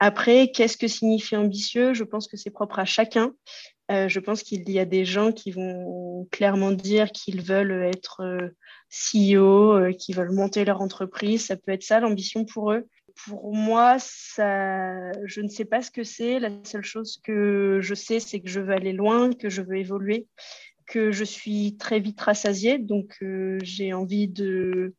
Après, 0.00 0.50
qu'est-ce 0.50 0.76
que 0.76 0.88
signifie 0.88 1.36
ambitieux? 1.36 1.94
Je 1.94 2.04
pense 2.04 2.26
que 2.26 2.36
c'est 2.36 2.50
propre 2.50 2.78
à 2.78 2.84
chacun. 2.84 3.32
je 3.88 4.18
pense 4.18 4.42
qu'il 4.42 4.68
y 4.70 4.78
a 4.78 4.84
des 4.84 5.04
gens 5.04 5.30
qui 5.30 5.52
vont 5.52 6.26
clairement 6.32 6.72
dire 6.72 7.12
qu'ils 7.12 7.42
veulent 7.42 7.84
être 7.84 8.22
CEO, 8.88 9.92
qui 9.98 10.12
veulent 10.12 10.32
monter 10.32 10.64
leur 10.64 10.80
entreprise. 10.80 11.46
Ça 11.46 11.56
peut 11.56 11.72
être 11.72 11.84
ça 11.84 12.00
l'ambition 12.00 12.44
pour 12.44 12.72
eux 12.72 12.88
pour 13.26 13.54
moi, 13.54 13.96
ça, 13.98 15.12
je 15.24 15.40
ne 15.40 15.48
sais 15.48 15.64
pas 15.64 15.82
ce 15.82 15.90
que 15.90 16.04
c'est. 16.04 16.38
La 16.38 16.50
seule 16.64 16.84
chose 16.84 17.20
que 17.24 17.78
je 17.80 17.94
sais, 17.94 18.20
c'est 18.20 18.40
que 18.40 18.48
je 18.48 18.60
veux 18.60 18.72
aller 18.72 18.92
loin, 18.92 19.32
que 19.32 19.48
je 19.48 19.62
veux 19.62 19.76
évoluer, 19.76 20.26
que 20.86 21.12
je 21.12 21.24
suis 21.24 21.76
très 21.76 22.00
vite 22.00 22.20
rassasiée. 22.20 22.78
Donc, 22.78 23.16
euh, 23.22 23.58
j'ai 23.62 23.92
envie 23.92 24.28
de, 24.28 24.94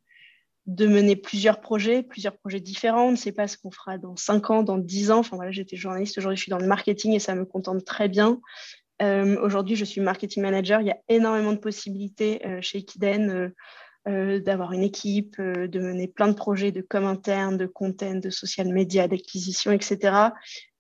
de 0.68 0.88
mener 0.88 1.16
plusieurs 1.16 1.62
projets, 1.62 2.04
plusieurs 2.04 2.38
projets 2.38 2.60
différents. 2.60 3.08
On 3.08 3.12
ne 3.12 3.18
sait 3.18 3.32
pas 3.32 3.48
ce 3.48 3.58
qu'on 3.58 3.72
fera 3.72 3.98
dans 3.98 4.16
5 4.16 4.50
ans, 4.50 4.64
dans 4.64 4.78
10 4.78 5.12
ans. 5.12 5.20
Enfin, 5.20 5.36
voilà, 5.36 5.52
j'étais 5.52 5.76
journaliste, 5.76 6.18
aujourd'hui, 6.18 6.38
je 6.38 6.44
suis 6.44 6.52
dans 6.52 6.60
le 6.60 6.68
marketing 6.68 7.14
et 7.14 7.20
ça 7.20 7.36
me 7.36 7.46
contente 7.46 7.86
très 7.86 8.08
bien. 8.08 8.40
Euh, 9.02 9.40
aujourd'hui, 9.42 9.76
je 9.76 9.86
suis 9.86 10.02
marketing 10.02 10.44
manager. 10.44 10.82
Il 10.82 10.88
y 10.88 10.92
a 10.92 11.00
énormément 11.10 11.54
de 11.54 11.58
possibilités 11.58 12.46
euh, 12.46 12.62
chez 12.62 12.78
Equiden 14.06 14.40
d'avoir 14.40 14.74
une 14.74 14.84
équipe, 14.84 15.40
de 15.40 15.80
mener 15.80 16.08
plein 16.08 16.28
de 16.28 16.34
projets 16.34 16.72
de 16.72 16.82
com 16.82 17.06
interne, 17.06 17.58
de 17.58 17.68
content, 17.68 18.16
de 18.16 18.30
social 18.30 18.68
media, 18.70 19.08
d'acquisition, 19.08 19.72
etc. 19.72 20.34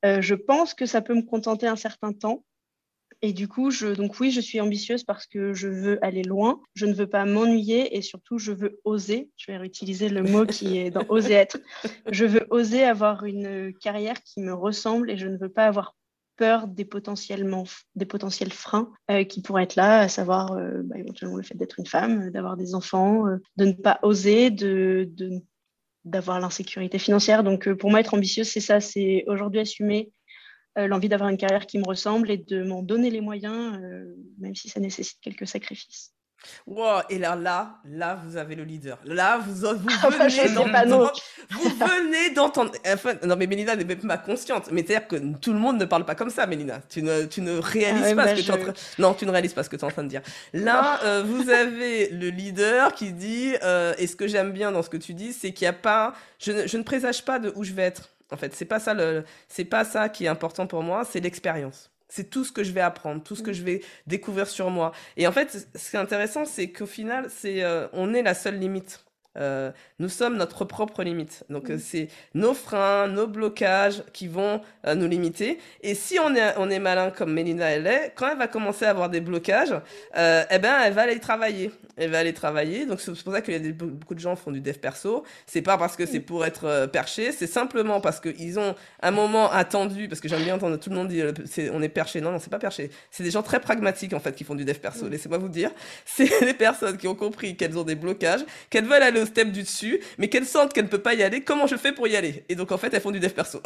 je 0.04 0.34
pense 0.34 0.74
que 0.74 0.86
ça 0.86 1.02
peut 1.02 1.14
me 1.14 1.22
contenter 1.22 1.68
un 1.68 1.76
certain 1.76 2.14
temps. 2.14 2.44
Et 3.24 3.34
du 3.34 3.48
coup, 3.48 3.70
je, 3.70 3.88
donc 3.88 4.20
oui, 4.20 4.32
je 4.32 4.42
suis 4.42 4.60
ambitieuse 4.60 5.04
parce 5.04 5.28
que 5.28 5.54
je 5.54 5.68
veux 5.68 6.04
aller 6.04 6.24
loin, 6.24 6.60
je 6.74 6.88
ne 6.88 6.94
veux 6.94 7.08
pas 7.08 7.24
m'ennuyer 7.26 7.96
et 7.96 8.02
surtout, 8.02 8.40
je 8.40 8.52
veux 8.52 8.80
oser. 8.84 9.30
Je 9.38 9.52
vais 9.52 9.58
réutiliser 9.58 10.10
le 10.10 10.24
mot 10.24 10.46
qui 10.48 10.80
est 10.80 10.90
dans 10.90 11.06
oser 11.10 11.34
être. 11.34 11.60
Je 12.10 12.26
veux 12.26 12.48
oser 12.50 12.84
avoir 12.84 13.26
une 13.26 13.74
carrière 13.76 14.22
qui 14.24 14.42
me 14.42 14.54
ressemble 14.54 15.12
et 15.12 15.18
je 15.18 15.28
ne 15.28 15.38
veux 15.38 15.50
pas 15.50 15.68
avoir 15.68 15.96
peur 16.38 16.68
des, 16.68 16.86
potentiellement, 16.86 17.64
des 17.96 18.06
potentiels 18.06 18.52
freins 18.52 18.92
euh, 19.10 19.24
qui 19.24 19.42
pourraient 19.42 19.64
être 19.64 19.76
là, 19.76 20.00
à 20.00 20.08
savoir 20.08 20.54
euh, 20.54 20.82
bah, 20.84 20.98
éventuellement 20.98 21.38
le 21.38 21.44
fait 21.44 21.56
d'être 21.56 21.80
une 21.80 21.86
femme, 21.86 22.30
d'avoir 22.32 22.58
des 22.58 22.76
enfants, 22.76 23.28
euh, 23.28 23.38
de 23.58 23.66
ne 23.66 23.74
pas 23.74 24.00
oser, 24.04 24.50
d'avoir 26.06 26.40
l'insécurité 26.40 27.00
financière. 27.00 27.44
Donc 27.44 27.72
pour 27.74 27.90
moi, 27.90 28.00
être 28.00 28.14
ambitieuse, 28.14 28.50
c'est 28.50 28.60
ça, 28.60 28.80
c'est 28.80 29.24
aujourd'hui 29.28 29.60
assumer 29.60 30.12
euh, 30.78 30.88
l'envie 30.88 31.10
d'avoir 31.10 31.30
une 31.30 31.38
carrière 31.38 31.66
qui 31.66 31.78
me 31.78 31.86
ressemble 31.86 32.32
et 32.32 32.38
de 32.38 32.64
m'en 32.64 32.82
donner 32.82 33.10
les 33.10 33.20
moyens, 33.20 33.78
euh, 33.84 34.16
même 34.40 34.56
si 34.56 34.70
ça 34.70 34.80
nécessite 34.80 35.20
quelques 35.20 35.48
sacrifices. 35.48 36.14
Wow, 36.68 37.02
et 37.10 37.18
là, 37.18 37.36
là, 37.36 37.80
là, 37.86 38.20
vous 38.24 38.38
avez 38.38 38.56
le 38.56 38.64
leader. 38.64 38.98
Là, 39.06 39.40
vous, 39.40 39.54
vous 39.54 39.90
venez 40.10 40.54
d'entendre. 40.54 41.14
Vous 41.52 41.70
venez 41.70 42.34
d'entendre. 42.34 42.72
Enfin, 42.88 43.14
non, 43.26 43.36
mais 43.36 43.46
Mélina 43.46 43.76
n'est 43.76 43.84
même 43.84 44.00
pas 44.00 44.18
consciente. 44.18 44.70
Mais 44.72 44.86
c'est-à-dire 44.86 45.08
que 45.08 45.18
tout 45.38 45.52
le 45.52 45.60
monde 45.60 45.78
ne 45.78 45.86
parle 45.86 46.06
pas 46.06 46.16
comme 46.16 46.30
ça, 46.30 46.48
Mélina. 46.48 46.80
Tu 46.90 47.02
ne, 47.02 47.26
tu 47.26 47.42
ne 47.42 47.58
réalises 47.58 48.14
ah 48.14 48.16
pas 48.16 48.28
ce 48.28 48.30
bah, 48.30 48.36
que 48.36 48.42
tu 48.42 48.48
es 48.48 48.54
en 48.54 48.58
train. 48.58 48.74
Non, 49.00 49.14
tu 49.14 49.26
ne 49.26 49.32
réalises 49.32 49.54
pas 49.54 49.64
ce 49.64 49.70
que 49.70 49.76
tu 49.76 49.82
es 49.82 49.86
en 49.86 49.92
train 49.92 50.04
de 50.04 50.08
dire. 50.08 50.22
Là, 50.54 51.02
euh, 51.04 51.24
vous 51.26 51.50
avez 51.50 52.08
le 52.10 52.30
leader 52.30 52.94
qui 52.94 53.12
dit, 53.12 53.54
et 53.98 54.08
ce 54.08 54.16
que 54.16 54.28
j'aime 54.28 54.52
bien 54.52 54.72
dans 54.72 54.82
ce 54.82 54.90
que 54.90 54.98
tu 54.98 55.14
dis, 55.14 55.34
c'est 55.34 55.52
qu'il 55.52 55.66
n'y 55.66 55.70
a 55.70 55.74
pas. 55.74 56.14
Je 56.40 56.52
ne, 56.52 56.68
je 56.68 56.78
ne 56.78 56.84
présage 56.84 57.26
pas 57.26 57.40
de 57.40 57.52
où 57.56 57.64
je 57.64 57.74
vais 57.74 57.84
être. 57.84 58.10
En 58.32 58.38
fait, 58.38 58.56
c'est 58.56 58.66
pas 58.66 58.80
ça 58.80 58.94
le, 58.94 59.26
c'est 59.50 59.66
pas 59.66 59.84
ça 59.84 60.08
qui 60.08 60.26
est 60.26 60.30
important 60.30 60.66
pour 60.66 60.84
moi, 60.84 61.04
c'est 61.04 61.20
l'expérience. 61.20 61.91
C'est 62.12 62.30
tout 62.30 62.44
ce 62.44 62.52
que 62.52 62.62
je 62.62 62.74
vais 62.74 62.82
apprendre, 62.82 63.24
tout 63.24 63.38
ce 63.38 63.42
que 63.42 63.52
mm. 63.52 63.54
je 63.54 63.64
vais 63.64 63.82
découvrir 64.06 64.48
sur 64.48 64.70
moi. 64.70 64.92
Et 65.16 65.28
en 65.28 65.32
fait, 65.32 65.66
ce 65.74 65.90
qui 65.90 65.96
est 65.96 66.00
intéressant, 66.00 66.44
c'est 66.44 66.70
qu'au 66.70 66.86
final, 66.86 67.28
c'est, 67.30 67.64
euh, 67.64 67.88
on 67.94 68.14
est 68.14 68.22
la 68.22 68.34
seule 68.34 68.60
limite. 68.60 69.06
Euh, 69.38 69.72
nous 70.00 70.10
sommes 70.10 70.36
notre 70.36 70.66
propre 70.66 71.04
limite. 71.04 71.46
Donc, 71.50 71.70
euh, 71.70 71.78
c'est 71.80 72.10
nos 72.34 72.54
freins, 72.54 73.08
nos 73.08 73.28
blocages 73.28 74.04
qui 74.12 74.28
vont 74.28 74.62
euh, 74.86 74.94
nous 74.94 75.08
limiter. 75.08 75.58
Et 75.82 75.96
si 75.96 76.20
on 76.20 76.36
est, 76.36 76.54
on 76.58 76.70
est 76.70 76.80
malin 76.80 77.12
comme 77.12 77.32
Mélina 77.34 77.72
elle 77.72 77.88
est, 77.88 78.14
quand 78.16 78.30
elle 78.30 78.38
va 78.38 78.48
commencer 78.48 78.86
à 78.86 78.90
avoir 78.90 79.10
des 79.10 79.22
blocages, 79.22 79.74
eh 80.16 80.60
ben, 80.60 80.82
elle 80.84 80.94
va 80.94 81.04
aller 81.04 81.20
travailler. 81.20 81.72
Elle 81.98 82.12
va 82.12 82.20
aller 82.20 82.34
travailler. 82.34 82.86
Donc, 82.86 83.00
c'est 83.00 83.12
pour 83.24 83.34
ça 83.34 83.42
qu'il 83.42 83.66
y 83.66 83.70
a 83.70 83.72
beaucoup 83.74 84.16
de 84.16 84.20
gens 84.20 84.36
qui 84.36 84.42
font 84.42 84.52
du 84.52 84.62
dev 84.62 84.74
perso. 84.74 85.24
C'est 85.46 85.62
pas 85.62 85.78
parce 85.78 85.96
que 85.96 86.06
c'est 86.06 86.20
pour 86.20 86.46
être 86.46 86.88
perché, 86.92 87.32
c'est 87.32 87.48
simplement 87.48 88.02
parce 88.02 88.20
qu'ils 88.20 88.60
ont 88.60 88.76
un 89.02 89.12
moment 89.12 89.52
attendu, 89.52 90.08
parce 90.08 90.20
que 90.20 90.28
j'aime 90.28 90.44
bien 90.44 90.56
entendre 90.56 90.78
tout 90.78 90.90
le 90.90 90.96
monde 90.96 91.08
dire 91.08 91.34
on 91.74 91.82
est 91.82 91.90
perché. 91.90 92.22
Non, 92.22 92.32
non, 92.32 92.40
c'est 92.40 92.50
pas 92.50 92.60
perché. 92.60 92.90
C'est 93.12 93.24
des 93.24 93.32
gens 93.32 93.44
très 93.44 93.60
pragmatiques, 93.60 94.14
en 94.14 94.20
fait, 94.20 94.36
qui 94.36 94.44
font 94.44 94.56
du 94.56 94.66
dev 94.66 94.78
perso. 94.78 95.08
Laissez-moi 95.08 95.38
vous 95.38 95.50
dire. 95.50 95.72
C'est 96.06 96.42
les 96.42 96.54
personnes 96.54 96.98
qui 96.98 97.08
ont 97.08 97.16
compris 97.16 97.56
qu'elles 97.56 97.78
ont 97.78 97.84
des 97.84 97.96
blocages, 97.96 98.42
qu'elles 98.70 98.86
veulent 98.86 99.04
aller 99.04 99.21
au 99.22 99.26
step 99.26 99.52
du 99.52 99.64
dessus, 99.64 100.02
mais 100.18 100.30
qu'elles 100.30 100.46
sentent 100.46 100.74
qu'elles 100.74 100.86
ne 100.86 100.90
peuvent 100.90 101.02
pas 101.02 101.14
y 101.14 101.24
aller, 101.24 101.44
comment 101.44 101.68
je 101.68 101.76
fais 101.76 101.92
pour 101.92 102.08
y 102.08 102.16
aller? 102.16 102.46
Et 102.50 102.56
donc 102.56 102.72
en 102.72 102.78
fait, 102.78 102.94
elles 102.94 103.02
font 103.02 103.12
du 103.12 103.20
dev 103.20 103.32
perso. 103.32 103.62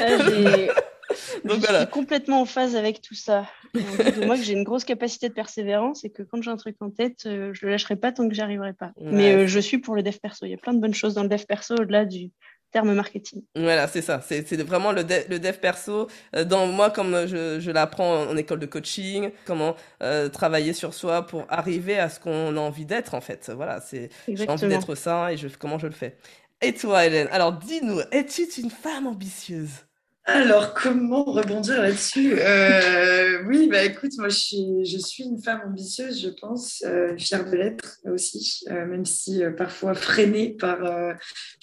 Euh, 0.00 0.18
donc, 1.44 1.60
je 1.60 1.76
suis 1.76 1.86
complètement 1.88 2.42
en 2.42 2.44
phase 2.44 2.76
avec 2.76 3.00
tout 3.00 3.14
ça. 3.14 3.46
de 3.74 4.24
moi 4.24 4.36
que 4.36 4.42
j'ai 4.42 4.52
une 4.52 4.64
grosse 4.64 4.84
capacité 4.84 5.28
de 5.28 5.34
persévérance 5.34 6.04
et 6.04 6.10
que 6.10 6.22
quand 6.22 6.42
j'ai 6.42 6.50
un 6.50 6.56
truc 6.56 6.76
en 6.80 6.90
tête, 6.90 7.24
euh, 7.26 7.52
je 7.52 7.66
le 7.66 7.72
lâcherai 7.72 7.96
pas 7.96 8.12
tant 8.12 8.28
que 8.28 8.34
j'y 8.34 8.40
arriverai 8.40 8.72
pas. 8.72 8.92
Mais 9.00 9.34
euh, 9.34 9.46
je 9.46 9.60
suis 9.60 9.78
pour 9.78 9.94
le 9.94 10.02
dev 10.02 10.16
perso. 10.22 10.46
Il 10.46 10.50
y 10.50 10.54
a 10.54 10.58
plein 10.58 10.74
de 10.74 10.80
bonnes 10.80 10.94
choses 10.94 11.14
dans 11.14 11.22
le 11.22 11.28
dev 11.28 11.44
perso 11.44 11.74
au-delà 11.74 12.04
du, 12.04 12.30
terme 12.70 12.94
marketing. 12.94 13.42
Voilà, 13.54 13.88
c'est 13.88 14.02
ça. 14.02 14.20
C'est 14.20 14.62
vraiment 14.62 14.92
le, 14.92 15.02
le 15.02 15.38
dev 15.38 15.54
perso. 15.58 16.08
Euh, 16.36 16.44
dans 16.44 16.66
moi, 16.66 16.90
comme 16.90 17.26
je, 17.26 17.60
je 17.60 17.70
l'apprends 17.70 18.28
en, 18.28 18.36
école 18.36 18.60
de 18.60 18.66
coaching, 18.66 19.30
comment 19.46 19.74
euh, 20.02 20.28
travailler 20.28 20.72
sur 20.72 20.94
soi 20.94 21.26
pour 21.26 21.46
arriver 21.48 21.98
à 21.98 22.08
ce 22.08 22.20
qu'on 22.20 22.56
a 22.56 22.60
envie 22.60 22.86
d'être, 22.86 23.14
en 23.14 23.20
fait. 23.20 23.50
Voilà, 23.54 23.80
c'est 23.80 24.10
j'ai 24.28 24.48
envie 24.48 24.68
d'être 24.68 24.94
ça 24.94 25.32
et 25.32 25.36
je, 25.36 25.48
comment 25.48 25.78
je 25.78 25.86
le 25.86 25.92
fais. 25.92 26.16
Et 26.60 26.74
toi, 26.74 27.06
Hélène? 27.06 27.28
Alors, 27.30 27.52
dis-nous, 27.52 28.00
es-tu 28.10 28.42
une 28.60 28.70
femme 28.70 29.06
ambitieuse? 29.06 29.87
Alors, 30.30 30.74
comment 30.74 31.24
rebondir 31.24 31.80
là-dessus? 31.80 32.34
Euh, 32.38 33.42
Oui, 33.46 33.66
bah 33.70 33.82
écoute, 33.82 34.12
moi 34.18 34.28
je 34.28 34.36
suis, 34.36 35.24
une 35.24 35.40
femme 35.42 35.62
ambitieuse, 35.66 36.20
je 36.20 36.28
pense, 36.28 36.82
euh, 36.86 37.16
fière 37.16 37.48
de 37.48 37.56
l'être 37.56 37.96
aussi, 38.04 38.62
euh, 38.70 38.84
même 38.84 39.06
si 39.06 39.42
parfois 39.56 39.94
freinée 39.94 40.50
par, 40.50 40.80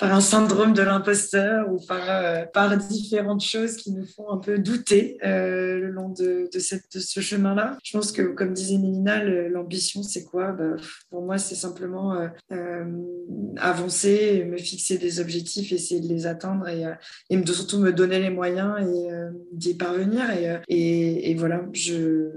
un 0.01 0.19
syndrome 0.19 0.73
de 0.73 0.81
l'imposteur 0.81 1.71
ou 1.71 1.77
par, 1.85 2.49
par 2.53 2.75
différentes 2.75 3.43
choses 3.43 3.75
qui 3.75 3.91
nous 3.91 4.05
font 4.07 4.31
un 4.31 4.37
peu 4.37 4.57
douter 4.57 5.19
le 5.21 5.91
long 5.91 6.09
de 6.09 6.49
ce 6.51 7.19
chemin-là. 7.19 7.77
Je 7.83 7.95
pense 7.95 8.11
que, 8.11 8.23
comme 8.23 8.53
disait 8.53 8.79
Mélina, 8.79 9.23
l'ambition, 9.23 10.01
c'est 10.01 10.23
quoi? 10.23 10.53
Bah, 10.53 10.75
Pour 11.11 11.21
moi, 11.21 11.37
c'est 11.37 11.53
simplement 11.53 12.17
avancer, 13.57 14.43
me 14.45 14.57
fixer 14.57 14.97
des 14.97 15.19
objectifs, 15.19 15.71
essayer 15.71 16.01
de 16.01 16.07
les 16.07 16.25
atteindre 16.25 16.67
et, 16.67 16.83
et 17.29 17.45
surtout 17.45 17.77
me 17.77 17.93
donner 17.93 18.19
les 18.19 18.31
moyens 18.31 18.54
et 18.57 19.11
euh, 19.11 19.31
d'y 19.51 19.75
parvenir. 19.75 20.25
Euh, 20.29 20.59
et, 20.67 21.31
et, 21.31 21.35
voilà, 21.35 21.61
je, 21.73 22.31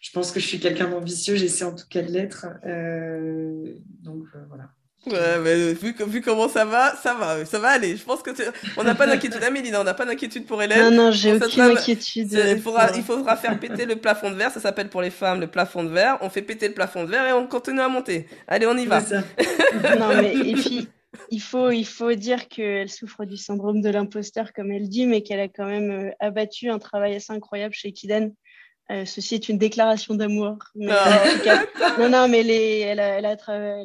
je 0.00 0.10
pense 0.12 0.32
que 0.32 0.40
je 0.40 0.46
suis 0.46 0.60
quelqu'un 0.60 0.88
d'ambitieux, 0.88 1.36
j'essaie 1.36 1.64
en 1.64 1.74
tout 1.74 1.86
cas 1.88 2.02
de 2.02 2.10
l'être. 2.10 2.46
Euh, 2.66 3.74
donc 4.02 4.24
voilà. 4.48 4.70
Ouais, 5.04 5.38
mais 5.42 5.72
vu, 5.72 5.92
vu 6.06 6.20
comment 6.20 6.48
ça 6.48 6.64
va, 6.64 6.94
ça 6.94 7.14
va, 7.14 7.44
ça 7.44 7.58
va 7.58 7.70
aller. 7.70 7.96
Je 7.96 8.04
pense 8.04 8.22
que 8.22 8.30
on 8.76 8.84
n'a 8.84 8.94
pas 8.94 9.06
d'inquiétude. 9.06 9.42
Amélie, 9.42 9.74
on 9.74 9.82
n'a 9.82 9.94
pas 9.94 10.06
d'inquiétude 10.06 10.46
pour 10.46 10.62
Hélène. 10.62 10.94
Non, 10.94 11.06
non, 11.06 11.10
j'ai 11.10 11.34
aucune 11.34 11.62
inquiétude. 11.62 12.32
Il 12.32 12.62
faudra, 12.62 12.90
il 12.94 13.02
faudra 13.02 13.36
faire 13.36 13.58
péter 13.58 13.84
le 13.84 13.96
plafond 13.96 14.30
de 14.30 14.36
verre. 14.36 14.52
Ça 14.52 14.60
s'appelle 14.60 14.88
pour 14.88 15.02
les 15.02 15.10
femmes 15.10 15.40
le 15.40 15.48
plafond 15.48 15.82
de 15.82 15.88
verre. 15.88 16.18
On 16.20 16.30
fait 16.30 16.42
péter 16.42 16.68
le 16.68 16.74
plafond 16.74 17.02
de 17.02 17.10
verre 17.10 17.26
et 17.26 17.32
on 17.32 17.48
continue 17.48 17.80
à 17.80 17.88
monter. 17.88 18.28
Allez, 18.46 18.66
on 18.66 18.76
y 18.76 18.86
va. 18.86 19.00
non, 19.98 20.14
mais 20.14 20.36
et 20.48 20.54
puis, 20.54 20.88
il 21.30 21.40
faut, 21.40 21.70
il 21.70 21.86
faut 21.86 22.12
dire 22.14 22.48
qu'elle 22.48 22.88
souffre 22.88 23.24
du 23.24 23.36
syndrome 23.36 23.80
de 23.80 23.90
l'imposteur, 23.90 24.52
comme 24.52 24.72
elle 24.72 24.88
dit, 24.88 25.06
mais 25.06 25.22
qu'elle 25.22 25.40
a 25.40 25.48
quand 25.48 25.66
même 25.66 25.90
euh, 25.90 26.10
abattu 26.20 26.70
un 26.70 26.78
travail 26.78 27.14
assez 27.14 27.32
incroyable 27.32 27.74
chez 27.74 27.92
Kiden. 27.92 28.34
Euh, 28.90 29.04
ceci 29.04 29.36
est 29.36 29.48
une 29.48 29.58
déclaration 29.58 30.14
d'amour. 30.14 30.56
Ah. 30.88 31.24
non, 31.98 32.08
non, 32.08 32.28
mais 32.28 32.40
elle, 32.80 32.98
elle, 32.98 33.38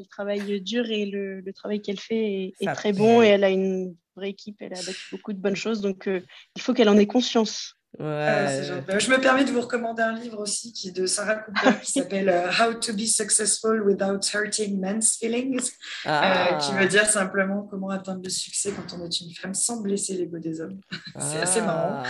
travaille 0.09 0.61
dur 0.61 0.89
et 0.89 1.05
le, 1.05 1.43
travail 1.53 1.82
qu'elle 1.82 1.99
fait 1.99 2.53
est, 2.59 2.73
très 2.73 2.93
bon 2.93 3.21
et 3.21 3.28
elle 3.28 3.43
a 3.43 3.49
une 3.49 3.95
vraie 4.15 4.30
équipe. 4.30 4.57
Elle 4.59 4.73
a 4.73 4.80
abattu 4.80 5.07
beaucoup 5.11 5.34
de 5.34 5.39
bonnes 5.39 5.55
choses, 5.55 5.82
donc 5.82 6.07
euh, 6.07 6.21
il 6.55 6.61
faut 6.61 6.73
qu'elle 6.73 6.89
en 6.89 6.97
ait 6.97 7.07
conscience. 7.07 7.76
Ouais. 8.00 8.84
Ah, 8.88 9.00
je 9.00 9.10
me 9.10 9.20
permets 9.20 9.43
de 9.43 9.50
vous 9.50 9.62
recommander 9.62 10.04
un 10.04 10.14
livre 10.14 10.39
aussi 10.39 10.72
qui 10.72 10.89
est 10.89 10.91
de 10.91 11.08
Sarah 11.08 11.36
Cooper 11.36 11.80
qui 11.82 11.93
s'appelle 11.93 12.30
euh, 12.30 12.48
How 12.52 12.76
to 12.76 12.93
be 12.93 13.08
successful 13.08 13.82
without 13.82 14.20
hurting 14.34 14.80
men's 14.80 15.18
feelings, 15.18 15.72
euh, 16.06 16.10
ah. 16.10 16.60
qui 16.62 16.74
veut 16.74 16.88
dire 16.88 17.08
simplement 17.08 17.64
comment 17.64 17.89
atteindre 17.89 18.22
le 18.24 18.30
succès 18.30 18.72
quand 18.72 18.95
on 18.95 19.04
est 19.04 19.22
une 19.22 19.34
femme 19.34 19.56
sans 19.56 19.82
blesser 19.82 20.14
l'ego 20.14 20.38
des 20.38 20.62
hommes. 20.62 20.80
c'est 21.20 21.39
assez 21.39 21.62
marrant. 21.62 22.04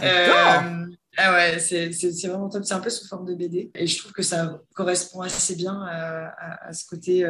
Ah, 0.00 0.64
euh, 0.64 0.86
ah 1.18 1.32
ouais, 1.34 1.58
c'est 1.58 1.90
vraiment 2.26 2.48
top. 2.48 2.64
C'est 2.64 2.74
un 2.74 2.80
peu 2.80 2.90
sous 2.90 3.06
forme 3.06 3.26
de 3.26 3.34
BD 3.34 3.70
et 3.74 3.86
je 3.86 3.98
trouve 3.98 4.12
que 4.12 4.22
ça 4.22 4.60
correspond 4.74 5.20
assez 5.20 5.56
bien 5.56 5.78
à, 5.82 6.68
à, 6.68 6.72
ce 6.72 6.86
côté 6.86 7.22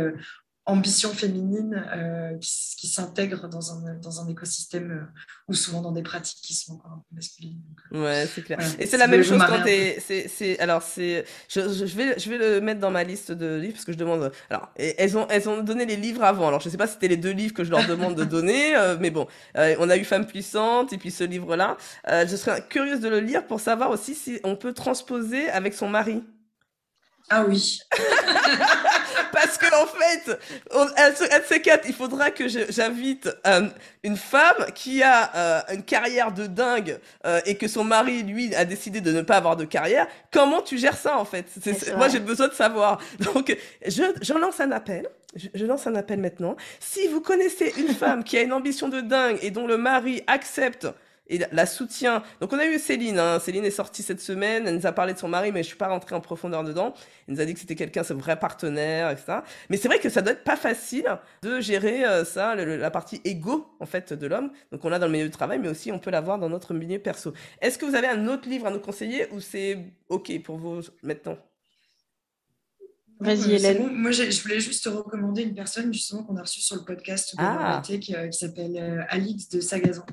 ambition 0.66 1.10
féminine 1.10 1.84
euh, 1.94 2.38
qui, 2.38 2.76
qui 2.78 2.88
s'intègre 2.88 3.48
dans 3.48 3.72
un, 3.72 3.94
dans 3.96 4.22
un 4.22 4.28
écosystème 4.28 4.90
euh, 4.90 5.20
ou 5.48 5.54
souvent 5.54 5.82
dans 5.82 5.92
des 5.92 6.02
pratiques 6.02 6.40
qui 6.40 6.54
sont 6.54 6.74
encore 6.74 6.92
un 6.92 7.02
peu 7.10 7.16
masculines. 7.16 7.60
Euh, 7.92 8.02
ouais, 8.02 8.26
c'est 8.34 8.42
clair. 8.42 8.58
Et 8.78 8.86
c'est 8.86 8.96
la 8.96 9.06
même 9.06 9.22
chose 9.22 9.42
quand 9.46 9.62
t'es. 9.62 9.98
C'est, 10.00 10.58
alors, 10.60 10.82
c'est, 10.82 11.26
je, 11.48 11.60
je, 11.60 11.96
vais, 11.96 12.18
je 12.18 12.30
vais 12.30 12.38
le 12.38 12.60
mettre 12.62 12.80
dans 12.80 12.90
ma 12.90 13.04
liste 13.04 13.30
de 13.30 13.56
livres 13.56 13.74
parce 13.74 13.84
que 13.84 13.92
je 13.92 13.98
demande. 13.98 14.32
Alors, 14.48 14.70
elles 14.76 15.18
ont, 15.18 15.26
elles 15.28 15.48
ont 15.48 15.62
donné 15.62 15.84
les 15.84 15.96
livres 15.96 16.24
avant. 16.24 16.48
Alors, 16.48 16.60
je 16.60 16.70
sais 16.70 16.78
pas 16.78 16.86
si 16.86 16.94
c'était 16.94 17.08
les 17.08 17.18
deux 17.18 17.32
livres 17.32 17.52
que 17.52 17.64
je 17.64 17.70
leur 17.70 17.86
demande 17.86 18.14
de 18.14 18.24
donner, 18.24 18.74
mais 19.00 19.10
bon, 19.10 19.26
on 19.54 19.90
a 19.90 19.96
eu 19.96 20.04
Femme 20.04 20.26
puissante 20.26 20.92
et 20.92 20.98
puis 20.98 21.10
ce 21.10 21.24
livre-là. 21.24 21.76
je 22.06 22.36
serais 22.36 22.62
curieuse 22.68 23.00
de 23.00 23.08
le 23.08 23.20
lire 23.20 23.46
pour 23.46 23.60
savoir 23.60 23.90
aussi 23.90 24.14
si 24.14 24.40
on 24.44 24.56
peut 24.56 24.72
transposer 24.72 25.48
avec 25.50 25.74
son 25.74 25.88
mari. 25.88 26.22
Ah 27.30 27.44
oui. 27.48 27.80
Parce 29.32 29.56
que 29.56 29.66
en 29.82 29.86
fait, 29.86 30.38
elle, 30.96 31.14
elle 31.50 31.62
quatre, 31.62 31.88
il 31.88 31.94
faudra 31.94 32.30
que 32.30 32.46
j'invite 32.48 33.28
euh, 33.46 33.66
une 34.02 34.16
femme 34.16 34.66
qui 34.74 35.02
a 35.02 35.34
euh, 35.34 35.74
une 35.74 35.82
carrière 35.82 36.32
de 36.32 36.46
dingue 36.46 36.98
euh, 37.24 37.40
et 37.46 37.56
que 37.56 37.66
son 37.66 37.82
mari, 37.82 38.22
lui, 38.22 38.54
a 38.54 38.64
décidé 38.66 39.00
de 39.00 39.10
ne 39.10 39.22
pas 39.22 39.36
avoir 39.36 39.56
de 39.56 39.64
carrière. 39.64 40.06
Comment 40.30 40.60
tu 40.60 40.76
gères 40.76 40.98
ça 40.98 41.18
en 41.18 41.24
fait? 41.24 41.46
Moi, 41.96 42.08
j'ai 42.08 42.20
besoin 42.20 42.48
de 42.48 42.54
savoir. 42.54 43.00
Donc, 43.18 43.56
je, 43.86 44.02
je 44.20 44.32
lance 44.34 44.60
un 44.60 44.70
appel. 44.72 45.08
Je, 45.34 45.48
je, 45.54 45.64
lance 45.64 45.86
un 45.86 45.94
appel 45.94 46.20
maintenant. 46.20 46.56
Si 46.78 47.08
vous 47.08 47.20
connaissez 47.20 47.72
une 47.78 47.88
femme 47.88 48.22
qui 48.22 48.36
a 48.36 48.42
une 48.42 48.52
ambition 48.52 48.88
de 48.88 49.00
dingue 49.00 49.38
et 49.42 49.50
dont 49.50 49.66
le 49.66 49.78
mari 49.78 50.22
accepte 50.26 50.86
et 51.26 51.40
la 51.52 51.66
soutient. 51.66 52.22
Donc 52.40 52.52
on 52.52 52.58
a 52.58 52.66
eu 52.66 52.78
Céline, 52.78 53.18
hein. 53.18 53.38
Céline 53.40 53.64
est 53.64 53.70
sortie 53.70 54.02
cette 54.02 54.20
semaine, 54.20 54.66
elle 54.66 54.76
nous 54.76 54.86
a 54.86 54.92
parlé 54.92 55.14
de 55.14 55.18
son 55.18 55.28
mari, 55.28 55.52
mais 55.52 55.62
je 55.62 55.68
suis 55.68 55.76
pas 55.76 55.88
rentrée 55.88 56.14
en 56.14 56.20
profondeur 56.20 56.64
dedans. 56.64 56.94
Elle 57.26 57.34
nous 57.34 57.40
a 57.40 57.44
dit 57.44 57.54
que 57.54 57.60
c'était 57.60 57.74
quelqu'un, 57.74 58.02
ce 58.02 58.12
vrai 58.12 58.38
partenaire, 58.38 59.10
etc. 59.10 59.38
Mais 59.70 59.76
c'est 59.76 59.88
vrai 59.88 59.98
que 59.98 60.08
ça 60.08 60.22
doit 60.22 60.32
être 60.32 60.44
pas 60.44 60.56
facile 60.56 61.18
de 61.42 61.60
gérer 61.60 62.04
euh, 62.04 62.24
ça, 62.24 62.54
la 62.54 62.90
partie 62.90 63.20
égo 63.24 63.66
en 63.80 63.86
fait 63.86 64.12
de 64.12 64.26
l'homme. 64.26 64.50
Donc 64.72 64.84
on 64.84 64.88
l'a 64.88 64.98
dans 64.98 65.06
le 65.06 65.12
milieu 65.12 65.24
du 65.24 65.30
travail, 65.30 65.58
mais 65.58 65.68
aussi 65.68 65.92
on 65.92 65.98
peut 65.98 66.10
l'avoir 66.10 66.38
dans 66.38 66.48
notre 66.48 66.74
milieu 66.74 66.98
perso. 66.98 67.32
Est-ce 67.60 67.78
que 67.78 67.86
vous 67.86 67.94
avez 67.94 68.08
un 68.08 68.28
autre 68.28 68.48
livre 68.48 68.66
à 68.66 68.70
nous 68.70 68.80
conseiller 68.80 69.26
ou 69.32 69.40
c'est 69.40 69.78
ok 70.08 70.42
pour 70.42 70.58
vous 70.58 70.80
maintenant? 71.02 71.38
Vas-y, 73.20 73.52
Hélène. 73.52 73.92
Moi, 73.92 74.10
je 74.10 74.42
voulais 74.42 74.60
juste 74.60 74.86
recommander 74.86 75.42
une 75.42 75.54
personne 75.54 75.92
justement 75.92 76.24
qu'on 76.24 76.36
a 76.36 76.42
reçue 76.42 76.60
sur 76.60 76.76
le 76.76 76.82
podcast 76.82 77.36
de 77.36 77.40
ah. 77.40 77.80
qui, 77.84 78.14
euh, 78.14 78.28
qui 78.28 78.38
s'appelle 78.38 78.76
euh, 78.76 79.02
Alix 79.08 79.48
de 79.48 79.60
Sagazan, 79.60 80.04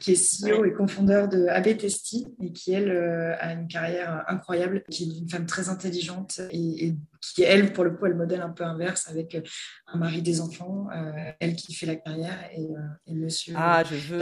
qui 0.00 0.12
est 0.12 0.42
CEO 0.42 0.64
et 0.64 0.72
confondeur 0.72 1.28
de 1.28 1.46
AB 1.48 1.76
Testi 1.76 2.26
et 2.40 2.52
qui, 2.52 2.72
elle, 2.72 2.90
euh, 2.90 3.34
a 3.40 3.52
une 3.52 3.66
carrière 3.66 4.24
incroyable, 4.28 4.84
qui 4.90 5.04
est 5.04 5.18
une 5.18 5.28
femme 5.28 5.46
très 5.46 5.68
intelligente 5.68 6.40
et 6.50 6.94
qui, 7.32 7.42
elle, 7.42 7.72
pour 7.72 7.84
le 7.84 7.90
coup, 7.90 8.06
elle 8.06 8.14
modèle 8.14 8.40
un 8.40 8.50
peu 8.50 8.64
inverse 8.64 9.08
avec 9.08 9.34
euh, 9.34 9.40
un 9.86 9.98
mari 9.98 10.22
des 10.22 10.40
enfants, 10.40 10.88
euh, 10.94 11.12
elle 11.40 11.54
qui 11.54 11.74
fait 11.74 11.86
la 11.86 11.96
carrière 11.96 12.38
et, 12.56 12.62
euh, 12.62 13.14
monsieur. 13.14 13.54
Ah, 13.56 13.82
je 13.88 13.94
veux. 13.94 14.18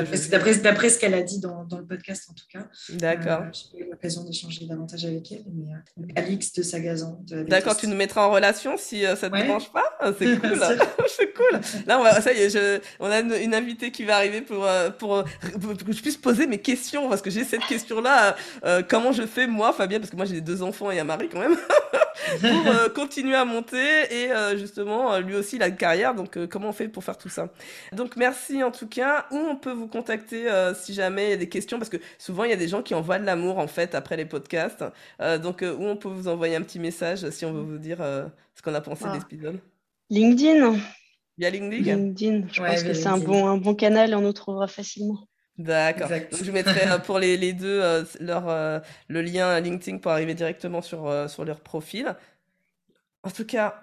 D'après 0.63 0.91
ce 0.91 0.99
qu'elle 0.99 1.15
a 1.15 1.23
dit 1.23 1.41
dans, 1.41 1.65
dans, 1.65 1.79
le 1.79 1.87
podcast, 1.87 2.29
en 2.31 2.35
tout 2.35 2.45
cas. 2.53 2.67
D'accord. 2.91 3.45
J'ai 3.53 3.81
eu 3.85 3.91
l'occasion 3.91 4.25
d'échanger 4.25 4.67
davantage 4.67 5.05
avec 5.05 5.33
elle. 5.33 5.45
Mais, 5.97 6.09
Alix 6.17 6.53
de 6.53 6.63
Sagazan. 6.63 7.25
D'accord, 7.49 7.77
tu 7.77 7.87
nous 7.87 7.97
mettras 7.97 8.27
en 8.27 8.33
relation 8.33 8.77
si 8.77 9.03
ça 9.03 9.29
ne 9.29 9.37
te 9.37 9.43
dérange 9.43 9.73
pas. 9.73 9.85
Ah, 10.01 10.11
c'est 10.19 10.37
cool. 10.41 10.61
C'est 11.15 11.35
cool. 11.35 11.61
Là, 11.87 11.99
on, 11.99 12.03
va, 12.03 12.21
ça 12.21 12.33
y 12.33 12.39
est, 12.39 12.51
je, 12.51 12.81
on 12.99 13.11
a 13.11 13.21
une, 13.21 13.55
invitée 13.55 13.91
qui 13.91 14.05
va 14.05 14.17
arriver 14.17 14.41
pour, 14.41 14.67
pour, 14.99 15.25
que 15.25 15.93
je 15.93 16.01
puisse 16.01 16.17
poser 16.17 16.47
mes 16.47 16.59
questions 16.59 17.09
parce 17.09 17.21
que 17.21 17.29
j'ai 17.29 17.45
cette 17.45 17.65
question-là. 17.67 18.37
comment 18.89 19.13
je 19.13 19.27
fais, 19.27 19.47
moi, 19.47 19.73
Fabien, 19.73 19.99
parce 19.99 20.11
que 20.11 20.17
moi 20.17 20.25
j'ai 20.25 20.41
deux 20.41 20.63
enfants 20.63 20.91
et 20.91 20.99
un 20.99 21.05
mari 21.05 21.29
quand 21.31 21.41
même. 21.41 21.57
pour 22.41 22.93
continuer 22.95 23.35
à 23.35 23.45
monter 23.45 24.03
et 24.11 24.33
euh, 24.33 24.57
justement, 24.57 25.13
euh, 25.13 25.21
lui 25.21 25.35
aussi, 25.35 25.57
il 25.57 25.63
a 25.63 25.69
une 25.69 25.77
carrière. 25.77 26.15
Donc, 26.15 26.37
euh, 26.37 26.47
comment 26.47 26.69
on 26.69 26.73
fait 26.73 26.89
pour 26.89 27.05
faire 27.05 27.19
tout 27.19 27.29
ça? 27.29 27.53
Donc, 27.93 28.17
merci 28.17 28.63
en 28.63 28.71
tout 28.71 28.89
cas. 28.89 29.27
Où 29.31 29.37
on 29.37 29.57
peut 29.57 29.73
vous 29.73 29.89
contacter 29.89 30.49
si 30.75 30.95
jamais 30.95 31.27
il 31.27 31.31
y 31.31 31.35
a 31.35 31.37
des 31.37 31.49
questions? 31.49 31.79
Parce 31.79 31.89
que 31.89 31.99
souvent, 32.19 32.45
il 32.45 32.51
y 32.51 32.55
a 32.55 32.57
des 32.57 32.69
gens 32.69 32.83
qui 32.83 32.95
envoient 32.95 33.19
de 33.19 33.25
l'amour 33.25 33.59
en 33.59 33.67
fait 33.67 33.95
après 33.95 34.17
les 34.17 34.25
podcasts. 34.25 34.85
donc, 35.43 35.63
où 35.63 35.85
on 35.85 35.97
peut 35.97 36.09
vous 36.09 36.29
envoyer 36.29 36.57
un 36.57 36.63
petit 36.63 36.79
message 36.79 37.29
si 37.31 37.45
on 37.45 37.53
veut 37.53 37.63
vous 37.63 37.79
dire 37.79 37.99
ce 37.99 38.63
qu'on 38.63 38.75
a 38.75 38.81
pensé 38.81 39.05
de 39.05 39.15
l'épisode 39.15 39.61
LinkedIn. 40.11 40.77
Via 41.39 41.51
LinkedIn? 41.51 41.97
LinkedIn. 41.97 42.49
Je 42.53 42.63
pense 42.63 42.83
que 42.83 42.93
c'est 42.93 43.07
un 43.07 43.19
bon, 43.19 43.47
un 43.47 43.57
bon 43.57 43.75
canal 43.75 44.11
et 44.11 44.15
on 44.15 44.21
nous 44.21 44.33
trouvera 44.33 44.69
facilement. 44.69 45.27
D'accord. 45.59 46.09
je 46.33 46.51
mettrai 46.51 46.81
pour 47.05 47.19
les, 47.19 47.37
les 47.37 47.53
deux 47.53 47.83
leur, 48.21 48.83
le 49.09 49.23
lien 49.23 49.61
LinkedIn 49.61 49.99
pour 49.99 50.11
arriver 50.13 50.35
directement 50.35 50.83
sur, 50.83 51.29
sur 51.29 51.45
leur 51.45 51.61
profil. 51.61 52.17
En 53.23 53.31
tout 53.31 53.45
cas, 53.45 53.81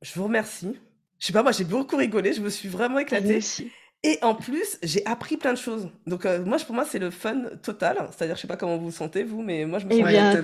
je 0.00 0.14
vous 0.14 0.24
remercie. 0.24 0.78
Je 1.18 1.26
sais 1.26 1.32
pas, 1.32 1.42
moi 1.42 1.52
j'ai 1.52 1.64
beaucoup 1.64 1.96
rigolé, 1.96 2.32
je 2.32 2.40
me 2.40 2.50
suis 2.50 2.68
vraiment 2.68 2.98
éclatée. 2.98 3.40
Et 4.04 4.18
en 4.22 4.34
plus, 4.34 4.78
j'ai 4.82 5.06
appris 5.06 5.36
plein 5.36 5.52
de 5.52 5.58
choses. 5.58 5.88
Donc 6.08 6.26
euh, 6.26 6.44
moi, 6.44 6.58
pour 6.58 6.74
moi, 6.74 6.84
c'est 6.84 6.98
le 6.98 7.10
fun 7.10 7.44
total. 7.62 8.08
C'est-à-dire, 8.10 8.34
je 8.34 8.40
sais 8.40 8.48
pas 8.48 8.56
comment 8.56 8.76
vous 8.76 8.86
vous 8.86 8.90
sentez 8.90 9.22
vous, 9.22 9.42
mais 9.42 9.64
moi, 9.64 9.78
je 9.78 9.86
me 9.86 9.92
eh 9.92 10.02
bien, 10.02 10.42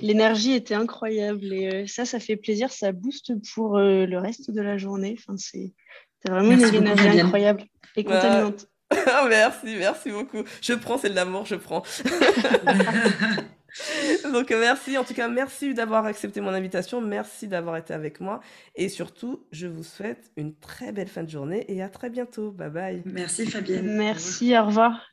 l'énergie 0.00 0.54
était 0.54 0.74
incroyable 0.74 1.52
et 1.52 1.68
euh, 1.68 1.86
ça, 1.86 2.06
ça 2.06 2.18
fait 2.18 2.36
plaisir, 2.36 2.72
ça 2.72 2.92
booste 2.92 3.32
pour 3.52 3.76
euh, 3.76 4.06
le 4.06 4.16
reste 4.16 4.50
de 4.50 4.62
la 4.62 4.78
journée. 4.78 5.16
Enfin, 5.18 5.36
c'est 5.36 5.74
vraiment 6.26 6.52
une 6.52 6.74
énergie 6.74 7.20
incroyable 7.20 7.64
et 7.94 8.04
contaminante. 8.04 8.66
Merci, 9.28 9.76
merci 9.78 10.10
beaucoup. 10.10 10.44
Je 10.62 10.74
prends, 10.74 10.98
c'est 10.98 11.10
de 11.10 11.14
l'amour, 11.14 11.46
je 11.46 11.56
prends. 11.56 11.82
Donc 14.32 14.50
merci, 14.50 14.96
en 14.96 15.04
tout 15.04 15.14
cas 15.14 15.28
merci 15.28 15.74
d'avoir 15.74 16.06
accepté 16.06 16.40
mon 16.40 16.54
invitation, 16.54 17.00
merci 17.00 17.48
d'avoir 17.48 17.76
été 17.76 17.92
avec 17.92 18.20
moi 18.20 18.40
et 18.74 18.88
surtout 18.88 19.44
je 19.52 19.66
vous 19.66 19.84
souhaite 19.84 20.30
une 20.36 20.54
très 20.54 20.90
belle 20.90 21.08
fin 21.08 21.22
de 21.22 21.28
journée 21.28 21.64
et 21.68 21.82
à 21.82 21.88
très 21.88 22.10
bientôt. 22.10 22.50
Bye 22.50 22.70
bye. 22.70 23.02
Merci 23.04 23.46
Fabienne. 23.46 23.96
Merci, 23.96 24.58
au 24.58 24.66
revoir. 24.66 25.12